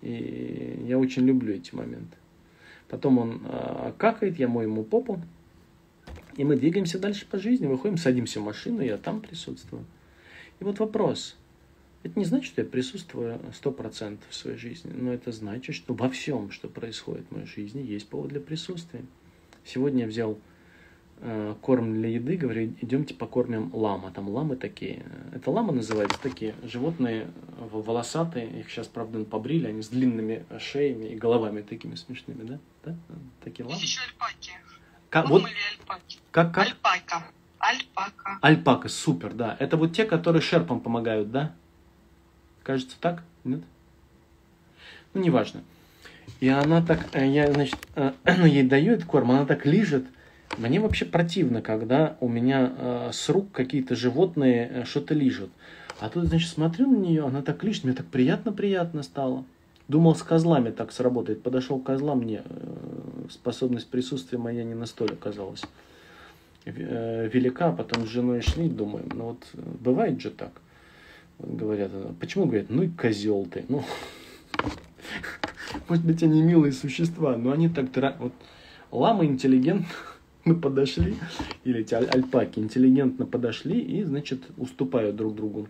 И 0.00 0.84
я 0.86 0.98
очень 0.98 1.26
люблю 1.26 1.54
эти 1.54 1.74
моменты. 1.74 2.16
Потом 2.88 3.18
он 3.18 3.42
а, 3.46 3.92
какает, 3.98 4.38
я 4.38 4.46
мою 4.46 4.68
ему 4.68 4.84
попу. 4.84 5.20
И 6.36 6.44
мы 6.44 6.56
двигаемся 6.56 6.98
дальше 6.98 7.26
по 7.28 7.38
жизни, 7.38 7.66
выходим, 7.66 7.96
садимся 7.96 8.40
в 8.40 8.44
машину, 8.44 8.80
я 8.80 8.96
там 8.96 9.20
присутствую. 9.20 9.84
И 10.60 10.64
вот 10.64 10.78
вопрос– 10.78 11.36
это 12.02 12.18
не 12.18 12.24
значит, 12.24 12.52
что 12.52 12.62
я 12.62 12.68
присутствую 12.68 13.38
100% 13.62 14.18
в 14.28 14.34
своей 14.34 14.58
жизни, 14.58 14.92
но 14.92 15.12
это 15.12 15.30
значит, 15.30 15.74
что 15.74 15.94
во 15.94 16.08
всем, 16.08 16.50
что 16.50 16.68
происходит 16.68 17.26
в 17.28 17.32
моей 17.32 17.46
жизни, 17.46 17.80
есть 17.80 18.08
повод 18.08 18.30
для 18.30 18.40
присутствия. 18.40 19.02
Сегодня 19.64 20.00
я 20.00 20.06
взял 20.08 20.38
э, 21.20 21.54
корм 21.60 21.94
для 21.94 22.08
еды, 22.08 22.36
говорю, 22.36 22.74
идемте 22.80 23.14
покормим 23.14 23.70
лама. 23.72 24.10
Там 24.10 24.28
ламы 24.28 24.56
такие. 24.56 25.04
Это 25.32 25.50
лама 25.52 25.72
называется, 25.72 26.18
такие 26.20 26.54
животные 26.64 27.28
волосатые. 27.70 28.60
Их 28.60 28.70
сейчас, 28.70 28.88
правда, 28.88 29.24
побрили, 29.24 29.68
они 29.68 29.82
с 29.82 29.88
длинными 29.88 30.44
шеями 30.58 31.06
и 31.06 31.16
головами 31.16 31.62
такими 31.62 31.94
смешными, 31.94 32.42
да? 32.42 32.58
да? 32.84 32.96
Такие 33.44 33.64
ламы. 33.64 33.78
Есть 33.78 33.84
еще 33.84 34.00
альпаки. 34.02 34.52
Как, 35.08 35.28
вот, 35.28 35.44
альпаки. 35.44 36.18
Как, 36.32 36.52
как? 36.52 36.66
Альпака. 36.66 37.26
Альпака. 37.58 38.38
Альпака, 38.40 38.88
супер, 38.88 39.34
да. 39.34 39.56
Это 39.60 39.76
вот 39.76 39.92
те, 39.92 40.04
которые 40.04 40.42
шерпам 40.42 40.80
помогают, 40.80 41.30
да? 41.30 41.54
Кажется, 42.62 42.96
так? 43.00 43.22
Нет? 43.44 43.60
Ну, 45.14 45.22
неважно. 45.22 45.62
И 46.40 46.48
она 46.48 46.82
так, 46.82 47.08
э, 47.12 47.26
я, 47.26 47.52
значит, 47.52 47.78
э, 47.96 48.12
ну, 48.38 48.46
ей 48.46 48.62
даю 48.62 48.94
этот 48.94 49.06
корм, 49.06 49.30
она 49.30 49.44
так 49.46 49.66
лижет. 49.66 50.04
Мне 50.58 50.80
вообще 50.80 51.04
противно, 51.04 51.62
когда 51.62 52.16
у 52.20 52.28
меня 52.28 52.72
э, 52.76 53.10
с 53.12 53.28
рук 53.28 53.50
какие-то 53.52 53.96
животные 53.96 54.84
что-то 54.86 55.14
лижут. 55.14 55.50
А 55.98 56.08
тут, 56.08 56.26
значит, 56.26 56.50
смотрю 56.50 56.90
на 56.90 56.96
нее, 56.96 57.26
она 57.26 57.42
так 57.42 57.62
лижет, 57.64 57.84
мне 57.84 57.94
так 57.94 58.06
приятно-приятно 58.06 59.02
стало. 59.02 59.44
Думал, 59.88 60.14
с 60.14 60.22
козлами 60.22 60.70
так 60.70 60.92
сработает. 60.92 61.42
Подошел 61.42 61.78
к 61.78 61.84
козлам, 61.84 62.20
мне 62.20 62.42
способность 63.30 63.88
присутствия 63.88 64.38
моя 64.38 64.64
не 64.64 64.74
настолько 64.74 65.14
оказалась 65.14 65.62
велика. 66.64 67.68
А 67.68 67.72
потом 67.72 68.06
с 68.06 68.08
женой 68.08 68.40
шли, 68.40 68.68
думаем, 68.68 69.08
ну 69.14 69.24
вот 69.24 69.48
бывает 69.54 70.20
же 70.20 70.30
так 70.30 70.52
говорят, 71.42 71.90
почему 72.18 72.46
говорят, 72.46 72.70
ну 72.70 72.82
и 72.82 72.88
козел 72.88 73.46
ты, 73.46 73.64
ну, 73.68 73.84
может 75.88 76.04
быть, 76.04 76.22
они 76.22 76.42
милые 76.42 76.72
существа, 76.72 77.36
но 77.36 77.52
они 77.52 77.68
так, 77.68 78.18
вот, 78.18 78.32
ламы 78.90 79.26
интеллигентно 79.26 80.54
подошли, 80.60 81.16
или 81.64 81.80
эти 81.80 81.94
аль 81.94 82.06
альпаки 82.06 82.58
интеллигентно 82.58 83.26
подошли 83.26 83.80
и, 83.80 84.04
значит, 84.04 84.42
уступают 84.56 85.16
друг 85.16 85.34
другу 85.34 85.68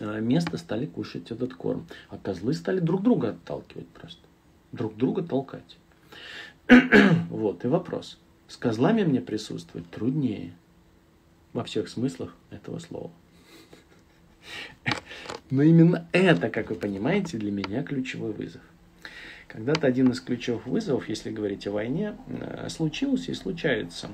э, 0.00 0.20
место 0.20 0.58
стали 0.58 0.86
кушать 0.86 1.30
этот 1.30 1.54
корм. 1.54 1.86
А 2.08 2.18
козлы 2.18 2.54
стали 2.54 2.80
друг 2.80 3.02
друга 3.02 3.30
отталкивать 3.30 3.88
просто. 3.88 4.20
Друг 4.72 4.96
друга 4.96 5.22
толкать. 5.22 5.78
вот, 7.30 7.64
и 7.64 7.68
вопрос. 7.68 8.18
С 8.48 8.56
козлами 8.56 9.04
мне 9.04 9.20
присутствовать 9.20 9.88
труднее. 9.90 10.52
Во 11.52 11.64
всех 11.64 11.88
смыслах 11.88 12.34
этого 12.50 12.78
слова. 12.78 13.10
Но 15.50 15.62
именно 15.62 16.08
это, 16.12 16.48
как 16.48 16.70
вы 16.70 16.76
понимаете, 16.76 17.38
для 17.38 17.52
меня 17.52 17.82
ключевой 17.82 18.32
вызов. 18.32 18.62
Когда-то 19.48 19.86
один 19.86 20.10
из 20.10 20.20
ключевых 20.20 20.66
вызовов, 20.66 21.08
если 21.08 21.30
говорить 21.30 21.66
о 21.66 21.70
войне, 21.70 22.14
э, 22.28 22.68
случился 22.68 23.30
и 23.30 23.34
случается. 23.34 24.10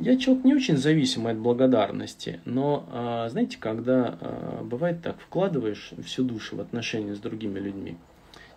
Я 0.00 0.18
человек 0.18 0.44
не 0.44 0.54
очень 0.54 0.76
зависимый 0.76 1.32
от 1.32 1.38
благодарности, 1.38 2.40
но, 2.44 2.86
а, 2.92 3.28
знаете, 3.30 3.56
когда 3.58 4.18
а, 4.20 4.62
бывает 4.62 5.00
так, 5.02 5.18
вкладываешь 5.18 5.92
всю 6.04 6.22
душу 6.22 6.56
в 6.56 6.60
отношения 6.60 7.14
с 7.14 7.18
другими 7.18 7.58
людьми, 7.58 7.96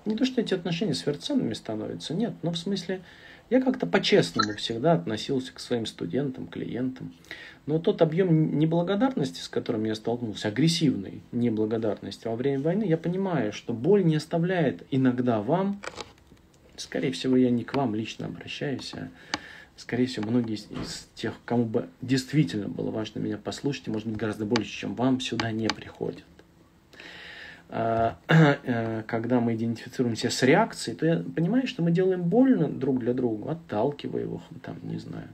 не 0.06 0.18
то, 0.18 0.26
что 0.26 0.42
эти 0.42 0.54
отношения 0.54 0.94
сверхценными 0.94 1.54
становятся, 1.54 2.14
нет, 2.14 2.34
но 2.42 2.52
в 2.52 2.58
смысле, 2.58 3.02
я 3.50 3.62
как-то 3.62 3.88
по-честному 3.88 4.54
всегда 4.58 4.94
относился 4.94 5.54
к 5.54 5.60
своим 5.60 5.86
студентам, 5.86 6.48
клиентам. 6.48 7.14
Но 7.66 7.80
тот 7.80 8.02
объем 8.02 8.60
неблагодарности, 8.60 9.40
с 9.40 9.48
которым 9.48 9.86
я 9.86 9.96
столкнулся, 9.96 10.50
агрессивной 10.50 11.22
неблагодарности 11.32 12.28
во 12.28 12.36
время 12.36 12.62
войны, 12.62 12.84
я 12.84 12.98
понимаю, 12.98 13.54
что 13.54 13.74
боль 13.74 14.04
не 14.04 14.18
оставляет 14.18 14.84
иногда 14.92 15.42
вам, 15.42 15.82
скорее 16.76 17.12
всего, 17.12 17.38
я 17.38 17.50
не 17.50 17.64
к 17.64 17.74
вам 17.74 17.96
лично 17.96 18.26
обращаюсь, 18.26 18.94
а 18.96 19.08
скорее 19.78 20.08
всего, 20.08 20.30
многие 20.30 20.56
из, 20.56 21.08
тех, 21.16 21.34
кому 21.46 21.64
бы 21.64 21.88
действительно 22.02 22.68
было 22.68 22.92
важно 22.92 23.20
меня 23.20 23.38
послушать, 23.38 23.88
и, 23.88 23.92
может 23.92 24.10
быть, 24.10 24.18
гораздо 24.18 24.46
больше, 24.46 24.70
чем 24.70 24.96
вам, 24.96 25.22
сюда 25.22 25.52
не 25.52 25.70
приходят. 25.70 26.26
А, 27.70 28.18
э, 28.28 29.04
когда 29.08 29.40
мы 29.40 29.56
идентифицируемся 29.56 30.30
с 30.30 30.44
реакцией, 30.44 30.98
то 30.98 31.06
я 31.06 31.24
понимаю, 31.36 31.66
что 31.66 31.82
мы 31.82 31.92
делаем 31.92 32.24
больно 32.24 32.68
друг 32.68 33.00
для 33.00 33.14
друга, 33.14 33.54
отталкивая 33.54 34.24
его, 34.24 34.42
там, 34.62 34.78
не 34.84 34.98
знаю, 34.98 35.30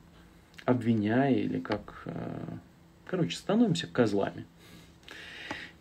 обвиняя 0.70 1.34
или 1.34 1.59
как... 1.59 2.03
Э, 2.05 2.57
короче, 3.05 3.36
становимся 3.36 3.88
козлами. 3.88 4.45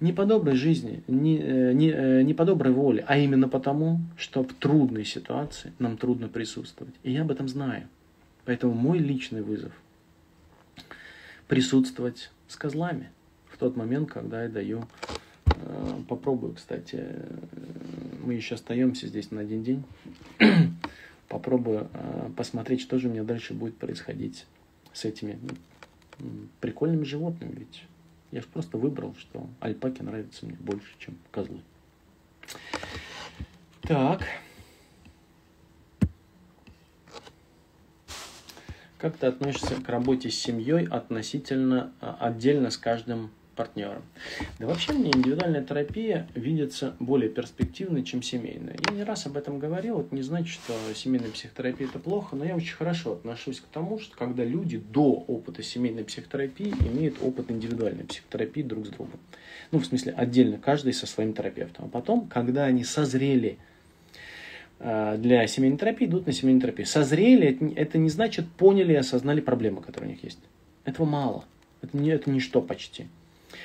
Не 0.00 0.12
по 0.12 0.24
доброй 0.24 0.54
жизни, 0.54 1.02
не, 1.08 1.38
э, 1.38 1.72
не, 1.72 2.24
не 2.24 2.34
по 2.34 2.44
доброй 2.44 2.72
воле, 2.72 3.04
а 3.06 3.18
именно 3.18 3.48
потому, 3.48 4.00
что 4.16 4.44
в 4.44 4.52
трудной 4.54 5.04
ситуации 5.04 5.72
нам 5.78 5.96
трудно 5.96 6.28
присутствовать. 6.28 6.94
И 7.02 7.12
я 7.12 7.22
об 7.22 7.30
этом 7.30 7.48
знаю. 7.48 7.88
Поэтому 8.44 8.74
мой 8.74 8.98
личный 8.98 9.42
вызов– 9.42 9.72
присутствовать 11.48 12.30
с 12.46 12.56
козлами 12.56 13.10
в 13.50 13.58
тот 13.58 13.76
момент, 13.76 14.10
когда 14.10 14.44
я 14.44 14.48
даю 14.48 14.84
Э, 15.68 16.00
попробую, 16.08 16.54
кстати. 16.54 16.96
Э, 16.98 17.38
мы 18.24 18.34
еще 18.34 18.54
остаемся 18.54 19.06
здесь 19.06 19.30
на 19.30 19.40
один 19.40 19.62
день. 19.62 19.84
Попробую 21.28 21.88
э, 21.92 22.30
посмотреть, 22.36 22.80
что 22.80 22.98
же 22.98 23.08
у 23.08 23.12
меня 23.12 23.24
дальше 23.24 23.54
будет 23.54 23.76
происходить 23.76 24.46
с 24.98 25.04
этими 25.04 25.38
прикольными 26.60 27.04
животными. 27.04 27.54
Ведь 27.56 27.84
я 28.32 28.40
же 28.40 28.48
просто 28.48 28.78
выбрал, 28.78 29.14
что 29.16 29.48
альпаки 29.60 30.02
нравятся 30.02 30.44
мне 30.44 30.56
больше, 30.58 30.88
чем 30.98 31.16
козлы. 31.30 31.60
Так. 33.82 34.22
Как 38.98 39.16
ты 39.16 39.28
относишься 39.28 39.76
к 39.76 39.88
работе 39.88 40.30
с 40.30 40.34
семьей 40.34 40.86
относительно 40.88 41.92
отдельно 42.00 42.70
с 42.70 42.76
каждым 42.76 43.30
партнером. 43.58 44.02
Да 44.60 44.68
вообще 44.68 44.92
мне 44.92 45.10
индивидуальная 45.10 45.64
терапия 45.64 46.28
видится 46.36 46.94
более 47.00 47.28
перспективной, 47.28 48.04
чем 48.04 48.22
семейная. 48.22 48.76
Я 48.88 48.94
не 48.94 49.02
раз 49.02 49.26
об 49.26 49.36
этом 49.36 49.58
говорил, 49.58 50.00
это 50.00 50.14
не 50.14 50.22
значит, 50.22 50.48
что 50.54 50.72
семейная 50.94 51.32
психотерапия 51.32 51.88
это 51.88 51.98
плохо, 51.98 52.36
но 52.36 52.44
я 52.44 52.54
очень 52.54 52.76
хорошо 52.76 53.14
отношусь 53.14 53.58
к 53.58 53.64
тому, 53.64 53.98
что 53.98 54.16
когда 54.16 54.44
люди 54.44 54.78
до 54.78 55.24
опыта 55.26 55.64
семейной 55.64 56.04
психотерапии 56.04 56.72
имеют 56.92 57.16
опыт 57.20 57.50
индивидуальной 57.50 58.04
психотерапии 58.04 58.62
друг 58.62 58.86
с 58.86 58.90
другом. 58.90 59.18
Ну, 59.72 59.80
в 59.80 59.86
смысле, 59.86 60.12
отдельно, 60.12 60.58
каждый 60.58 60.92
со 60.92 61.08
своим 61.08 61.32
терапевтом. 61.32 61.86
А 61.86 61.88
потом, 61.88 62.28
когда 62.28 62.64
они 62.64 62.84
созрели 62.84 63.58
э, 64.78 65.16
для 65.18 65.48
семейной 65.48 65.78
терапии, 65.78 66.06
идут 66.06 66.26
на 66.28 66.32
семейную 66.32 66.62
терапию. 66.62 66.86
Созрели, 66.86 67.74
это 67.74 67.98
не 67.98 68.08
значит 68.08 68.48
поняли 68.52 68.92
и 68.92 68.96
осознали 68.96 69.40
проблемы, 69.40 69.82
которые 69.82 70.10
у 70.10 70.12
них 70.12 70.22
есть. 70.22 70.38
Этого 70.84 71.06
мало. 71.06 71.44
Это, 71.82 71.96
не, 71.96 72.10
это 72.10 72.30
ничто 72.30 72.62
почти. 72.62 73.08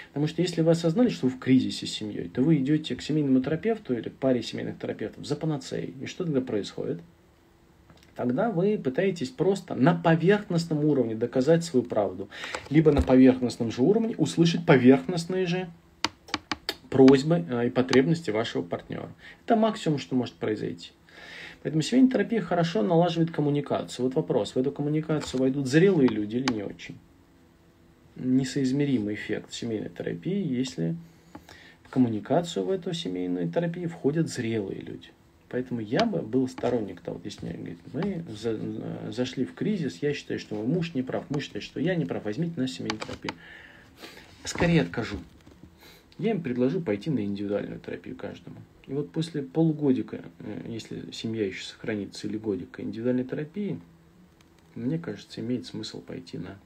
Потому 0.10 0.28
что 0.28 0.42
если 0.42 0.62
вы 0.62 0.72
осознали, 0.72 1.10
что 1.10 1.28
вы 1.28 1.34
в 1.34 1.40
кризисе 1.40 1.86
с 1.86 1.92
семьей, 1.92 2.30
то 2.30 2.42
вы 2.42 2.58
идете 2.58 2.96
к 2.96 3.02
семейному 3.02 3.42
терапевту 3.42 3.94
или 3.94 4.10
к 4.10 4.16
паре 4.16 4.42
семейных 4.42 4.80
терапевтов 4.80 5.26
за 5.26 5.36
панацеей. 5.36 5.94
И 6.02 6.06
что 6.06 6.24
тогда 6.24 6.42
происходит? 6.42 7.02
Тогда 8.16 8.52
вы 8.52 8.78
пытаетесь 8.78 9.30
просто 9.30 9.74
на 9.76 9.96
поверхностном 9.96 10.86
уровне 10.86 11.16
доказать 11.16 11.64
свою 11.64 11.84
правду. 11.84 12.30
Либо 12.70 12.92
на 12.92 13.02
поверхностном 13.02 13.72
же 13.72 13.82
уровне 13.82 14.16
услышать 14.18 14.66
поверхностные 14.66 15.48
же 15.48 15.68
просьбы 16.92 17.44
э, 17.50 17.68
и 17.68 17.70
потребности 17.72 18.30
вашего 18.30 18.62
партнера. 18.62 19.10
Это 19.46 19.56
максимум, 19.56 19.98
что 19.98 20.16
может 20.16 20.36
произойти. 20.36 20.92
Поэтому 21.64 21.82
семейная 21.82 22.12
терапия 22.12 22.42
хорошо 22.42 22.84
налаживает 22.84 23.32
коммуникацию. 23.32 24.06
Вот 24.06 24.16
вопрос, 24.16 24.54
в 24.54 24.58
эту 24.58 24.72
коммуникацию 24.72 25.40
войдут 25.40 25.68
зрелые 25.68 26.10
люди 26.10 26.36
или 26.36 26.54
не 26.54 26.62
очень? 26.62 27.00
Несоизмеримый 28.16 29.16
эффект 29.16 29.54
семейной 29.54 29.90
терапии, 29.90 30.46
если 30.46 30.96
в 31.84 31.90
коммуникацию 31.90 32.66
в 32.66 32.72
эту 32.72 32.94
семейную 32.94 33.50
терапию 33.52 33.90
входят 33.90 34.30
зрелые 34.30 34.82
люди. 34.82 35.10
Поэтому 35.50 35.82
я 35.82 36.06
бы 36.06 36.24
был 36.24 36.48
сторонник 36.48 37.02
того, 37.02 37.22
если 37.24 37.52
говорит, 37.52 37.78
мы 37.94 38.24
за, 38.28 38.60
зашли 39.12 39.46
в 39.46 39.54
кризис, 39.54 40.02
я 40.02 40.12
считаю, 40.14 40.40
что 40.40 40.56
мой 40.56 40.66
муж 40.66 40.96
не 40.96 41.04
прав, 41.04 41.30
муж 41.30 41.44
считает, 41.44 41.64
что 41.64 41.80
я 41.80 41.94
не 41.96 42.06
прав, 42.06 42.26
возьмите 42.26 42.60
на 42.60 42.68
семейную 42.68 43.00
терапию. 43.00 43.34
Скорее 44.46 44.82
откажу. 44.82 45.18
Я 46.18 46.32
им 46.32 46.42
предложу 46.42 46.82
пойти 46.82 47.12
на 47.12 47.24
индивидуальную 47.24 47.80
терапию 47.80 48.16
каждому. 48.16 48.58
И 48.88 48.94
вот 48.94 49.12
после 49.12 49.44
полугодика, 49.44 50.22
э, 50.40 50.66
если 50.68 51.12
семья 51.12 51.46
еще 51.46 51.64
сохранится, 51.64 52.28
или 52.28 52.38
годика 52.38 52.82
индивидуальной 52.82 53.24
терапии, 53.24 53.80
мне 54.76 54.98
кажется, 54.98 55.40
имеет 55.42 55.66
смысл 55.66 56.02
пойти 56.02 56.38
на 56.38 56.58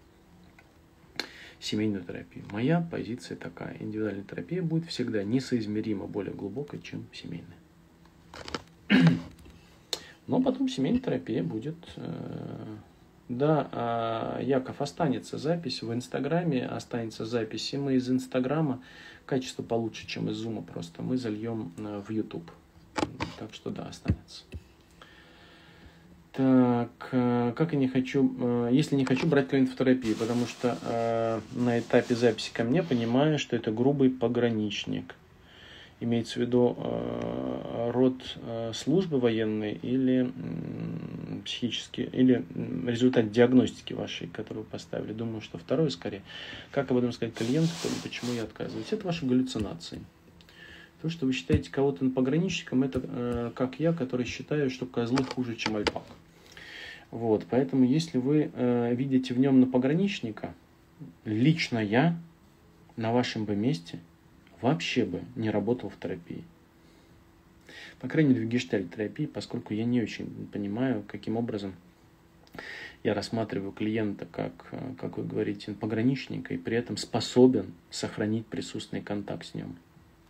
семейную 1.59 2.03
терапию. 2.03 2.45
Моя 2.51 2.81
позиция 2.81 3.37
такая. 3.37 3.77
Индивидуальная 3.79 4.23
терапия 4.23 4.61
будет 4.61 4.87
всегда 4.87 5.23
несоизмеримо 5.23 6.07
более 6.07 6.33
глубокой, 6.33 6.81
чем 6.81 7.05
семейная. 7.13 7.57
Но 10.27 10.41
потом 10.41 10.69
семейная 10.69 11.01
терапия 11.01 11.43
будет... 11.43 11.77
Э, 11.95 12.75
да, 13.29 13.67
а, 13.73 14.41
Яков, 14.41 14.81
останется 14.81 15.37
запись 15.37 15.81
в 15.81 15.93
Инстаграме, 15.93 16.65
останется 16.65 17.25
запись, 17.25 17.73
и 17.73 17.77
мы 17.77 17.95
из 17.95 18.09
Инстаграма, 18.09 18.81
качество 19.25 19.63
получше, 19.63 20.07
чем 20.07 20.29
из 20.29 20.37
Зума 20.37 20.61
просто, 20.61 21.01
мы 21.01 21.17
зальем 21.17 21.73
э, 21.77 22.01
в 22.07 22.09
YouTube. 22.09 22.49
Так 23.37 23.53
что 23.53 23.69
да, 23.69 23.87
останется. 23.87 24.43
Так, 26.37 27.09
э, 27.13 27.51
как 27.55 27.73
я 27.73 27.79
не 27.79 27.87
хочу, 27.87 28.31
э, 28.39 28.69
если 28.71 28.95
не 28.95 29.05
хочу 29.05 29.25
брать 29.25 29.47
клиентов 29.47 29.73
в 29.73 29.77
терапию, 29.79 30.15
потому 30.15 30.45
что 30.45 30.77
э, 30.83 31.39
на 31.55 31.79
этапе 31.79 32.13
записи 32.13 32.51
ко 32.53 32.63
мне 32.63 32.83
понимаю, 32.83 33.39
что 33.39 33.55
это 33.55 33.71
грубый 33.71 34.11
пограничник. 34.11 35.15
Имеется 35.99 36.35
в 36.35 36.41
виду 36.43 36.77
э, 36.77 37.89
род 37.91 38.21
э, 38.35 38.71
службы 38.75 39.19
военной 39.19 39.79
или 39.81 40.31
психический, 41.43 42.03
или 42.03 42.45
результат 42.85 43.31
диагностики 43.31 43.93
вашей, 43.93 44.27
которую 44.27 44.63
вы 44.65 44.69
поставили. 44.69 45.13
Думаю, 45.13 45.41
что 45.41 45.57
второе 45.57 45.89
скорее. 45.89 46.21
Как 46.69 46.91
об 46.91 46.97
этом 46.97 47.13
сказать 47.13 47.33
клиенту, 47.33 47.71
почему 48.03 48.31
я 48.33 48.43
отказываюсь? 48.43 48.91
Это 48.91 49.07
ваши 49.07 49.25
галлюцинации. 49.25 50.01
То, 51.01 51.09
что 51.09 51.25
вы 51.25 51.33
считаете 51.33 51.71
кого-то 51.71 52.07
пограничником, 52.11 52.83
это 52.83 53.01
э, 53.03 53.51
как 53.55 53.79
я, 53.79 53.91
который 53.91 54.27
считаю, 54.27 54.69
что 54.69 54.85
козлы 54.85 55.23
хуже, 55.23 55.55
чем 55.55 55.77
альпак. 55.77 56.03
Вот, 57.11 57.45
поэтому 57.49 57.85
если 57.85 58.17
вы 58.17 58.51
э, 58.53 58.93
видите 58.93 59.33
в 59.33 59.39
нем 59.39 59.59
на 59.61 59.67
пограничника, 59.67 60.53
лично 61.23 61.79
я 61.79 62.17
на 62.97 63.13
вашем 63.13 63.45
бы 63.45 63.55
месте 63.55 63.99
вообще 64.61 65.05
бы 65.05 65.21
не 65.35 65.49
работал 65.49 65.89
в 65.89 65.97
терапии. 65.97 66.43
По 67.99 68.07
крайней 68.07 68.33
мере, 68.33 68.45
в 68.45 68.49
гештальт-терапии, 68.49 69.25
поскольку 69.25 69.73
я 69.73 69.85
не 69.85 70.01
очень 70.01 70.47
понимаю, 70.51 71.03
каким 71.07 71.37
образом 71.37 71.73
я 73.03 73.13
рассматриваю 73.13 73.71
клиента 73.71 74.25
как, 74.29 74.67
э, 74.71 74.93
как 74.99 75.17
вы 75.17 75.23
говорите, 75.23 75.73
пограничника 75.73 76.53
и 76.53 76.57
при 76.57 76.75
этом 76.75 76.97
способен 76.97 77.73
сохранить 77.89 78.45
присутственный 78.47 79.01
контакт 79.01 79.45
с 79.45 79.53
ним. 79.53 79.77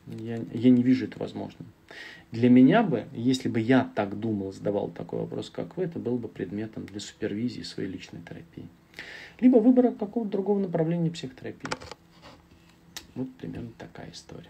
Я, 0.08 0.40
я 0.54 0.70
не 0.70 0.84
вижу 0.84 1.06
это 1.06 1.20
возможным. 1.20 1.68
Для 2.32 2.50
меня 2.50 2.84
бы, 2.84 3.06
если 3.14 3.50
бы 3.50 3.60
я 3.60 3.90
так 3.96 4.20
думал, 4.20 4.54
задавал 4.54 4.90
такой 4.90 5.20
вопрос, 5.20 5.50
как 5.50 5.78
вы, 5.78 5.84
это 5.84 6.00
был 6.00 6.18
бы 6.18 6.28
предметом 6.28 6.86
для 6.86 7.00
супервизии 7.00 7.62
своей 7.62 7.90
личной 7.90 8.22
терапии. 8.22 8.68
Либо 9.40 9.58
выбора 9.58 9.92
какого-то 9.92 10.32
другого 10.32 10.60
направления 10.60 11.12
психотерапии. 11.12 11.70
Вот 13.16 13.34
примерно 13.36 13.72
такая 13.78 14.12
история. 14.12 14.50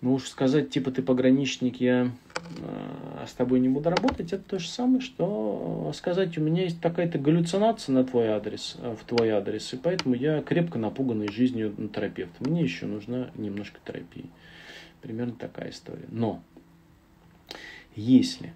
Ну 0.00 0.14
уж 0.14 0.24
сказать, 0.28 0.70
типа, 0.70 0.90
ты 0.90 1.02
пограничник, 1.02 1.80
я 1.80 2.10
э, 2.58 3.26
с 3.26 3.32
тобой 3.32 3.60
не 3.60 3.68
буду 3.68 3.88
работать, 3.88 4.32
это 4.32 4.42
то 4.42 4.58
же 4.58 4.68
самое, 4.68 5.00
что 5.00 5.90
сказать, 5.94 6.36
у 6.36 6.42
меня 6.42 6.64
есть 6.64 6.80
такая-то 6.80 7.18
галлюцинация 7.18 7.94
на 7.94 8.04
твой 8.04 8.28
адрес, 8.28 8.76
э, 8.80 8.94
в 9.00 9.04
твой 9.04 9.30
адрес, 9.30 9.72
и 9.72 9.76
поэтому 9.76 10.14
я 10.14 10.42
крепко 10.42 10.78
напуганный 10.78 11.32
жизнью 11.32 11.74
терапевта. 11.94 12.48
Мне 12.48 12.62
еще 12.62 12.86
нужна 12.86 13.30
немножко 13.34 13.78
терапии. 13.84 14.26
Примерно 15.00 15.34
такая 15.34 15.70
история. 15.70 16.06
Но 16.10 16.42
если 17.96 18.52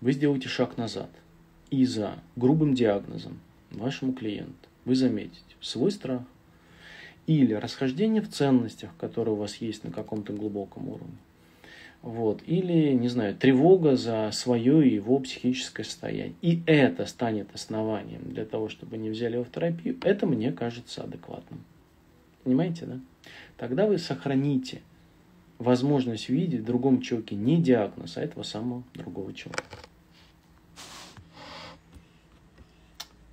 вы 0.00 0.12
сделаете 0.12 0.48
шаг 0.48 0.76
назад 0.76 1.10
и 1.70 1.84
за 1.84 2.18
грубым 2.36 2.74
диагнозом 2.74 3.40
вашему 3.70 4.12
клиенту 4.12 4.68
вы 4.84 4.94
заметите 4.94 5.56
свой 5.60 5.90
страх, 5.90 6.22
или 7.26 7.54
расхождение 7.54 8.22
в 8.22 8.28
ценностях, 8.28 8.90
которые 8.98 9.34
у 9.34 9.38
вас 9.38 9.56
есть 9.56 9.84
на 9.84 9.90
каком-то 9.90 10.32
глубоком 10.32 10.88
уровне. 10.88 11.16
Вот. 12.02 12.42
Или, 12.46 12.92
не 12.94 13.08
знаю, 13.08 13.36
тревога 13.36 13.96
за 13.96 14.30
свое 14.32 14.86
и 14.86 14.94
его 14.94 15.20
психическое 15.20 15.84
состояние. 15.84 16.34
И 16.42 16.62
это 16.66 17.06
станет 17.06 17.54
основанием 17.54 18.22
для 18.32 18.44
того, 18.44 18.68
чтобы 18.68 18.98
не 18.98 19.08
взяли 19.08 19.34
его 19.34 19.44
в 19.44 19.52
терапию. 19.52 19.96
Это 20.02 20.26
мне 20.26 20.52
кажется 20.52 21.04
адекватным. 21.04 21.62
Понимаете, 22.42 22.86
да? 22.86 23.00
Тогда 23.56 23.86
вы 23.86 23.98
сохраните 23.98 24.82
возможность 25.58 26.28
видеть 26.28 26.62
в 26.62 26.64
другом 26.64 27.00
человеке 27.00 27.36
не 27.36 27.62
диагноз, 27.62 28.16
а 28.16 28.22
этого 28.22 28.42
самого 28.42 28.82
другого 28.94 29.32
человека. 29.32 29.62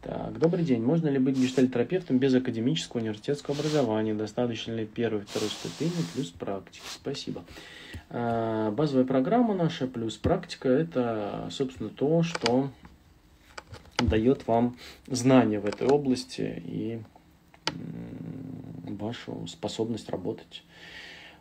Так, 0.10 0.40
добрый 0.40 0.66
день. 0.66 0.82
Можно 0.82 1.10
ли 1.10 1.20
быть 1.20 1.38
гештальтерапевтом 1.38 2.18
без 2.18 2.34
академического 2.34 3.00
университетского 3.00 3.56
образования? 3.56 4.16
Достаточно 4.16 4.72
ли 4.72 4.88
первой, 4.88 5.22
второй 5.22 5.50
ступени 5.50 5.92
плюс 6.16 6.32
практики? 6.32 6.82
Спасибо. 6.90 7.44
А, 8.10 8.72
базовая 8.72 9.06
программа 9.06 9.54
наша 9.54 9.86
плюс 9.86 10.18
практика– 10.18 10.68
это, 10.70 11.48
собственно, 11.52 11.90
то, 11.90 12.24
что 12.24 12.72
дает 14.00 14.48
вам 14.48 14.78
знания 15.06 15.60
в 15.60 15.68
этой 15.68 15.88
области 15.88 16.64
и 16.66 17.04
вашу 18.86 19.46
способность 19.46 20.10
работать. 20.10 20.64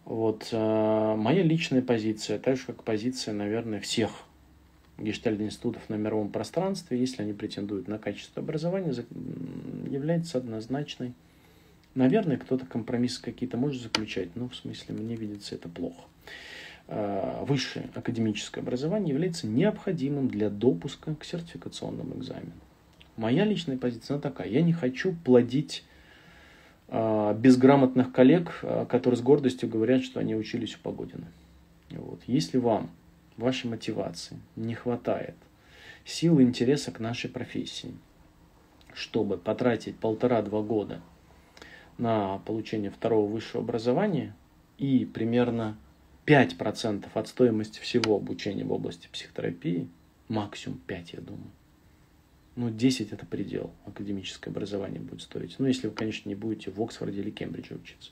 Вот. 0.04 0.46
А, 0.52 1.16
моя 1.16 1.42
личная 1.42 1.80
позиция, 1.80 2.38
так 2.38 2.58
же 2.58 2.64
как 2.66 2.84
позиция, 2.84 3.32
наверное, 3.32 3.80
всех 3.80 4.10
гештальт-институтов 4.98 5.88
на 5.88 5.94
мировом 5.94 6.30
пространстве, 6.30 6.98
если 6.98 7.22
они 7.22 7.32
претендуют 7.32 7.88
на 7.88 7.98
качество 7.98 8.42
образования, 8.42 8.92
является 9.88 10.38
однозначной. 10.38 11.12
Наверное, 11.94 12.36
кто-то 12.36 12.66
компромиссы 12.66 13.22
какие-то 13.22 13.56
может 13.56 13.82
заключать, 13.82 14.34
но 14.34 14.48
в 14.48 14.56
смысле 14.56 14.94
мне 14.94 15.16
видится 15.16 15.54
это 15.54 15.68
плохо. 15.68 16.02
А, 16.86 17.44
высшее 17.44 17.90
академическое 17.94 18.62
образование 18.62 19.12
является 19.12 19.46
необходимым 19.46 20.28
для 20.28 20.50
допуска 20.50 21.14
к 21.14 21.24
сертификационным 21.24 22.18
экзаменам. 22.18 22.60
Моя 23.16 23.44
личная 23.44 23.76
позиция 23.76 24.18
такая. 24.18 24.48
Я 24.48 24.62
не 24.62 24.72
хочу 24.72 25.14
плодить 25.24 25.84
а, 26.88 27.34
безграмотных 27.34 28.12
коллег, 28.12 28.60
а, 28.62 28.86
которые 28.86 29.18
с 29.18 29.22
гордостью 29.22 29.68
говорят, 29.68 30.02
что 30.02 30.20
они 30.20 30.34
учились 30.34 30.76
у 30.76 30.78
Погодина. 30.78 31.26
Вот. 31.90 32.20
Если 32.26 32.58
вам 32.58 32.90
вашей 33.38 33.70
мотивации 33.70 34.38
не 34.56 34.74
хватает 34.74 35.36
сил 36.04 36.38
и 36.38 36.42
интереса 36.42 36.90
к 36.90 37.00
нашей 37.00 37.30
профессии, 37.30 37.94
чтобы 38.94 39.38
потратить 39.38 39.96
полтора-два 39.96 40.62
года 40.62 41.00
на 41.96 42.38
получение 42.38 42.90
второго 42.90 43.30
высшего 43.30 43.62
образования 43.62 44.34
и 44.76 45.04
примерно 45.04 45.76
5% 46.26 47.06
от 47.12 47.28
стоимости 47.28 47.80
всего 47.80 48.16
обучения 48.16 48.64
в 48.64 48.72
области 48.72 49.08
психотерапии, 49.08 49.88
максимум 50.28 50.78
5, 50.86 51.12
я 51.14 51.20
думаю. 51.20 51.50
Ну, 52.56 52.70
10 52.70 53.12
это 53.12 53.24
предел 53.24 53.70
академическое 53.86 54.52
образование 54.52 55.00
будет 55.00 55.22
стоить. 55.22 55.56
Ну, 55.58 55.66
если 55.66 55.86
вы, 55.86 55.94
конечно, 55.94 56.28
не 56.28 56.34
будете 56.34 56.70
в 56.70 56.82
Оксфорде 56.82 57.20
или 57.20 57.30
Кембридже 57.30 57.76
учиться 57.76 58.10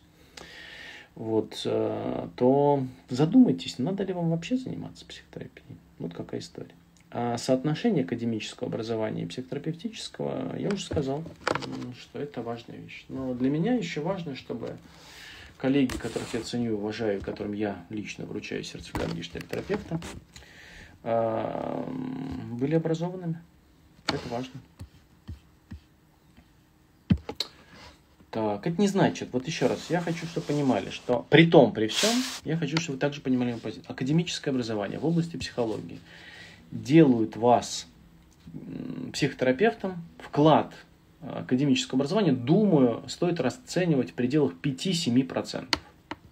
вот, 1.17 1.62
э, 1.64 2.29
то 2.37 2.87
задумайтесь, 3.09 3.79
надо 3.79 4.05
ли 4.05 4.12
вам 4.12 4.31
вообще 4.31 4.59
заниматься 4.59 5.07
психотерапией. 5.07 5.79
Вот 5.99 6.12
какая 6.12 6.41
история. 6.41 6.75
А 7.11 7.39
соотношение 7.39 8.05
академического 8.05 8.69
образования 8.69 9.23
и 9.23 9.27
психотерапевтического, 9.27 10.55
я 10.59 10.69
уже 10.69 10.85
сказал, 10.85 11.25
что 11.99 12.19
это 12.19 12.43
важная 12.43 12.77
вещь. 12.77 13.07
Но 13.09 13.33
для 13.33 13.49
меня 13.49 13.73
еще 13.73 14.03
важно, 14.03 14.37
чтобы 14.37 14.77
коллеги, 15.57 15.97
которых 15.97 16.35
я 16.35 16.43
ценю 16.43 16.73
и 16.73 16.75
уважаю, 16.75 17.23
которым 17.23 17.55
я 17.55 17.83
лично 17.89 18.27
вручаю 18.27 18.62
сертификат 18.62 19.14
гештальтерапевта, 19.14 19.99
э, 21.03 21.85
были 22.53 22.75
образованными. 22.75 23.41
Это 24.09 24.29
важно. 24.29 24.61
Так, 28.37 28.66
это 28.66 28.78
не 28.78 28.87
значит, 28.87 29.30
вот 29.32 29.47
еще 29.47 29.66
раз, 29.66 29.89
я 29.89 29.99
хочу, 29.99 30.26
чтобы 30.26 30.49
понимали, 30.49 30.91
что 30.91 31.26
при 31.30 31.47
том, 31.47 31.72
при 31.72 31.87
всем, 31.87 32.12
я 32.45 32.59
хочу, 32.59 32.76
чтобы 32.76 32.97
вы 32.97 33.01
также 33.01 33.22
понимали 33.22 33.53
мою 33.53 33.61
позицию. 33.61 33.91
Академическое 33.91 34.53
образование 34.53 34.99
в 34.99 35.07
области 35.07 35.39
психологии 35.39 36.01
делают 36.70 37.34
вас 37.39 37.87
психотерапевтом, 39.14 40.05
вклад 40.18 40.70
академического 41.22 42.01
образования, 42.01 42.32
думаю, 42.32 43.05
стоит 43.09 43.41
расценивать 43.41 44.11
в 44.11 44.12
пределах 44.12 44.53
5-7%. 44.62 45.74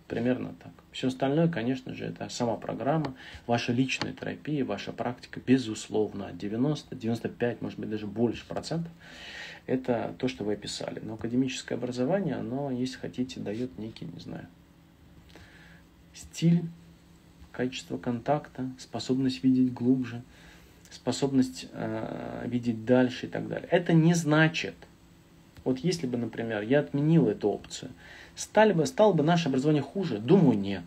Примерно 0.06 0.54
так. 0.62 0.72
Все 0.92 1.08
остальное, 1.08 1.48
конечно 1.48 1.94
же, 1.94 2.04
это 2.04 2.28
сама 2.28 2.56
программа, 2.56 3.14
ваша 3.46 3.72
личная 3.72 4.12
терапия, 4.12 4.62
ваша 4.62 4.92
практика, 4.92 5.40
безусловно, 5.40 6.32
90, 6.34 6.94
95, 6.94 7.62
может 7.62 7.78
быть, 7.78 7.88
даже 7.88 8.06
больше 8.06 8.44
процентов 8.46 8.92
это 9.66 10.14
то, 10.18 10.28
что 10.28 10.44
вы 10.44 10.54
описали. 10.54 11.00
Но 11.02 11.14
академическое 11.14 11.78
образование, 11.78 12.36
оно, 12.36 12.70
если 12.70 12.98
хотите, 12.98 13.40
дает 13.40 13.78
некий, 13.78 14.04
не 14.04 14.20
знаю, 14.20 14.46
стиль, 16.12 16.62
качество 17.52 17.98
контакта, 17.98 18.70
способность 18.78 19.42
видеть 19.42 19.72
глубже, 19.72 20.22
способность 20.90 21.68
э, 21.72 22.44
видеть 22.46 22.84
дальше 22.84 23.26
и 23.26 23.28
так 23.28 23.48
далее. 23.48 23.68
Это 23.70 23.92
не 23.92 24.14
значит, 24.14 24.74
вот 25.64 25.78
если 25.78 26.06
бы, 26.06 26.18
например, 26.18 26.62
я 26.62 26.80
отменил 26.80 27.28
эту 27.28 27.48
опцию, 27.48 27.90
стали 28.36 28.72
бы, 28.72 28.86
стало 28.86 29.12
бы 29.12 29.22
наше 29.22 29.48
образование 29.48 29.82
хуже? 29.82 30.18
Думаю, 30.18 30.58
нет. 30.58 30.84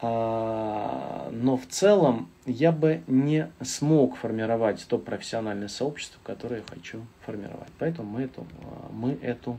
А, 0.00 1.30
но 1.32 1.56
в 1.56 1.66
целом 1.66 2.28
я 2.44 2.70
бы 2.70 3.02
не 3.06 3.50
смог 3.62 4.16
формировать 4.16 4.86
то 4.88 4.98
профессиональное 4.98 5.68
сообщество, 5.68 6.20
которое 6.22 6.56
я 6.56 6.66
хочу 6.68 7.06
формировать. 7.24 7.70
Поэтому 7.78 8.10
мы 8.10 8.22
эту, 8.22 8.46
а, 8.62 8.90
мы 8.92 9.18
эту 9.22 9.58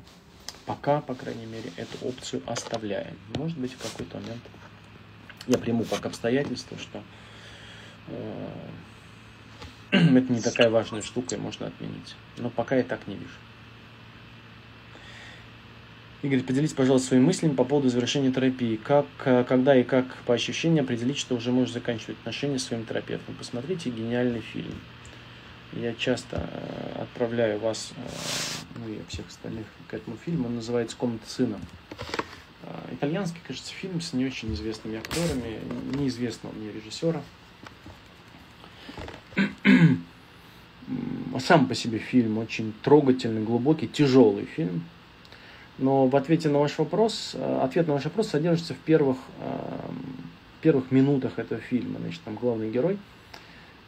пока, 0.65 1.01
по 1.01 1.15
крайней 1.15 1.45
мере, 1.47 1.71
эту 1.77 2.05
опцию 2.05 2.43
оставляем. 2.45 3.17
Может 3.35 3.57
быть, 3.57 3.73
в 3.73 3.81
какой-то 3.81 4.19
момент 4.19 4.41
я 5.47 5.57
приму 5.57 5.85
как 5.85 6.05
обстоятельство, 6.05 6.77
что 6.77 7.01
э, 8.07 8.49
это 9.91 10.33
не 10.33 10.41
такая 10.41 10.69
важная 10.69 11.01
штука 11.01 11.35
и 11.35 11.39
можно 11.39 11.67
отменить. 11.67 12.15
Но 12.37 12.49
пока 12.49 12.75
я 12.75 12.83
так 12.83 13.07
не 13.07 13.15
вижу. 13.15 13.39
Игорь, 16.23 16.41
поделитесь, 16.41 16.73
пожалуйста, 16.73 17.09
своими 17.09 17.25
мыслями 17.25 17.53
по 17.53 17.63
поводу 17.63 17.89
завершения 17.89 18.31
терапии. 18.31 18.75
Как, 18.75 19.05
э, 19.25 19.43
когда 19.47 19.75
и 19.75 19.83
как 19.83 20.17
по 20.25 20.33
ощущениям 20.33 20.85
определить, 20.85 21.17
что 21.19 21.35
уже 21.35 21.51
можешь 21.51 21.73
заканчивать 21.73 22.17
отношения 22.17 22.57
с 22.57 22.63
своим 22.63 22.85
терапевтом? 22.85 23.35
Посмотрите 23.35 23.91
гениальный 23.91 24.41
фильм. 24.41 24.73
Я 25.73 25.93
часто 25.93 26.49
э, 26.51 27.03
отправляю 27.03 27.59
вас, 27.59 27.93
э, 27.95 28.01
ну 28.79 28.91
и 28.91 28.97
всех 29.09 29.27
остальных, 29.27 29.67
к 29.87 29.93
этому 29.93 30.17
фильму. 30.17 30.47
Он 30.47 30.55
называется 30.55 30.97
«Комната 30.97 31.29
сына». 31.29 31.59
Итальянский, 32.91 33.39
кажется, 33.47 33.71
фильм 33.71 34.01
с 34.01 34.11
не 34.11 34.25
очень 34.25 34.53
известными 34.53 34.97
актерами, 34.97 35.59
неизвестного 35.93 36.53
мне 36.53 36.69
режиссера. 36.71 37.21
Сам 41.39 41.67
по 41.67 41.75
себе 41.75 41.99
фильм 41.99 42.39
очень 42.39 42.73
трогательный, 42.81 43.43
глубокий, 43.43 43.87
тяжелый 43.87 44.45
фильм– 44.45 44.83
но 45.77 46.07
в 46.07 46.15
ответе 46.15 46.49
на 46.49 46.59
ваш 46.59 46.77
вопрос, 46.77 47.31
э, 47.35 47.59
ответ 47.61 47.87
на 47.87 47.93
ваш 47.93 48.05
вопрос 48.05 48.29
содержится 48.29 48.73
в 48.73 48.77
первых, 48.77 49.17
э, 49.39 49.89
первых 50.61 50.91
минутах 50.91 51.37
этого 51.37 51.61
фильма. 51.61 51.99
Значит, 51.99 52.21
там 52.23 52.35
главный 52.35 52.71
герой, 52.71 52.97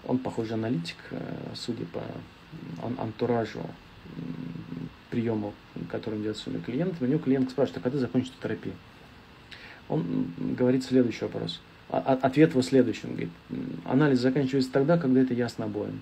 он, 0.08 0.20
похоже, 0.20 0.54
аналитик, 0.54 0.98
э, 1.12 1.20
судя 1.56 1.86
по 1.86 2.02
антуражу 3.02 3.62
приема, 5.10 5.52
который 5.90 6.16
он 6.16 6.22
делает 6.22 6.38
своими 6.38 6.62
клиентами. 6.62 7.08
У 7.08 7.12
него 7.12 7.20
клиент 7.20 7.50
спрашивает, 7.50 7.80
а 7.80 7.82
когда 7.82 8.00
закончится 8.00 8.40
терапия? 8.42 8.74
Он 9.88 10.32
говорит 10.38 10.84
следующий 10.84 11.26
вопрос. 11.26 11.62
А, 11.90 11.98
а, 12.06 12.14
ответ 12.28 12.52
его 12.52 12.62
следующий. 12.62 13.08
Он 13.08 13.12
говорит, 13.12 13.32
анализ 13.86 14.20
заканчивается 14.20 14.72
тогда, 14.72 14.98
когда 14.98 15.22
это 15.22 15.34
ясно 15.34 15.66
обоим. 15.66 16.02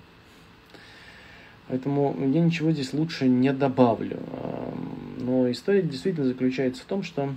Поэтому 1.68 2.16
я 2.18 2.40
ничего 2.40 2.72
здесь 2.72 2.92
лучше 2.92 3.28
не 3.28 3.52
добавлю. 3.52 4.18
Эм, 4.32 5.26
Но 5.26 5.50
история 5.50 5.82
действительно 5.82 6.26
заключается 6.26 6.82
в 6.82 6.86
том, 6.86 7.02
что 7.02 7.34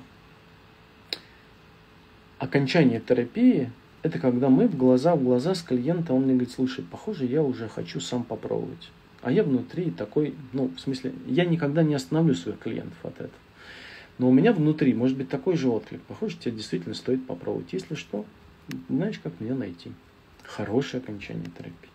окончание 2.39 3.01
терапии– 3.01 3.69
это 4.03 4.17
когда 4.17 4.49
мы 4.49 4.67
в 4.67 4.77
глаза 4.77 5.15
в 5.15 5.23
глаза 5.23 5.53
с 5.53 5.61
клиентом, 5.61 6.15
он 6.15 6.23
мне 6.23 6.33
говорит, 6.33 6.51
слушай, 6.51 6.83
похоже, 6.83 7.25
я 7.25 7.43
уже 7.43 7.67
хочу 7.67 7.99
сам 7.99 8.23
попробовать. 8.23 8.89
А 9.21 9.31
я 9.31 9.43
внутри 9.43 9.91
такой, 9.91 10.33
ну, 10.53 10.71
в 10.75 10.79
смысле, 10.79 11.13
я 11.27 11.45
никогда 11.45 11.83
не 11.83 11.93
остановлю 11.93 12.33
своих 12.33 12.57
клиентов 12.57 12.97
от 13.03 13.15
этого. 13.15 13.29
Но 14.17 14.29
у 14.29 14.33
меня 14.33 14.53
внутри 14.53 14.93
может 14.93 15.17
быть 15.17 15.29
такой 15.29 15.55
же 15.55 15.69
отклик. 15.69 16.01
Похоже, 16.03 16.37
тебе 16.37 16.55
действительно 16.55 16.95
стоит 16.95 17.25
попробовать. 17.27 17.73
Если 17.73 17.95
что, 17.95 18.25
знаешь, 18.89 19.19
как 19.19 19.39
меня 19.39 19.55
найти. 19.55 19.91
Хорошее 20.43 21.03
окончание 21.03 21.49
терапии. 21.57 21.90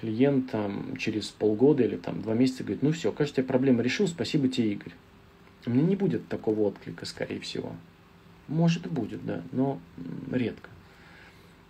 Клиент 0.00 0.50
там, 0.50 0.96
через 0.96 1.26
полгода 1.28 1.82
или 1.82 1.96
там, 1.96 2.22
два 2.22 2.34
месяца 2.34 2.62
говорит, 2.62 2.82
ну 2.82 2.92
все, 2.92 3.10
кажется, 3.10 3.40
я 3.40 3.46
проблема 3.46 3.82
решил, 3.82 4.06
спасибо 4.06 4.48
тебе, 4.48 4.72
Игорь. 4.72 4.92
У 5.66 5.70
меня 5.70 5.82
не 5.82 5.96
будет 5.96 6.28
такого 6.28 6.60
отклика, 6.60 7.04
скорее 7.04 7.40
всего. 7.40 7.72
Может 8.46 8.86
и 8.86 8.88
будет, 8.88 9.24
да, 9.26 9.42
но 9.52 9.80
редко. 10.30 10.70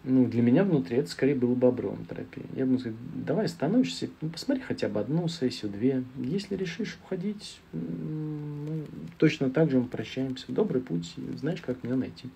Ну, 0.05 0.27
для 0.27 0.43
меня 0.43 0.63
внутри 0.63 0.99
это 0.99 1.11
скорее 1.11 1.35
было 1.35 1.55
бы 1.55 1.67
обрывом 1.67 2.05
терапии. 2.05 2.45
Я 2.55 2.67
бы 2.67 2.79
сказал, 2.79 2.99
давай 3.15 3.47
остановишься, 3.47 4.09
ну, 4.21 4.29
посмотри 4.29 4.63
хотя 4.63 4.89
бы 4.89 5.01
одну 5.01 5.27
сессию, 5.27 5.71
две. 5.71 6.05
Если 6.17 6.55
решишь 6.55 6.99
уходить, 7.05 7.61
ну, 7.73 8.85
точно 9.19 9.51
так 9.51 9.71
же 9.71 9.81
мы 9.81 9.87
прощаемся. 9.87 10.47
Добрый 10.49 10.81
путь, 10.81 11.13
знаешь, 11.37 11.61
как 11.61 11.83
меня 11.83 11.97
найти. 11.97 12.29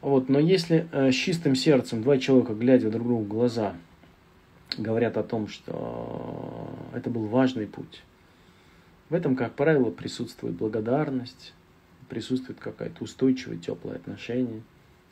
Вот, 0.00 0.28
но 0.28 0.38
если 0.38 0.86
э, 0.92 1.12
с 1.12 1.14
чистым 1.14 1.54
сердцем 1.54 2.02
два 2.02 2.18
человека, 2.18 2.54
глядя 2.54 2.90
друг 2.90 3.06
другу 3.06 3.24
в 3.24 3.28
глаза, 3.28 3.74
говорят 4.76 5.16
о 5.16 5.22
том, 5.22 5.48
что 5.48 6.68
это 6.94 7.10
был 7.10 7.26
важный 7.26 7.66
путь, 7.66 8.02
в 9.10 9.14
этом, 9.14 9.36
как 9.36 9.54
правило, 9.54 9.90
присутствует 9.90 10.54
благодарность, 10.54 11.54
присутствует 12.08 12.60
какая-то 12.60 13.04
устойчивая, 13.04 13.56
теплое 13.56 13.96
отношение. 13.96 14.62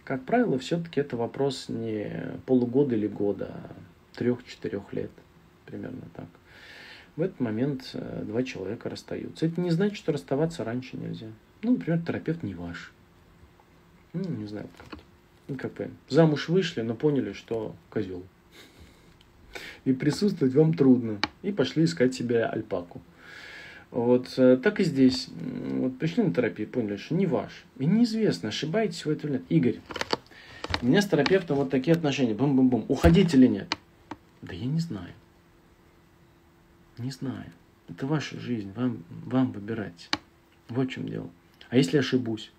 Как 0.04 0.24
правило, 0.24 0.58
все-таки 0.58 1.00
это 1.00 1.16
вопрос 1.16 1.68
не 1.68 2.32
полугода 2.44 2.94
или 2.94 3.06
года, 3.06 3.50
а 3.52 3.70
трех-четырех 4.16 4.92
лет, 4.92 5.10
примерно 5.64 6.02
так. 6.14 6.26
В 7.16 7.22
этот 7.22 7.40
момент 7.40 7.90
э, 7.94 8.24
два 8.26 8.42
человека 8.42 8.90
расстаются. 8.90 9.46
Это 9.46 9.60
не 9.60 9.70
значит, 9.70 9.96
что 9.96 10.12
расставаться 10.12 10.64
раньше 10.64 10.98
нельзя. 10.98 11.28
Ну, 11.62 11.72
например, 11.72 12.02
терапевт 12.02 12.42
не 12.42 12.54
ваш. 12.54 12.92
Ну, 14.12 14.28
не 14.28 14.46
знаю, 14.46 14.68
как 14.76 14.98
Ну, 15.48 15.56
как 15.56 15.72
бы, 15.72 15.90
замуж 16.08 16.48
вышли, 16.50 16.82
но 16.82 16.94
поняли, 16.94 17.32
что 17.32 17.74
козел. 17.88 18.22
И 19.84 19.92
присутствовать 19.92 20.54
вам 20.54 20.74
трудно. 20.74 21.18
И 21.42 21.52
пошли 21.52 21.84
искать 21.84 22.14
себе 22.14 22.44
альпаку. 22.44 23.00
Вот 23.90 24.34
э, 24.36 24.56
так 24.62 24.80
и 24.80 24.84
здесь. 24.84 25.28
Вот 25.30 25.98
пришли 25.98 26.22
на 26.22 26.34
терапию, 26.34 26.68
поняли, 26.68 26.96
что 26.96 27.14
не 27.14 27.26
ваш. 27.26 27.64
И 27.78 27.86
неизвестно, 27.86 28.48
ошибаетесь 28.48 29.04
вы 29.04 29.12
это 29.12 29.26
или 29.26 29.34
нет. 29.34 29.42
Игорь, 29.48 29.80
у 30.82 30.86
меня 30.86 31.00
с 31.00 31.08
терапевтом 31.08 31.56
вот 31.56 31.70
такие 31.70 31.94
отношения. 31.94 32.34
Бум-бум-бум. 32.34 32.84
Уходить 32.88 33.34
или 33.34 33.46
нет? 33.46 33.74
Да 34.42 34.52
я 34.52 34.66
не 34.66 34.80
знаю. 34.80 35.12
Не 36.98 37.10
знаю. 37.10 37.52
Это 37.88 38.06
ваша 38.06 38.38
жизнь, 38.38 38.72
вам, 38.74 39.04
вам 39.08 39.52
выбирать. 39.52 40.10
Вот 40.68 40.88
в 40.88 40.90
чем 40.90 41.08
дело. 41.08 41.30
А 41.68 41.76
если 41.76 41.98
ошибусь? 41.98 42.50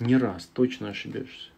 Не 0.00 0.16
раз, 0.16 0.46
точно 0.46 0.90
ошибешься. 0.90 1.50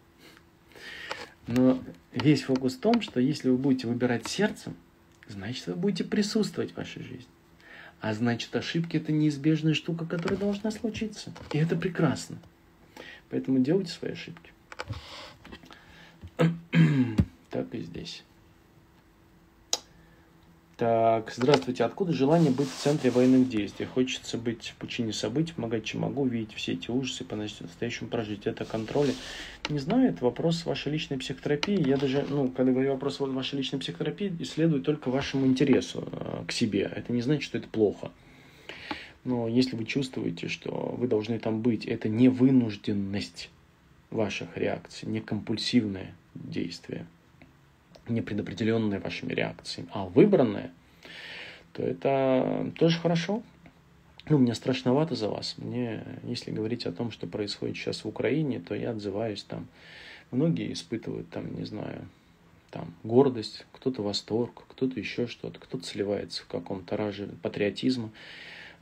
Но 1.48 1.82
весь 2.12 2.42
фокус 2.42 2.74
в 2.74 2.80
том, 2.80 3.00
что 3.00 3.20
если 3.20 3.48
вы 3.48 3.56
будете 3.56 3.88
выбирать 3.88 4.28
сердцем, 4.28 4.76
значит 5.26 5.66
вы 5.66 5.74
будете 5.74 6.04
присутствовать 6.04 6.72
в 6.72 6.76
вашей 6.76 7.02
жизни. 7.02 7.26
А 8.00 8.14
значит, 8.14 8.54
ошибки 8.54 8.98
это 8.98 9.12
неизбежная 9.12 9.74
штука, 9.74 10.06
которая 10.06 10.38
должна 10.38 10.70
случиться. 10.70 11.32
И 11.52 11.58
это 11.58 11.74
прекрасно. 11.74 12.38
Поэтому 13.30 13.58
делайте 13.58 13.90
свои 13.90 14.12
ошибки. 14.12 14.52
так 17.50 17.74
и 17.74 17.80
здесь. 17.80 18.22
Так, 20.78 21.32
здравствуйте. 21.34 21.82
Откуда 21.82 22.12
желание 22.12 22.52
быть 22.52 22.68
в 22.70 22.76
центре 22.76 23.10
военных 23.10 23.48
действий? 23.48 23.84
Хочется 23.84 24.38
быть 24.38 24.68
в 24.68 24.76
пучине 24.76 25.12
событий, 25.12 25.52
помогать, 25.52 25.84
чем 25.84 26.02
могу, 26.02 26.24
видеть 26.24 26.54
все 26.54 26.74
эти 26.74 26.88
ужасы, 26.88 27.24
по-настоящему 27.24 28.08
прожить. 28.08 28.46
Это 28.46 28.64
контроль. 28.64 29.08
Не 29.68 29.80
знаю, 29.80 30.10
это 30.10 30.24
вопрос 30.24 30.64
вашей 30.66 30.92
личной 30.92 31.18
психотерапии. 31.18 31.84
Я 31.84 31.96
даже, 31.96 32.24
ну, 32.28 32.46
когда 32.46 32.70
говорю 32.70 32.92
вопрос 32.92 33.18
вашей 33.18 33.56
личной 33.56 33.80
психотерапии, 33.80 34.32
исследую 34.38 34.80
только 34.82 35.10
вашему 35.10 35.46
интересу 35.46 36.08
э, 36.12 36.44
к 36.46 36.52
себе. 36.52 36.88
Это 36.94 37.12
не 37.12 37.22
значит, 37.22 37.42
что 37.42 37.58
это 37.58 37.66
плохо. 37.66 38.12
Но 39.24 39.48
если 39.48 39.74
вы 39.74 39.84
чувствуете, 39.84 40.46
что 40.46 40.94
вы 40.96 41.08
должны 41.08 41.40
там 41.40 41.60
быть, 41.60 41.86
это 41.86 42.08
не 42.08 42.28
вынужденность 42.28 43.50
ваших 44.10 44.56
реакций, 44.56 45.08
не 45.08 45.18
компульсивное 45.20 46.14
действие– 46.36 47.04
не 48.10 48.20
предопределенные 48.20 49.00
вашими 49.00 49.32
реакциями, 49.32 49.88
а 49.92 50.06
выбранные, 50.06 50.70
то 51.72 51.82
это 51.82 52.70
тоже 52.78 52.98
хорошо. 52.98 53.42
Ну, 54.28 54.38
мне 54.38 54.54
страшновато 54.54 55.14
за 55.14 55.28
вас. 55.28 55.54
Мне, 55.56 56.04
если 56.22 56.50
говорить 56.50 56.86
о 56.86 56.92
том, 56.92 57.10
что 57.10 57.26
происходит 57.26 57.76
сейчас 57.76 58.04
в 58.04 58.08
Украине, 58.08 58.60
то 58.60 58.74
я 58.74 58.90
отзываюсь 58.90 59.42
там. 59.42 59.68
Многие 60.30 60.72
испытывают 60.72 61.30
там, 61.30 61.54
не 61.54 61.64
знаю, 61.64 62.06
там 62.70 62.92
гордость, 63.02 63.64
кто-то 63.72 64.02
восторг, 64.02 64.64
кто-то 64.68 65.00
еще 65.00 65.26
что-то, 65.26 65.58
кто-то 65.58 65.84
сливается 65.84 66.42
в 66.42 66.46
каком-то 66.46 66.96
раже 66.96 67.28
патриотизма. 67.42 68.10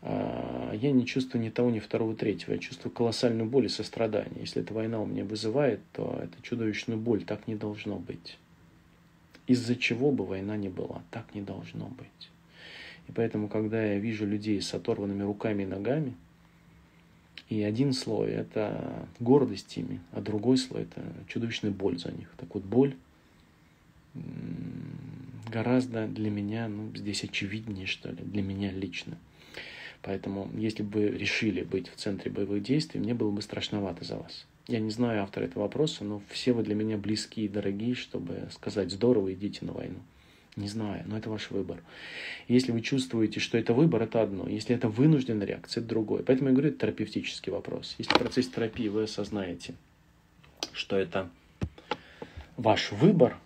А, 0.03 0.72
я 0.74 0.91
не 0.91 1.07
чувствую 1.07 1.43
ни 1.43 1.51
того, 1.51 1.70
ни 1.70 1.79
второго, 1.79 2.16
третьего. 2.16 2.55
Я 2.55 2.59
чувствую 2.59 2.93
колоссальную 2.93 3.49
боль 3.49 3.66
и 3.66 3.68
сострадание. 3.68 4.41
Если 4.41 4.62
эта 4.62 4.74
война 4.74 5.01
у 5.01 5.07
меня 5.07 5.24
вызывает, 5.24 5.81
то 5.93 6.18
это 6.20 6.43
чудовищную 6.43 6.99
боль. 6.99 7.24
Так 7.24 7.47
не 7.47 7.55
должно 7.55 7.97
быть 7.97 8.39
из-за 9.47 9.76
чего 9.76 10.11
бы 10.11 10.24
война 10.24 10.57
не 10.57 10.68
была. 10.68 11.03
Так 11.11 11.34
не 11.34 11.42
должно 11.42 11.86
быть. 11.86 12.30
И 13.09 13.12
поэтому, 13.12 13.49
когда 13.49 13.84
я 13.84 13.99
вижу 13.99 14.26
людей 14.26 14.61
с 14.61 14.74
оторванными 14.74 15.22
руками 15.22 15.62
и 15.62 15.66
ногами, 15.66 16.14
и 17.49 17.62
один 17.62 17.92
слой– 17.92 18.30
это 18.32 19.09
гордость 19.20 19.76
ими, 19.76 20.01
а 20.11 20.20
другой 20.20 20.59
слой– 20.59 20.82
это 20.84 21.03
чудовищная 21.28 21.70
боль 21.70 21.99
за 21.99 22.11
них. 22.11 22.28
Так 22.36 22.55
вот, 22.55 22.64
боль 22.64 22.97
гораздо 25.49 26.09
для 26.09 26.30
меня, 26.30 26.68
ну, 26.68 26.90
здесь 26.94 27.22
очевиднее, 27.22 27.86
что 27.86 28.11
ли, 28.11 28.18
для 28.18 28.42
меня 28.42 28.72
лично. 28.72 29.16
Поэтому, 30.03 30.51
если 30.57 30.82
бы 30.82 31.09
решили 31.09 31.62
быть 31.62 31.88
в 31.88 31.97
центре 31.97 32.30
боевых 32.30 32.62
действий, 32.62 33.01
мне 33.01 33.14
было 33.14 33.30
бы 33.30 33.42
страшновато 33.42 34.05
за 34.05 34.16
вас. 34.16 34.47
Я 34.69 34.81
не 34.81 34.91
знаю 34.91 35.23
автора 35.23 35.45
этого 35.45 35.62
вопроса, 35.62 36.03
но 36.03 36.21
все 36.29 36.53
вы 36.53 36.64
для 36.64 36.75
меня 36.75 36.97
близкие 36.97 37.47
и 37.47 37.49
дорогие, 37.49 37.95
чтобы 37.95 38.49
сказать 38.53 38.91
здорово, 38.91 39.33
идите 39.33 39.64
на 39.64 39.73
войну. 39.73 40.01
Не 40.57 40.69
знаю, 40.69 41.05
но 41.07 41.17
это 41.17 41.31
ваш 41.31 41.51
выбор. 41.51 41.83
Если 42.49 42.73
вы 42.73 42.81
чувствуете, 42.81 43.39
что 43.41 43.59
это 43.59 43.75
выбор, 43.75 44.03
это 44.03 44.23
одно. 44.23 44.49
Если 44.49 44.75
это 44.75 44.89
вынужденная 44.89 45.47
реакция, 45.47 45.83
это 45.83 45.91
другое. 45.91 46.23
Поэтому 46.23 46.49
я 46.49 46.55
говорю, 46.55 46.71
это 46.71 46.81
терапевтический 46.81 47.53
вопрос. 47.53 47.95
Если 47.99 48.12
в 48.12 48.19
процессе 48.19 48.51
терапии 48.51 48.89
вы 48.89 49.05
осознаете, 49.05 49.75
что 50.73 50.97
это 50.97 51.31
ваш 52.57 52.91
выбор, 52.91 53.39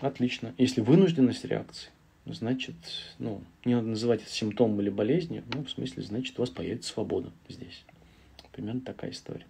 отлично. 0.00 0.54
Если 0.56 0.80
вынужденность 0.80 1.44
реакции, 1.44 1.90
значит, 2.24 2.76
ну, 3.18 3.42
не 3.64 3.74
надо 3.74 3.88
называть 3.88 4.22
это 4.22 4.30
симптомом 4.30 4.80
или 4.80 4.88
болезнью, 4.88 5.42
ну, 5.52 5.64
в 5.64 5.70
смысле, 5.70 6.02
значит, 6.02 6.38
у 6.38 6.42
вас 6.42 6.50
появится 6.50 6.92
свобода 6.92 7.30
здесь. 7.48 7.84
Примерно 8.52 8.80
такая 8.80 9.10
история. 9.10 9.46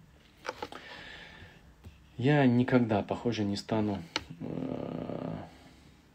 Я 2.18 2.44
никогда, 2.46 3.02
похоже, 3.02 3.44
не 3.44 3.54
стану 3.54 4.02
э, 4.40 5.34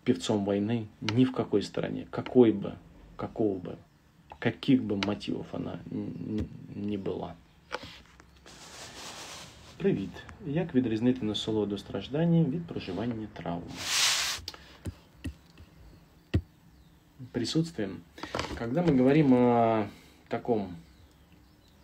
певцом 0.04 0.44
войны 0.44 0.88
ни 1.00 1.24
в 1.24 1.32
какой 1.32 1.64
стране, 1.64 2.08
какой 2.12 2.52
бы, 2.52 2.76
какого 3.16 3.58
бы, 3.58 3.78
каких 4.38 4.84
бы 4.84 5.00
мотивов 5.06 5.48
она 5.54 5.80
не 6.76 6.98
была. 6.98 7.36
Привіт! 9.78 10.10
Як 10.46 10.76
відрізнити 10.76 11.26
насолоду 11.26 11.78
страждання 11.78 12.44
від 12.44 12.66
проживання 12.66 13.28
травми? 13.34 13.72
Присутствием. 17.32 18.02
Когда 18.58 18.84
мы 18.84 18.98
говорим 18.98 19.34
о 19.34 19.88
таком 20.28 20.76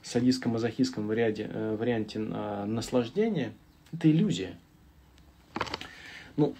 садистско-мазохистском 0.03 1.07
варианте, 1.07 1.49
э, 1.53 1.77
варианте 1.77 2.19
наслаждения – 2.19 3.61
это 3.94 4.10
иллюзия. 4.10 4.56
Ну, 6.36 6.54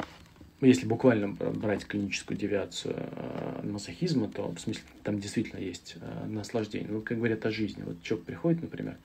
если 0.60 0.86
буквально 0.86 1.28
брать 1.28 1.84
клиническую 1.84 2.38
девиацию 2.38 2.94
э, 2.96 3.60
мазохизма, 3.64 4.28
то 4.28 4.50
в 4.50 4.58
смысле 4.58 4.82
там 5.02 5.18
действительно 5.18 5.60
есть 5.60 5.96
э, 6.00 6.26
наслаждение. 6.26 6.92
Вот 6.92 7.04
как 7.04 7.18
говорят 7.18 7.44
о 7.44 7.50
жизни. 7.50 7.82
Вот 7.82 8.02
человек 8.02 8.26
приходит, 8.26 8.62
например, 8.62 8.96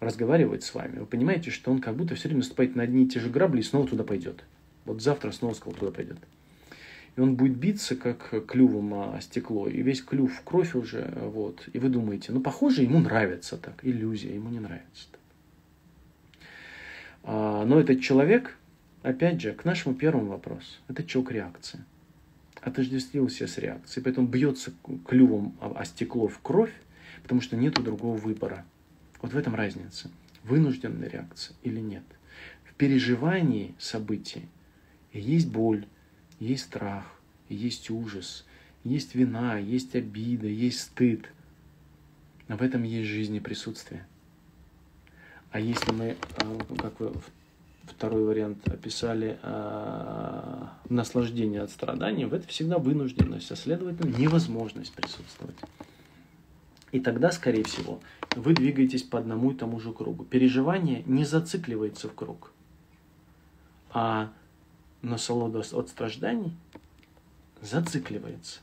разговаривает 0.00 0.62
с 0.62 0.74
вами, 0.74 0.98
вы 0.98 1.06
понимаете, 1.06 1.50
что 1.50 1.70
он 1.70 1.80
как 1.80 1.94
будто 1.94 2.14
все 2.14 2.28
время 2.28 2.38
наступает 2.38 2.74
на 2.74 2.82
одни 2.82 3.04
и 3.04 3.08
те 3.08 3.20
же 3.20 3.28
грабли 3.28 3.60
и 3.60 3.62
снова 3.62 3.86
туда 3.86 4.02
пойдет. 4.02 4.44
Вот 4.86 5.02
завтра 5.02 5.30
снова 5.30 5.52
сказал, 5.52 5.78
туда 5.78 5.92
пойдет. 5.92 6.16
и 7.16 7.20
он 7.20 7.36
будет 7.36 7.56
биться 7.56 7.96
как 7.96 8.46
клювом 8.46 8.94
о 8.94 9.20
стекло, 9.20 9.68
и 9.68 9.82
весь 9.82 10.00
клюв 10.00 10.32
в 10.32 10.42
кровь 10.42 10.74
уже, 10.74 11.12
вот, 11.22 11.68
и 11.72 11.78
вы 11.78 11.90
думаете, 11.90 12.32
ну, 12.32 12.40
похоже, 12.40 12.82
ему 12.82 12.98
нравится 12.98 13.58
так, 13.58 13.74
иллюзия, 13.82 14.34
ему 14.34 14.48
не 14.48 14.60
нравится 14.60 15.06
так. 15.12 15.19
А, 17.22 17.64
но 17.64 17.80
этот 17.80 18.00
человек, 18.00 18.56
опять 19.02 19.40
же, 19.40 19.52
к 19.52 19.64
нашему 19.64 19.94
первому 19.94 20.26
вопросу, 20.26 20.80
это 20.88 21.04
человек 21.04 21.32
реакция. 21.32 21.84
Отождествил 22.60 23.28
себя 23.28 23.48
с 23.48 23.58
реакцией, 23.58 24.04
поэтому 24.04 24.26
бьется 24.26 24.72
клювом 25.08 25.56
о 25.60 25.84
стекло 25.84 26.28
в 26.28 26.38
кровь, 26.40 26.74
потому 27.22 27.40
что 27.40 27.56
нет 27.56 27.74
другого 27.74 28.16
выбора. 28.16 28.64
Вот 29.22 29.32
в 29.32 29.36
этом 29.36 29.54
разница. 29.54 30.10
Вынужденная 30.44 31.08
реакция 31.08 31.56
или 31.62 31.80
нет. 31.80 32.02
В 32.64 32.74
переживании 32.74 33.74
событий 33.78 34.46
есть 35.12 35.48
боль, 35.48 35.86
есть 36.38 36.64
страх, 36.64 37.04
есть 37.48 37.90
ужас, 37.90 38.46
есть 38.84 39.14
вина, 39.14 39.58
есть 39.58 39.94
обида, 39.94 40.46
есть 40.46 40.80
стыд. 40.80 41.30
Но 42.48 42.56
в 42.56 42.62
этом 42.62 42.82
есть 42.82 43.08
жизнь 43.08 43.36
и 43.36 43.40
присутствие. 43.40 44.06
А 45.50 45.58
если 45.58 45.90
мы, 45.92 46.16
а, 46.36 46.76
как 46.76 47.00
вы 47.00 47.12
второй 47.84 48.24
вариант 48.24 48.68
описали, 48.68 49.38
а, 49.42 50.72
наслаждение 50.88 51.62
от 51.62 51.70
страданий, 51.70 52.24
в 52.24 52.34
это 52.34 52.46
всегда 52.46 52.78
вынужденность, 52.78 53.50
а 53.50 53.56
следовательно 53.56 54.16
невозможность 54.16 54.92
присутствовать. 54.92 55.56
И 56.92 57.00
тогда, 57.00 57.30
скорее 57.30 57.64
всего, 57.64 58.00
вы 58.36 58.54
двигаетесь 58.54 59.02
по 59.02 59.18
одному 59.18 59.52
и 59.52 59.54
тому 59.54 59.80
же 59.80 59.92
кругу. 59.92 60.24
Переживание 60.24 61.02
не 61.06 61.24
зацикливается 61.24 62.08
в 62.08 62.14
круг, 62.14 62.52
а 63.92 64.32
насолода 65.02 65.60
от 65.72 65.88
стражданий 65.88 66.52
зацикливается. 67.60 68.60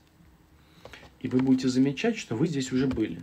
И 1.20 1.28
вы 1.28 1.40
будете 1.40 1.68
замечать, 1.68 2.18
что 2.18 2.36
вы 2.36 2.48
здесь 2.48 2.72
уже 2.72 2.88
были. 2.88 3.22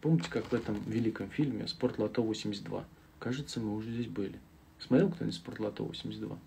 Помните, 0.00 0.28
как 0.30 0.46
в 0.46 0.54
этом 0.54 0.82
великом 0.86 1.30
фильме 1.30 1.66
«Спорт 1.68 1.98
Лото 1.98 2.22
82»? 2.22 2.84
Кажется, 3.26 3.58
мы 3.58 3.74
уже 3.74 3.90
здесь 3.90 4.06
были. 4.06 4.36
Смотрел 4.78 5.10
кто-нибудь 5.10 5.34
«Спорт 5.34 5.58
Лото 5.58 5.84
82»? 5.84 6.38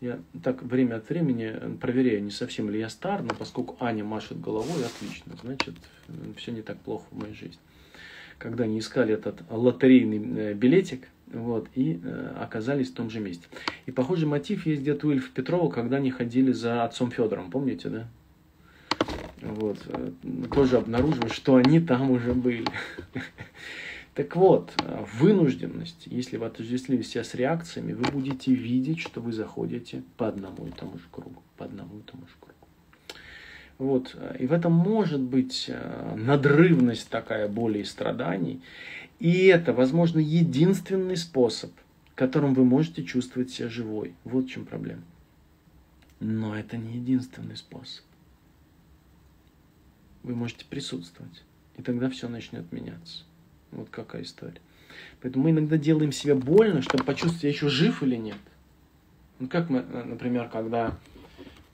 Я 0.00 0.20
так 0.40 0.62
время 0.62 0.98
от 0.98 1.08
времени 1.08 1.76
проверяю, 1.80 2.22
не 2.22 2.30
совсем 2.30 2.70
ли 2.70 2.78
я 2.78 2.88
стар, 2.88 3.24
но 3.24 3.34
поскольку 3.34 3.76
Аня 3.80 4.04
машет 4.04 4.40
головой, 4.40 4.84
отлично, 4.84 5.32
значит, 5.42 5.74
все 6.36 6.52
не 6.52 6.62
так 6.62 6.78
плохо 6.78 7.06
в 7.10 7.18
моей 7.18 7.34
жизни. 7.34 7.58
Когда 8.38 8.62
они 8.62 8.78
искали 8.78 9.14
этот 9.14 9.42
лотерейный 9.50 10.50
э, 10.50 10.54
билетик, 10.54 11.08
вот, 11.26 11.68
и 11.74 11.98
э, 12.00 12.36
оказались 12.40 12.92
в 12.92 12.94
том 12.94 13.10
же 13.10 13.18
месте. 13.18 13.48
И 13.86 13.90
похожий 13.90 14.28
мотив 14.28 14.66
есть 14.66 14.82
где-то 14.82 15.08
у 15.08 15.10
Ильфа 15.10 15.32
Петрова, 15.32 15.68
когда 15.72 15.96
они 15.96 16.12
ходили 16.12 16.52
за 16.52 16.84
отцом 16.84 17.10
Федором, 17.10 17.50
помните, 17.50 17.88
да? 17.88 18.08
Вот, 19.40 19.78
э, 19.88 20.12
тоже 20.54 20.76
обнаруживают, 20.76 21.32
что 21.32 21.56
они 21.56 21.80
там 21.80 22.12
уже 22.12 22.32
были. 22.32 22.64
Так 24.14 24.36
вот, 24.36 24.72
вынужденность, 25.18 26.06
если 26.06 26.36
вы 26.36 26.46
отождествили 26.46 27.02
себя 27.02 27.24
с 27.24 27.34
реакциями, 27.34 27.94
вы 27.94 28.10
будете 28.12 28.54
видеть, 28.54 29.00
что 29.00 29.20
вы 29.20 29.32
заходите 29.32 30.04
по 30.16 30.28
одному 30.28 30.66
и 30.66 30.70
тому 30.70 30.98
же 30.98 31.04
кругу. 31.10 31.42
По 31.56 31.64
одному 31.64 31.98
и 31.98 32.02
тому 32.02 32.22
же 32.22 32.34
кругу. 32.38 32.54
Вот. 33.78 34.16
И 34.38 34.46
в 34.46 34.52
этом 34.52 34.72
может 34.72 35.20
быть 35.20 35.64
э, 35.66 36.14
надрывность 36.16 37.08
такая 37.08 37.48
боли 37.48 37.80
и 37.80 37.84
страданий. 37.84 38.62
И 39.18 39.46
это, 39.46 39.72
возможно, 39.72 40.20
единственный 40.20 41.16
способ, 41.16 41.72
которым 42.14 42.54
вы 42.54 42.64
можете 42.64 43.02
чувствовать 43.02 43.50
себя 43.50 43.68
живой. 43.68 44.14
Вот 44.22 44.44
в 44.44 44.48
чем 44.48 44.64
проблема. 44.64 45.02
Но 46.20 46.56
это 46.56 46.76
не 46.76 46.98
единственный 46.98 47.56
способ. 47.56 48.04
Вы 50.22 50.36
можете 50.36 50.64
присутствовать, 50.66 51.42
и 51.76 51.82
тогда 51.82 52.08
все 52.08 52.28
начнет 52.28 52.70
меняться. 52.70 53.24
Вот 53.74 53.88
какая 53.90 54.22
история. 54.22 54.60
Поэтому 55.20 55.44
мы 55.44 55.50
иногда 55.50 55.76
делаем 55.76 56.12
себе 56.12 56.34
больно, 56.34 56.82
чтобы 56.82 57.04
почувствовать, 57.04 57.44
я 57.44 57.50
еще 57.50 57.68
жив 57.68 58.02
или 58.02 58.16
нет. 58.16 58.36
Ну, 59.40 59.48
как 59.48 59.68
мы, 59.68 59.80
э, 59.80 60.04
например, 60.04 60.48
когда 60.48 60.96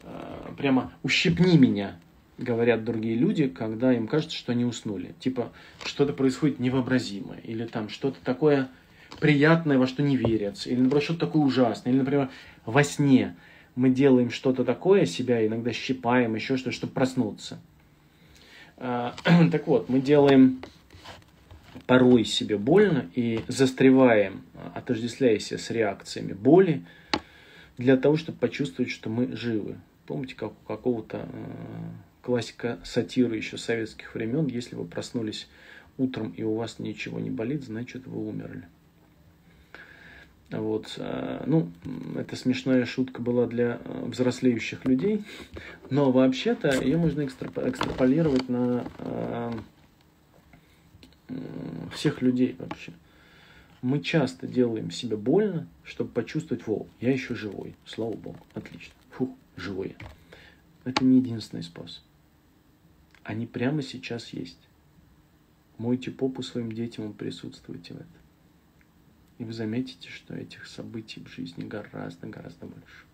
э, 0.02 0.52
прямо 0.56 0.92
ущипни 1.02 1.58
меня, 1.58 1.98
говорят 2.38 2.84
другие 2.84 3.16
люди, 3.16 3.48
когда 3.48 3.92
им 3.92 4.06
кажется, 4.06 4.36
что 4.36 4.52
они 4.52 4.64
уснули. 4.64 5.14
Типа, 5.20 5.52
что-то 5.84 6.12
происходит 6.12 6.58
невообразимое, 6.58 7.38
или 7.40 7.66
там 7.66 7.88
что-то 7.88 8.18
такое 8.24 8.68
приятное, 9.20 9.78
во 9.78 9.86
что 9.86 10.02
не 10.02 10.16
верится, 10.16 10.70
или, 10.70 10.80
наоборот, 10.80 11.04
что-то 11.04 11.26
такое 11.26 11.42
ужасное, 11.42 11.92
или, 11.92 12.00
например, 12.00 12.30
во 12.64 12.82
сне 12.82 13.36
мы 13.74 13.90
делаем 13.90 14.30
что-то 14.30 14.64
такое, 14.64 15.04
себя 15.04 15.46
иногда 15.46 15.72
щипаем, 15.72 16.34
еще 16.34 16.56
что-то, 16.56 16.72
чтобы 16.74 16.92
проснуться. 16.94 17.60
Э, 18.78 19.12
так 19.52 19.66
вот, 19.66 19.88
мы 19.88 20.00
делаем 20.00 20.62
порой 21.90 22.24
себе 22.24 22.56
больно 22.56 23.10
и 23.16 23.40
застреваем, 23.48 24.44
отождествляясь 24.76 25.50
с 25.50 25.70
реакциями 25.70 26.34
боли, 26.34 26.84
для 27.78 27.96
того, 27.96 28.16
чтобы 28.16 28.38
почувствовать, 28.38 28.92
что 28.92 29.10
мы 29.10 29.34
живы. 29.34 29.76
Помните, 30.06 30.36
как 30.36 30.52
у 30.52 30.68
какого-то 30.68 31.26
э, 31.28 31.48
классика 32.22 32.78
сатиры 32.84 33.34
еще 33.36 33.58
советских 33.58 34.14
времен, 34.14 34.46
если 34.46 34.76
вы 34.76 34.84
проснулись 34.84 35.48
утром 35.98 36.30
и 36.30 36.44
у 36.44 36.54
вас 36.54 36.78
ничего 36.78 37.18
не 37.18 37.30
болит, 37.30 37.64
значит 37.64 38.06
вы 38.06 38.24
умерли. 38.24 38.68
Вот, 40.52 40.94
э, 40.96 41.42
ну, 41.46 41.72
это 42.16 42.36
смешная 42.36 42.86
шутка 42.86 43.20
была 43.20 43.48
для 43.48 43.80
э, 43.84 44.04
взрослеющих 44.06 44.84
людей, 44.84 45.24
но 45.90 46.12
вообще-то 46.12 46.70
ее 46.84 46.98
можно 46.98 47.24
экстраполировать 47.24 48.48
на 48.48 48.84
всех 51.92 52.22
людей 52.22 52.56
вообще. 52.58 52.92
Мы 53.82 54.00
часто 54.00 54.46
делаем 54.46 54.90
себе 54.90 55.16
больно, 55.16 55.66
чтобы 55.84 56.10
почувствовать, 56.10 56.66
во, 56.66 56.86
я 57.00 57.12
еще 57.12 57.34
живой, 57.34 57.74
слава 57.86 58.14
богу, 58.14 58.38
отлично, 58.54 58.92
фух, 59.10 59.30
живой 59.56 59.96
Это 60.84 61.04
не 61.04 61.18
единственный 61.18 61.62
способ. 61.62 62.02
Они 63.22 63.46
прямо 63.46 63.82
сейчас 63.82 64.30
есть. 64.30 64.58
Мойте 65.78 66.10
попу 66.10 66.42
своим 66.42 66.72
детям 66.72 67.10
и 67.10 67.14
присутствуйте 67.14 67.94
в 67.94 67.96
этом. 67.96 68.20
И 69.38 69.44
вы 69.44 69.52
заметите, 69.54 70.10
что 70.10 70.34
этих 70.34 70.66
событий 70.66 71.22
в 71.24 71.28
жизни 71.28 71.64
гораздо-гораздо 71.64 72.66
больше. 72.66 73.04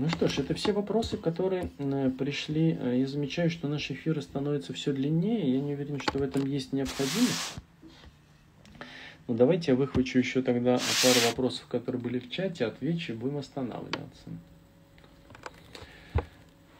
Ну 0.00 0.08
что 0.08 0.28
ж, 0.28 0.38
это 0.38 0.54
все 0.54 0.70
вопросы, 0.70 1.16
которые 1.16 1.70
э, 1.76 2.10
пришли. 2.16 2.78
Э, 2.80 2.96
я 3.00 3.06
замечаю, 3.08 3.50
что 3.50 3.66
наши 3.66 3.94
эфиры 3.94 4.22
становятся 4.22 4.72
все 4.72 4.92
длиннее. 4.92 5.52
Я 5.52 5.60
не 5.60 5.74
уверен, 5.74 5.98
что 6.00 6.20
в 6.20 6.22
этом 6.22 6.46
есть 6.46 6.72
необходимость. 6.72 7.56
Но 9.26 9.34
давайте 9.34 9.72
я 9.72 9.76
выхвачу 9.76 10.20
еще 10.20 10.40
тогда 10.40 10.78
пару 11.02 11.28
вопросов, 11.28 11.66
которые 11.66 12.00
были 12.00 12.20
в 12.20 12.30
чате, 12.30 12.66
отвечу 12.66 13.12
и 13.12 13.16
будем 13.16 13.38
останавливаться. 13.38 14.22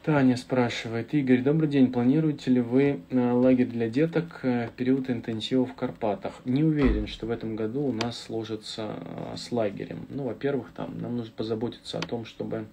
Таня 0.03 0.37
спрашивает. 0.37 1.13
Игорь, 1.13 1.41
добрый 1.41 1.67
день. 1.67 1.91
Планируете 1.91 2.51
ли 2.51 2.61
вы 2.61 3.01
э, 3.09 3.31
лагерь 3.33 3.67
для 3.67 3.89
деток 3.89 4.39
в 4.43 4.69
период 4.77 5.09
интенсива 5.09 5.65
в 5.65 5.73
Карпатах? 5.73 6.39
Не 6.45 6.63
уверен, 6.63 7.05
что 7.05 7.25
в 7.25 7.31
этом 7.31 7.57
году 7.57 7.81
у 7.81 7.91
нас 7.91 8.17
сложится 8.17 8.95
с 9.35 9.51
лагерем. 9.51 10.05
Ну, 10.07 10.23
во-первых, 10.23 10.71
там 10.73 10.97
нам 11.01 11.17
нужно 11.17 11.33
позаботиться 11.35 11.97
о 11.97 12.01
том, 12.01 12.23
чтобы 12.23 12.59
ну, 12.59 12.65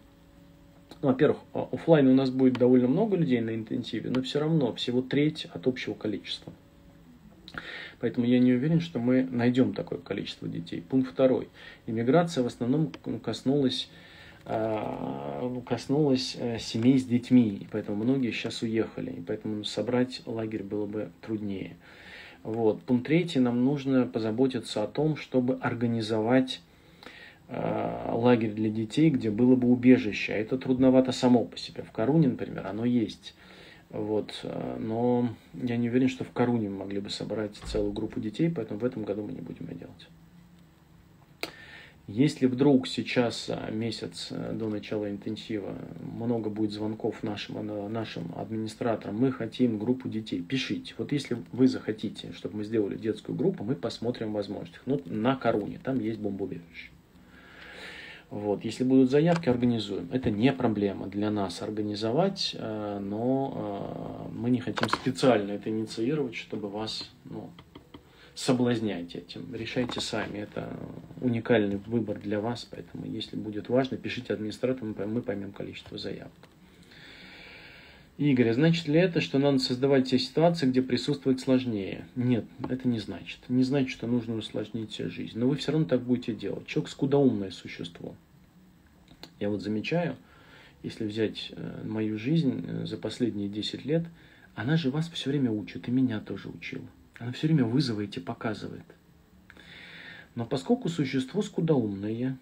во-первых, 1.03 1.39
а, 1.53 1.69
офлайн 1.73 2.09
у 2.09 2.15
нас 2.15 2.31
будет 2.31 2.55
довольно 2.55 2.89
много 2.89 3.17
людей 3.17 3.41
на 3.41 3.55
интенсиве, 3.55 4.11
но 4.11 4.23
все 4.23 4.41
равно 4.41 4.75
всего 4.75 5.03
треть 5.03 5.47
от 5.53 5.67
общего 5.67 5.95
количества. 5.95 6.53
Поэтому 8.01 8.27
я 8.27 8.39
не 8.39 8.53
уверен, 8.53 8.81
что 8.81 8.99
мы 8.99 9.23
найдем 9.23 9.73
такое 9.73 9.99
количество 9.99 10.49
детей. 10.49 10.83
Пункт 10.83 11.11
второй. 11.11 11.49
Иммиграция 11.87 12.45
в 12.45 12.47
основном 12.47 12.93
коснулась, 13.23 13.89
а, 14.45 15.41
ну, 15.43 15.61
коснулась 15.63 16.37
э, 16.39 16.59
семей 16.59 16.99
с 16.99 17.05
детьми, 17.05 17.59
и 17.61 17.67
поэтому 17.71 18.03
многие 18.03 18.31
сейчас 18.31 18.63
уехали, 18.63 19.11
и 19.11 19.21
поэтому 19.21 19.65
собрать 19.65 20.23
лагерь 20.27 20.63
было 20.63 20.87
бы 20.87 21.11
труднее. 21.21 21.77
Вот. 22.43 22.83
Пункт 22.83 23.07
третий. 23.07 23.41
Нам 23.41 23.65
нужно 23.65 24.07
позаботиться 24.07 24.83
о 24.83 24.87
том, 24.87 25.17
чтобы 25.17 25.55
организовать 25.61 26.61
лагерь 27.49 28.53
для 28.53 28.71
детей, 28.71 29.11
где 29.11 29.31
было 29.31 29.55
бы 29.55 29.69
убежище. 29.69 30.33
А 30.33 30.37
это 30.37 30.59
трудновато 30.59 31.13
само 31.13 31.45
по 31.45 31.57
себе. 31.57 31.83
В 31.83 31.93
Коруне, 31.93 32.29
например, 32.29 32.67
оно 32.67 32.85
есть. 32.85 33.35
Вот. 33.91 34.41
Э, 34.43 34.77
но 34.79 35.29
я 35.55 35.77
не 35.77 35.89
уверен, 35.89 36.09
что 36.09 36.25
в 36.25 36.31
Коруне 36.33 36.69
мы 36.69 36.79
могли 36.79 37.01
бы 37.01 37.11
собрать 37.11 37.55
целую 37.57 37.93
группу 37.93 38.21
детей, 38.21 38.51
поэтому 38.51 38.81
в 38.81 38.85
этом 38.85 39.05
году 39.05 39.23
мы 39.23 39.33
не 39.33 39.41
будем 39.41 39.67
это 39.67 39.75
делать. 39.75 40.09
Если 42.09 42.47
вдруг 42.47 42.87
сейчас, 42.87 43.49
э, 43.49 43.73
месяц 43.73 44.29
до 44.31 44.69
начала 44.69 45.11
интенсива, 45.11 45.75
много 46.01 46.51
будет 46.51 46.73
звонков 46.73 47.23
нашим, 47.23 47.93
нашим 47.93 48.33
администраторам, 48.37 49.19
мы 49.19 49.33
хотим 49.33 49.79
группу 49.79 50.09
детей, 50.09 50.41
пишите. 50.41 50.95
Вот 50.99 51.13
если 51.13 51.39
вы 51.53 51.67
захотите, 51.67 52.33
чтобы 52.33 52.59
мы 52.59 52.65
сделали 52.65 52.97
детскую 52.97 53.37
группу, 53.37 53.65
мы 53.65 53.75
посмотрим 53.75 54.33
возможности. 54.33 54.81
Ну, 54.87 55.01
на 55.05 55.37
Коруне, 55.37 55.81
там 55.83 56.01
есть 56.01 56.21
бомбоубежище. 56.21 56.91
Вот, 58.31 58.65
если 58.65 58.83
будут 58.83 59.11
заявки, 59.11 59.49
организуем. 59.49 60.09
Это 60.13 60.31
не 60.31 60.53
проблема 60.53 61.07
для 61.07 61.31
нас 61.31 61.63
организовать, 61.63 62.57
э, 62.59 62.99
но 63.01 64.29
э, 64.29 64.33
мы 64.35 64.51
не 64.51 64.61
хотим 64.61 64.89
специально 64.89 65.53
это 65.53 65.71
инициировать, 65.71 66.35
чтобы 66.35 66.69
вас 66.69 67.09
ну, 67.25 67.51
соблазнять 68.35 69.15
этим. 69.15 69.55
Решайте 69.55 70.01
сами. 70.01 70.39
Это 70.39 70.69
уникальный 71.21 71.77
выбор 71.87 72.19
для 72.19 72.41
вас, 72.41 72.67
поэтому 72.69 73.07
если 73.07 73.37
будет 73.37 73.69
важно, 73.69 73.97
пишите 73.97 74.35
администратору, 74.35 74.95
мы 75.07 75.23
поймем 75.23 75.53
количество 75.53 75.97
заявок. 75.97 76.33
Игорь, 78.19 78.49
а 78.49 78.55
значит 78.55 78.89
ли 78.89 78.99
это, 78.99 79.21
что 79.21 79.39
надо 79.39 79.59
создавать 79.59 80.09
те 80.09 80.19
ситуации, 80.19 80.67
где 80.67 80.81
присутствует 80.81 81.39
сложнее? 81.41 82.07
Нет, 82.17 82.47
это 82.67 82.89
не 82.89 82.99
значит. 82.99 83.41
Не 83.49 83.63
значит, 83.63 83.91
что 83.91 84.07
нужно 84.07 84.37
усложнить 84.37 84.93
себе 84.93 85.11
жизнь. 85.11 85.39
Но 85.39 85.47
вы 85.47 85.57
все 85.57 85.73
равно 85.73 85.87
так 85.87 86.01
будете 86.01 86.35
делать. 86.35 86.67
Человек 86.67 86.91
скудоумное 86.91 87.51
существо. 87.51 88.15
Я 89.39 89.51
вот 89.51 89.61
замечаю, 89.61 90.17
если 90.83 91.05
взять 91.05 91.53
э, 91.55 91.83
мою 91.85 92.19
жизнь 92.19 92.65
э, 92.67 92.87
за 92.87 92.97
последние 92.97 93.51
10 93.51 93.85
лет, 93.85 94.05
она 94.55 94.79
же 94.79 94.91
вас 94.91 95.11
все 95.11 95.29
время 95.29 95.51
учит, 95.51 95.87
и 95.87 95.91
меня 95.91 96.21
тоже 96.21 96.49
учила. 96.49 96.87
Она 97.19 97.33
все 97.33 97.49
время 97.49 97.65
вызовы 97.65 98.05
эти 98.05 98.19
показывает. 98.19 98.87
Но 100.35 100.47
поскольку 100.47 100.89
существо 100.89 101.43
скудоумное, 101.43 102.39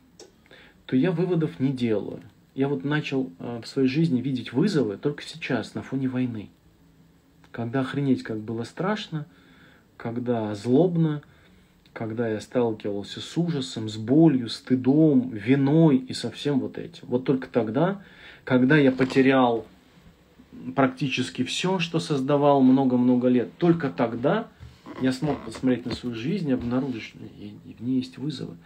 то 0.87 0.95
я 0.95 1.11
выводов 1.11 1.59
не 1.59 1.72
делаю 1.72 2.22
я 2.55 2.69
вот 2.69 2.85
начал 2.85 3.31
э, 3.39 3.61
в 3.63 3.67
своей 3.67 3.89
жизни 3.89 4.21
видеть 4.21 4.53
вызовы 4.53 4.97
только 4.97 5.23
сейчас, 5.23 5.75
на 5.75 5.83
фоне 5.83 6.09
войны. 6.09 6.51
Когда 7.51 7.81
охренеть 7.81 8.23
как 8.23 8.39
было 8.39 8.65
страшно, 8.65 9.27
когда 9.97 10.55
злобно, 10.55 11.23
когда 11.93 12.29
я 12.29 12.41
сталкивался 12.41 13.21
с 13.21 13.39
ужасом, 13.39 13.89
с 13.89 13.97
болью, 13.97 14.49
стыдом, 14.49 15.31
виной 15.31 15.99
и 15.99 16.13
со 16.13 16.31
всем 16.31 16.61
вот 16.61 16.79
этим. 16.79 17.03
Вот 17.03 17.25
только 17.25 17.49
тогда, 17.49 18.03
когда 18.45 18.77
я 18.77 18.91
потерял 18.91 19.67
практически 20.75 21.43
все, 21.45 21.79
что 21.79 22.01
создавал 22.01 22.61
много-много 22.61 23.29
лет, 23.29 23.57
только 23.59 23.91
тогда 23.91 24.49
я 25.01 25.13
смог 25.13 25.45
посмотреть 25.45 25.87
на 25.87 25.95
свою 25.95 26.15
жизнь 26.15 26.49
и 26.49 26.53
обнаружить, 26.53 27.03
что 27.03 27.19
в 27.19 27.83
ней 27.83 27.97
есть 27.99 28.19
вызовы. 28.19 28.57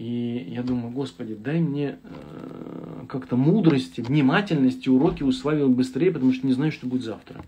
И 0.00 0.46
я 0.48 0.62
думаю, 0.62 0.94
Господи, 0.94 1.34
дай 1.34 1.60
мне 1.60 1.98
э, 2.02 3.04
как-то 3.06 3.36
мудрости, 3.36 4.00
внимательности, 4.00 4.88
уроки 4.88 5.22
усваивать 5.22 5.76
быстрее, 5.76 6.10
потому 6.10 6.32
что 6.32 6.46
не 6.46 6.54
знаю, 6.54 6.72
что 6.72 6.86
будет 6.86 7.02
завтра. 7.02 7.44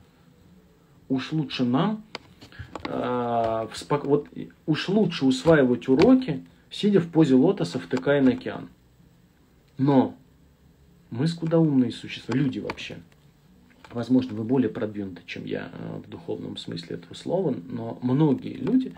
Уж 1.08 1.32
лучше 1.32 1.64
нам, 1.64 2.04
э, 2.84 3.68
спок... 3.72 4.04
вот, 4.04 4.28
уж 4.66 4.88
лучше 4.90 5.24
усваивать 5.24 5.88
уроки, 5.88 6.44
сидя 6.68 7.00
в 7.00 7.08
позе 7.08 7.36
лотоса, 7.36 7.78
втыкая 7.78 8.20
на 8.20 8.32
океан. 8.32 8.68
Но 9.78 10.14
мы 11.08 11.28
скуда 11.28 11.58
умные 11.58 11.90
существа, 11.90 12.34
люди 12.34 12.58
вообще. 12.58 12.98
Возможно, 13.92 14.34
вы 14.34 14.44
более 14.44 14.68
продвинуты, 14.68 15.22
чем 15.24 15.46
я 15.46 15.70
э, 15.72 16.00
в 16.04 16.10
духовном 16.10 16.58
смысле 16.58 16.96
этого 16.96 17.14
слова, 17.14 17.56
но 17.70 17.98
многие 18.02 18.56
люди 18.56 18.92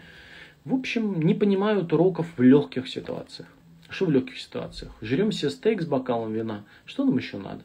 в 0.65 0.75
общем, 0.75 1.21
не 1.21 1.35
понимают 1.35 1.93
уроков 1.93 2.27
в 2.37 2.43
легких 2.43 2.89
ситуациях. 2.89 3.49
Что 3.91 4.07
в 4.07 4.11
легких 4.11 4.39
ситуациях? 4.39 4.93
Жрем 5.03 5.31
себе 5.31 5.51
стейк 5.51 5.83
с 5.83 5.87
бокалом 5.87 6.33
вина. 6.33 6.65
Что 6.87 7.05
нам 7.05 7.17
еще 7.19 7.37
надо? 7.39 7.63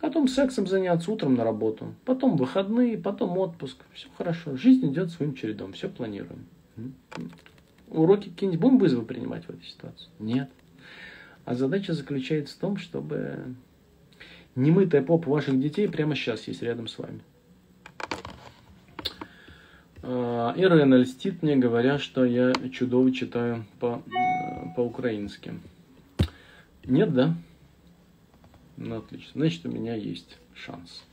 Потом 0.00 0.28
сексом 0.28 0.66
заняться 0.66 1.10
утром 1.12 1.34
на 1.34 1.44
работу. 1.44 1.94
Потом 2.06 2.36
выходные, 2.36 2.96
потом 2.96 3.36
отпуск. 3.36 3.76
Все 3.92 4.08
хорошо. 4.16 4.56
Жизнь 4.56 4.90
идет 4.90 5.10
своим 5.10 5.34
чередом. 5.34 5.74
Все 5.74 5.90
планируем. 5.90 6.46
Уроки 7.88 8.30
какие-нибудь 8.30 8.60
будем 8.60 8.78
вызовы 8.78 9.04
принимать 9.04 9.44
в 9.44 9.50
этой 9.50 9.64
ситуации? 9.64 10.08
Нет. 10.18 10.50
А 11.44 11.54
задача 11.54 11.92
заключается 11.92 12.56
в 12.56 12.60
том, 12.60 12.78
чтобы 12.78 13.54
немытая 14.54 15.02
попа 15.02 15.28
ваших 15.28 15.60
детей 15.60 15.86
прямо 15.86 16.14
сейчас 16.14 16.48
есть 16.48 16.62
рядом 16.62 16.88
с 16.88 16.98
вами. 16.98 17.20
Ирена 20.56 20.96
льстит 20.96 21.42
мне, 21.42 21.56
говоря, 21.56 21.98
что 21.98 22.24
я 22.24 22.52
чудово 22.72 23.12
читаю 23.12 23.64
по, 23.78 24.02
э, 24.06 24.74
по-украински. 24.76 25.54
Нет, 26.84 27.12
да? 27.12 27.34
Ну, 28.76 28.96
отлично. 28.98 29.32
Значит, 29.34 29.66
у 29.66 29.70
меня 29.70 29.94
есть 29.94 30.38
шанс. 30.54 31.04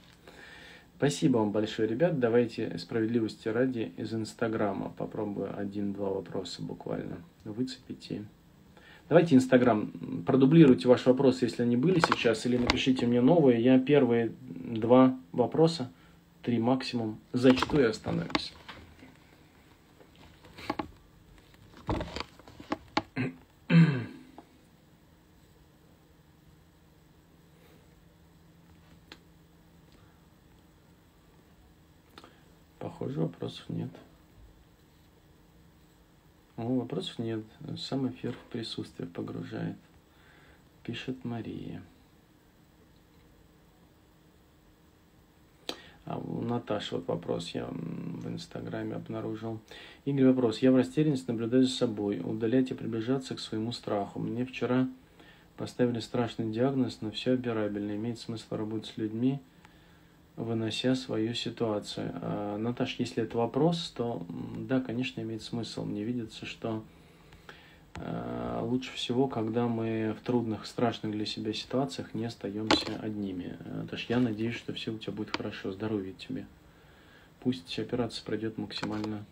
Спасибо 0.97 1.37
вам 1.37 1.51
большое, 1.51 1.87
ребят. 1.87 2.19
Давайте 2.19 2.75
справедливости 2.79 3.47
ради 3.49 3.91
из 3.97 4.13
Инстаграма 4.13 4.91
попробую 4.97 5.55
один-два 5.55 6.09
вопроса 6.09 6.63
буквально 6.63 7.17
выцепить. 7.45 8.07
И... 8.09 8.21
Давайте 9.07 9.35
Инстаграм, 9.35 9.91
продублируйте 10.25 10.87
ваши 10.87 11.07
вопросы, 11.07 11.45
если 11.45 11.61
они 11.61 11.77
были 11.77 11.99
сейчас, 11.99 12.47
или 12.47 12.57
напишите 12.57 13.05
мне 13.05 13.21
новые. 13.21 13.63
Я 13.63 13.79
первые 13.79 14.31
два 14.41 15.15
вопроса, 15.33 15.91
три 16.41 16.57
максимум, 16.57 17.19
зачту 17.31 17.79
и 17.79 17.83
остановлюсь. 17.83 18.53
Похоже, 32.79 33.21
вопросов 33.21 33.69
нет. 33.69 33.89
О, 36.57 36.63
вопросов 36.79 37.19
нет. 37.19 37.43
Сам 37.77 38.09
эфир 38.09 38.33
в 38.33 38.51
присутствие 38.51 39.07
погружает. 39.07 39.77
Пишет 40.83 41.23
Мария. 41.23 41.83
А 46.07 46.17
у 46.17 46.41
Наташи 46.41 46.95
вот 46.95 47.07
вопрос 47.07 47.49
я 47.49 47.67
в 47.69 48.27
Инстаграме 48.29 48.95
обнаружил. 48.95 49.59
Игорь, 50.05 50.27
вопрос. 50.27 50.59
Я 50.59 50.71
в 50.71 50.77
растерянности 50.77 51.29
наблюдаю 51.29 51.63
за 51.63 51.75
собой. 51.75 52.21
Удалять 52.23 52.71
и 52.71 52.73
приближаться 52.73 53.35
к 53.35 53.41
своему 53.41 53.73
страху. 53.73 54.19
Мне 54.19 54.45
вчера 54.45 54.87
поставили 55.57 55.99
страшный 55.99 56.49
диагноз, 56.49 56.99
но 57.01 57.11
все 57.11 57.33
операбельно. 57.33 57.93
Имеет 57.97 58.19
смысл 58.19 58.55
работать 58.55 58.85
с 58.85 58.97
людьми, 58.97 59.41
вынося 60.37 60.95
свою 60.95 61.33
ситуацию. 61.33 62.13
А, 62.21 62.57
Наташ, 62.57 62.95
если 62.99 63.23
это 63.23 63.37
вопрос, 63.37 63.91
то 63.93 64.25
да, 64.57 64.79
конечно, 64.79 65.19
имеет 65.19 65.41
смысл. 65.41 65.83
Мне 65.83 66.05
видится, 66.05 66.45
что 66.45 66.83
лучше 68.61 68.93
всего, 68.93 69.27
когда 69.27 69.67
мы 69.67 70.15
в 70.19 70.23
трудных, 70.23 70.65
страшных 70.65 71.11
для 71.13 71.25
себя 71.25 71.53
ситуациях 71.53 72.13
не 72.13 72.25
остаемся 72.25 72.99
одними. 73.01 73.57
Наташ, 73.65 74.05
я 74.09 74.19
надеюсь, 74.19 74.55
что 74.55 74.73
все 74.73 74.91
у 74.91 74.97
тебя 74.97 75.13
будет 75.13 75.35
хорошо, 75.35 75.71
здоровья 75.71 76.13
тебе. 76.13 76.45
Пусть 77.39 77.77
операция 77.79 78.25
пройдет 78.25 78.57
максимально, 78.57 79.25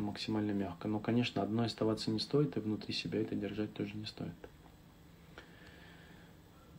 максимально 0.00 0.52
мягко. 0.52 0.88
Но, 0.88 1.00
конечно, 1.00 1.42
одной 1.42 1.66
оставаться 1.66 2.10
не 2.10 2.18
стоит, 2.18 2.56
и 2.56 2.60
внутри 2.60 2.94
себя 2.94 3.20
это 3.20 3.34
держать 3.34 3.72
тоже 3.74 3.94
не 3.94 4.06
стоит. 4.06 4.32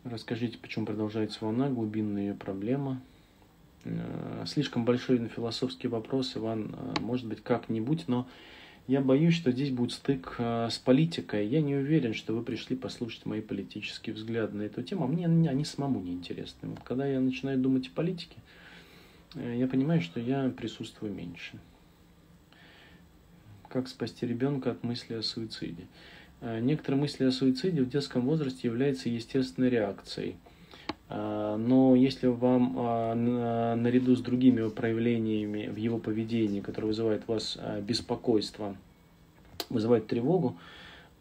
Расскажите, 0.03 0.57
почему 0.57 0.85
продолжается 0.85 1.39
волна, 1.41 1.69
глубинная 1.69 2.29
ее 2.29 2.33
проблема– 2.33 3.01
Э, 3.85 4.43
слишком 4.45 4.85
большой 4.85 5.25
философский 5.27 5.87
вопрос, 5.87 6.35
Иван, 6.35 6.75
э, 6.75 6.99
может 6.99 7.25
быть, 7.25 7.41
как-нибудь, 7.41 8.07
но 8.07 8.27
я 8.87 9.01
боюсь, 9.01 9.35
что 9.35 9.51
здесь 9.51 9.71
будет 9.71 9.91
стык 9.91 10.35
э, 10.37 10.69
с 10.69 10.77
политикой. 10.77 11.47
Я 11.47 11.61
не 11.61 11.75
уверен, 11.75 12.13
что 12.13 12.33
вы 12.33 12.43
пришли 12.43 12.75
послушать 12.75 13.25
мои 13.25 13.41
политические 13.41 14.15
взгляды 14.15 14.57
на 14.57 14.63
эту 14.63 14.81
тему. 14.81 15.07
Мне 15.07 15.25
они 15.25 15.65
самому 15.65 15.99
не 15.99 16.13
интересны. 16.13 16.69
Вот 16.69 16.79
когда 16.83 17.05
я 17.05 17.19
начинаю 17.19 17.59
думать 17.59 17.87
о 17.87 17.91
политике, 17.91 18.37
я 19.35 19.67
понимаю, 19.67 20.01
что 20.01 20.19
я 20.19 20.49
присутствую 20.49 21.13
меньше. 21.13 21.59
Как 23.67 23.87
спасти 23.87 24.25
ребенка 24.25 24.71
от 24.71 24.83
мысли 24.83 25.13
о 25.13 25.21
суициде? 25.21 25.85
Некоторые 26.41 27.01
мысли 27.01 27.25
о 27.25 27.31
суициде 27.31 27.83
в 27.83 27.89
детском 27.89 28.21
возрасте 28.21 28.67
являются 28.67 29.09
естественной 29.09 29.69
реакцией– 29.69 30.37
но 31.09 31.95
если 31.95 32.27
вам 32.27 32.75
а, 32.77 33.15
наряду 33.75 34.15
с 34.15 34.21
другими 34.21 34.69
проявлениями 34.69 35.67
в 35.67 35.75
его 35.75 35.97
поведении, 35.97 36.61
которые 36.61 36.89
вызывают 36.89 37.23
у 37.27 37.33
вас 37.33 37.57
а, 37.59 37.81
беспокойство, 37.81 38.75
вызывают 39.69 40.07
тревогу, 40.07 40.57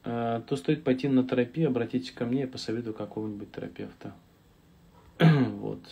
то 0.05 0.57
стоит 0.57 0.85
пойти 0.85 1.07
на 1.07 1.23
терапию, 1.23 1.69
обратитесь 1.69 2.13
ко 2.13 2.25
мне, 2.25 2.43
я 2.43 2.47
посоветую 2.47 2.95
какого-нибудь 2.95 3.53
терапевта. 3.53 4.15
Вот. 5.59 5.83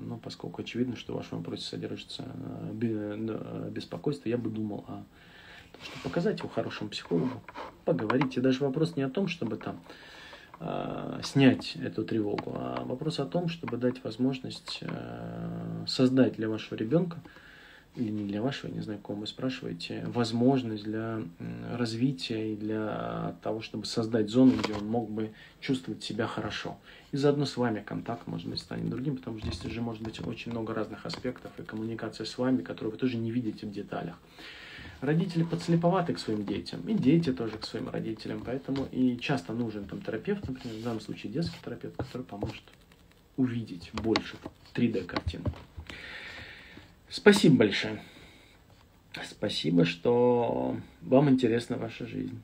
Но 0.00 0.16
поскольку 0.16 0.62
очевидно, 0.62 0.96
что 0.96 1.12
в 1.12 1.16
вашем 1.16 1.38
вопросе 1.38 1.64
содержится 1.64 2.24
беспокойство, 2.72 4.30
я 4.30 4.38
бы 4.38 4.48
думал 4.48 4.84
о 4.88 5.04
том, 5.72 5.82
чтобы 5.82 6.02
показать 6.04 6.38
его 6.38 6.48
хорошему 6.48 6.88
психологу, 6.88 7.42
поговорить. 7.84 8.36
И 8.38 8.40
даже 8.40 8.64
вопрос 8.64 8.96
не 8.96 9.02
о 9.02 9.10
том, 9.10 9.28
чтобы 9.28 9.56
там 9.56 9.80
Э, 9.80 10.19
снять 11.22 11.76
эту 11.76 12.04
тревогу, 12.04 12.52
а 12.54 12.84
вопрос 12.84 13.18
о 13.18 13.24
том, 13.24 13.48
чтобы 13.48 13.78
дать 13.78 14.04
возможность 14.04 14.78
э, 14.82 15.84
создать 15.86 16.34
для 16.34 16.50
вашего 16.50 16.76
ребенка 16.76 17.18
или 17.96 18.10
не 18.10 18.24
для 18.24 18.40
вашего, 18.40 18.70
не 18.70 18.80
знаю, 18.80 19.00
кого 19.00 19.20
вы 19.20 19.26
спрашиваете, 19.26 20.04
возможность 20.06 20.84
для 20.84 21.22
развития 21.72 22.52
и 22.52 22.56
для 22.56 23.34
того, 23.42 23.62
чтобы 23.62 23.84
создать 23.86 24.28
зону, 24.28 24.52
где 24.62 24.74
он 24.74 24.86
мог 24.86 25.10
бы 25.10 25.30
чувствовать 25.60 26.02
себя 26.02 26.26
хорошо. 26.26 26.76
И 27.10 27.16
заодно 27.16 27.46
с 27.46 27.56
вами 27.56 27.82
контакт, 27.84 28.26
может 28.26 28.46
быть, 28.46 28.60
станет 28.60 28.88
другим, 28.88 29.16
потому 29.16 29.38
что 29.38 29.48
здесь 29.48 29.64
уже 29.64 29.80
может 29.80 30.02
быть 30.02 30.24
очень 30.24 30.52
много 30.52 30.72
разных 30.72 31.04
аспектов 31.04 31.50
и 31.58 31.62
коммуникация 31.62 32.26
с 32.26 32.38
вами, 32.38 32.62
которые 32.62 32.92
вы 32.92 32.98
тоже 32.98 33.16
не 33.16 33.32
видите 33.32 33.66
в 33.66 33.72
деталях. 33.72 34.16
Родители 35.00 35.44
подслеповаты 35.44 36.12
к 36.12 36.18
своим 36.18 36.44
детям, 36.44 36.86
и 36.86 36.92
дети 36.92 37.32
тоже 37.32 37.56
к 37.56 37.64
своим 37.64 37.88
родителям, 37.88 38.42
поэтому 38.44 38.86
и 38.92 39.16
часто 39.18 39.54
нужен 39.54 39.86
там 39.86 40.02
терапевт, 40.02 40.46
например, 40.46 40.76
в 40.76 40.82
данном 40.82 41.00
случае 41.00 41.32
детский 41.32 41.56
терапевт, 41.64 41.96
который 41.96 42.22
поможет 42.22 42.62
увидеть 43.38 43.90
больше 43.94 44.36
3D-картину. 44.74 45.44
Спасибо 47.08 47.56
большое. 47.56 48.02
Спасибо, 49.24 49.86
что 49.86 50.76
вам 51.00 51.30
интересна 51.30 51.76
ваша 51.78 52.06
жизнь. 52.06 52.40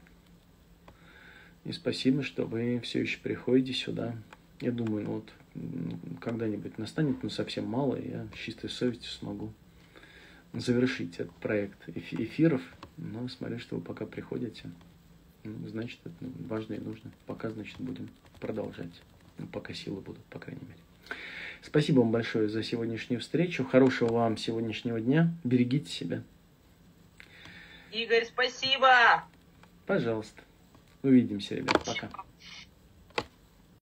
И 1.65 1.73
спасибо, 1.73 2.23
что 2.23 2.47
вы 2.47 2.81
все 2.81 3.01
еще 3.03 3.19
приходите 3.19 3.75
сюда. 3.75 4.15
Я 4.61 4.73
думаю, 4.73 5.05
ну 5.05 5.13
вот 5.17 5.33
когда-нибудь 6.21 6.79
настанет, 6.79 7.23
но 7.23 7.29
совсем 7.29 7.67
мало, 7.67 7.97
и 7.97 8.11
я 8.11 8.27
с 8.35 8.39
чистой 8.39 8.71
совестью 8.71 9.11
смогу 9.11 9.53
завершить 10.53 11.15
этот 11.19 11.35
проект 11.37 11.89
эфиров. 11.89 12.63
Но 12.97 13.29
смотрю, 13.29 13.59
что 13.59 13.77
вы 13.77 13.83
пока 13.83 14.07
приходите. 14.07 14.71
Ну, 15.45 15.69
значит, 15.69 16.01
это 16.05 16.15
важно 16.49 16.75
и 16.75 16.81
нужно. 16.81 17.11
Пока, 17.27 17.51
значит, 17.51 17.77
будем 17.79 18.09
продолжать. 18.41 19.03
Ну, 19.39 19.47
пока 19.47 19.75
силы 19.75 20.01
будут, 20.01 20.25
по 20.25 20.39
крайней 20.39 20.63
мере. 20.63 20.79
Спасибо 21.63 22.01
вам 22.01 22.11
большое 22.11 22.49
за 22.49 22.63
сегодняшнюю 22.63 23.21
встречу. 23.21 23.65
Хорошего 23.65 24.13
вам 24.13 24.37
сегодняшнего 24.37 25.01
дня. 25.01 25.35
Берегите 25.45 25.91
себя. 25.91 26.23
Игорь, 27.93 28.25
спасибо. 28.25 29.25
Пожалуйста. 29.87 30.43
Увидимся, 31.03 31.55
ребят. 31.55 31.83
Пока. 31.85 32.26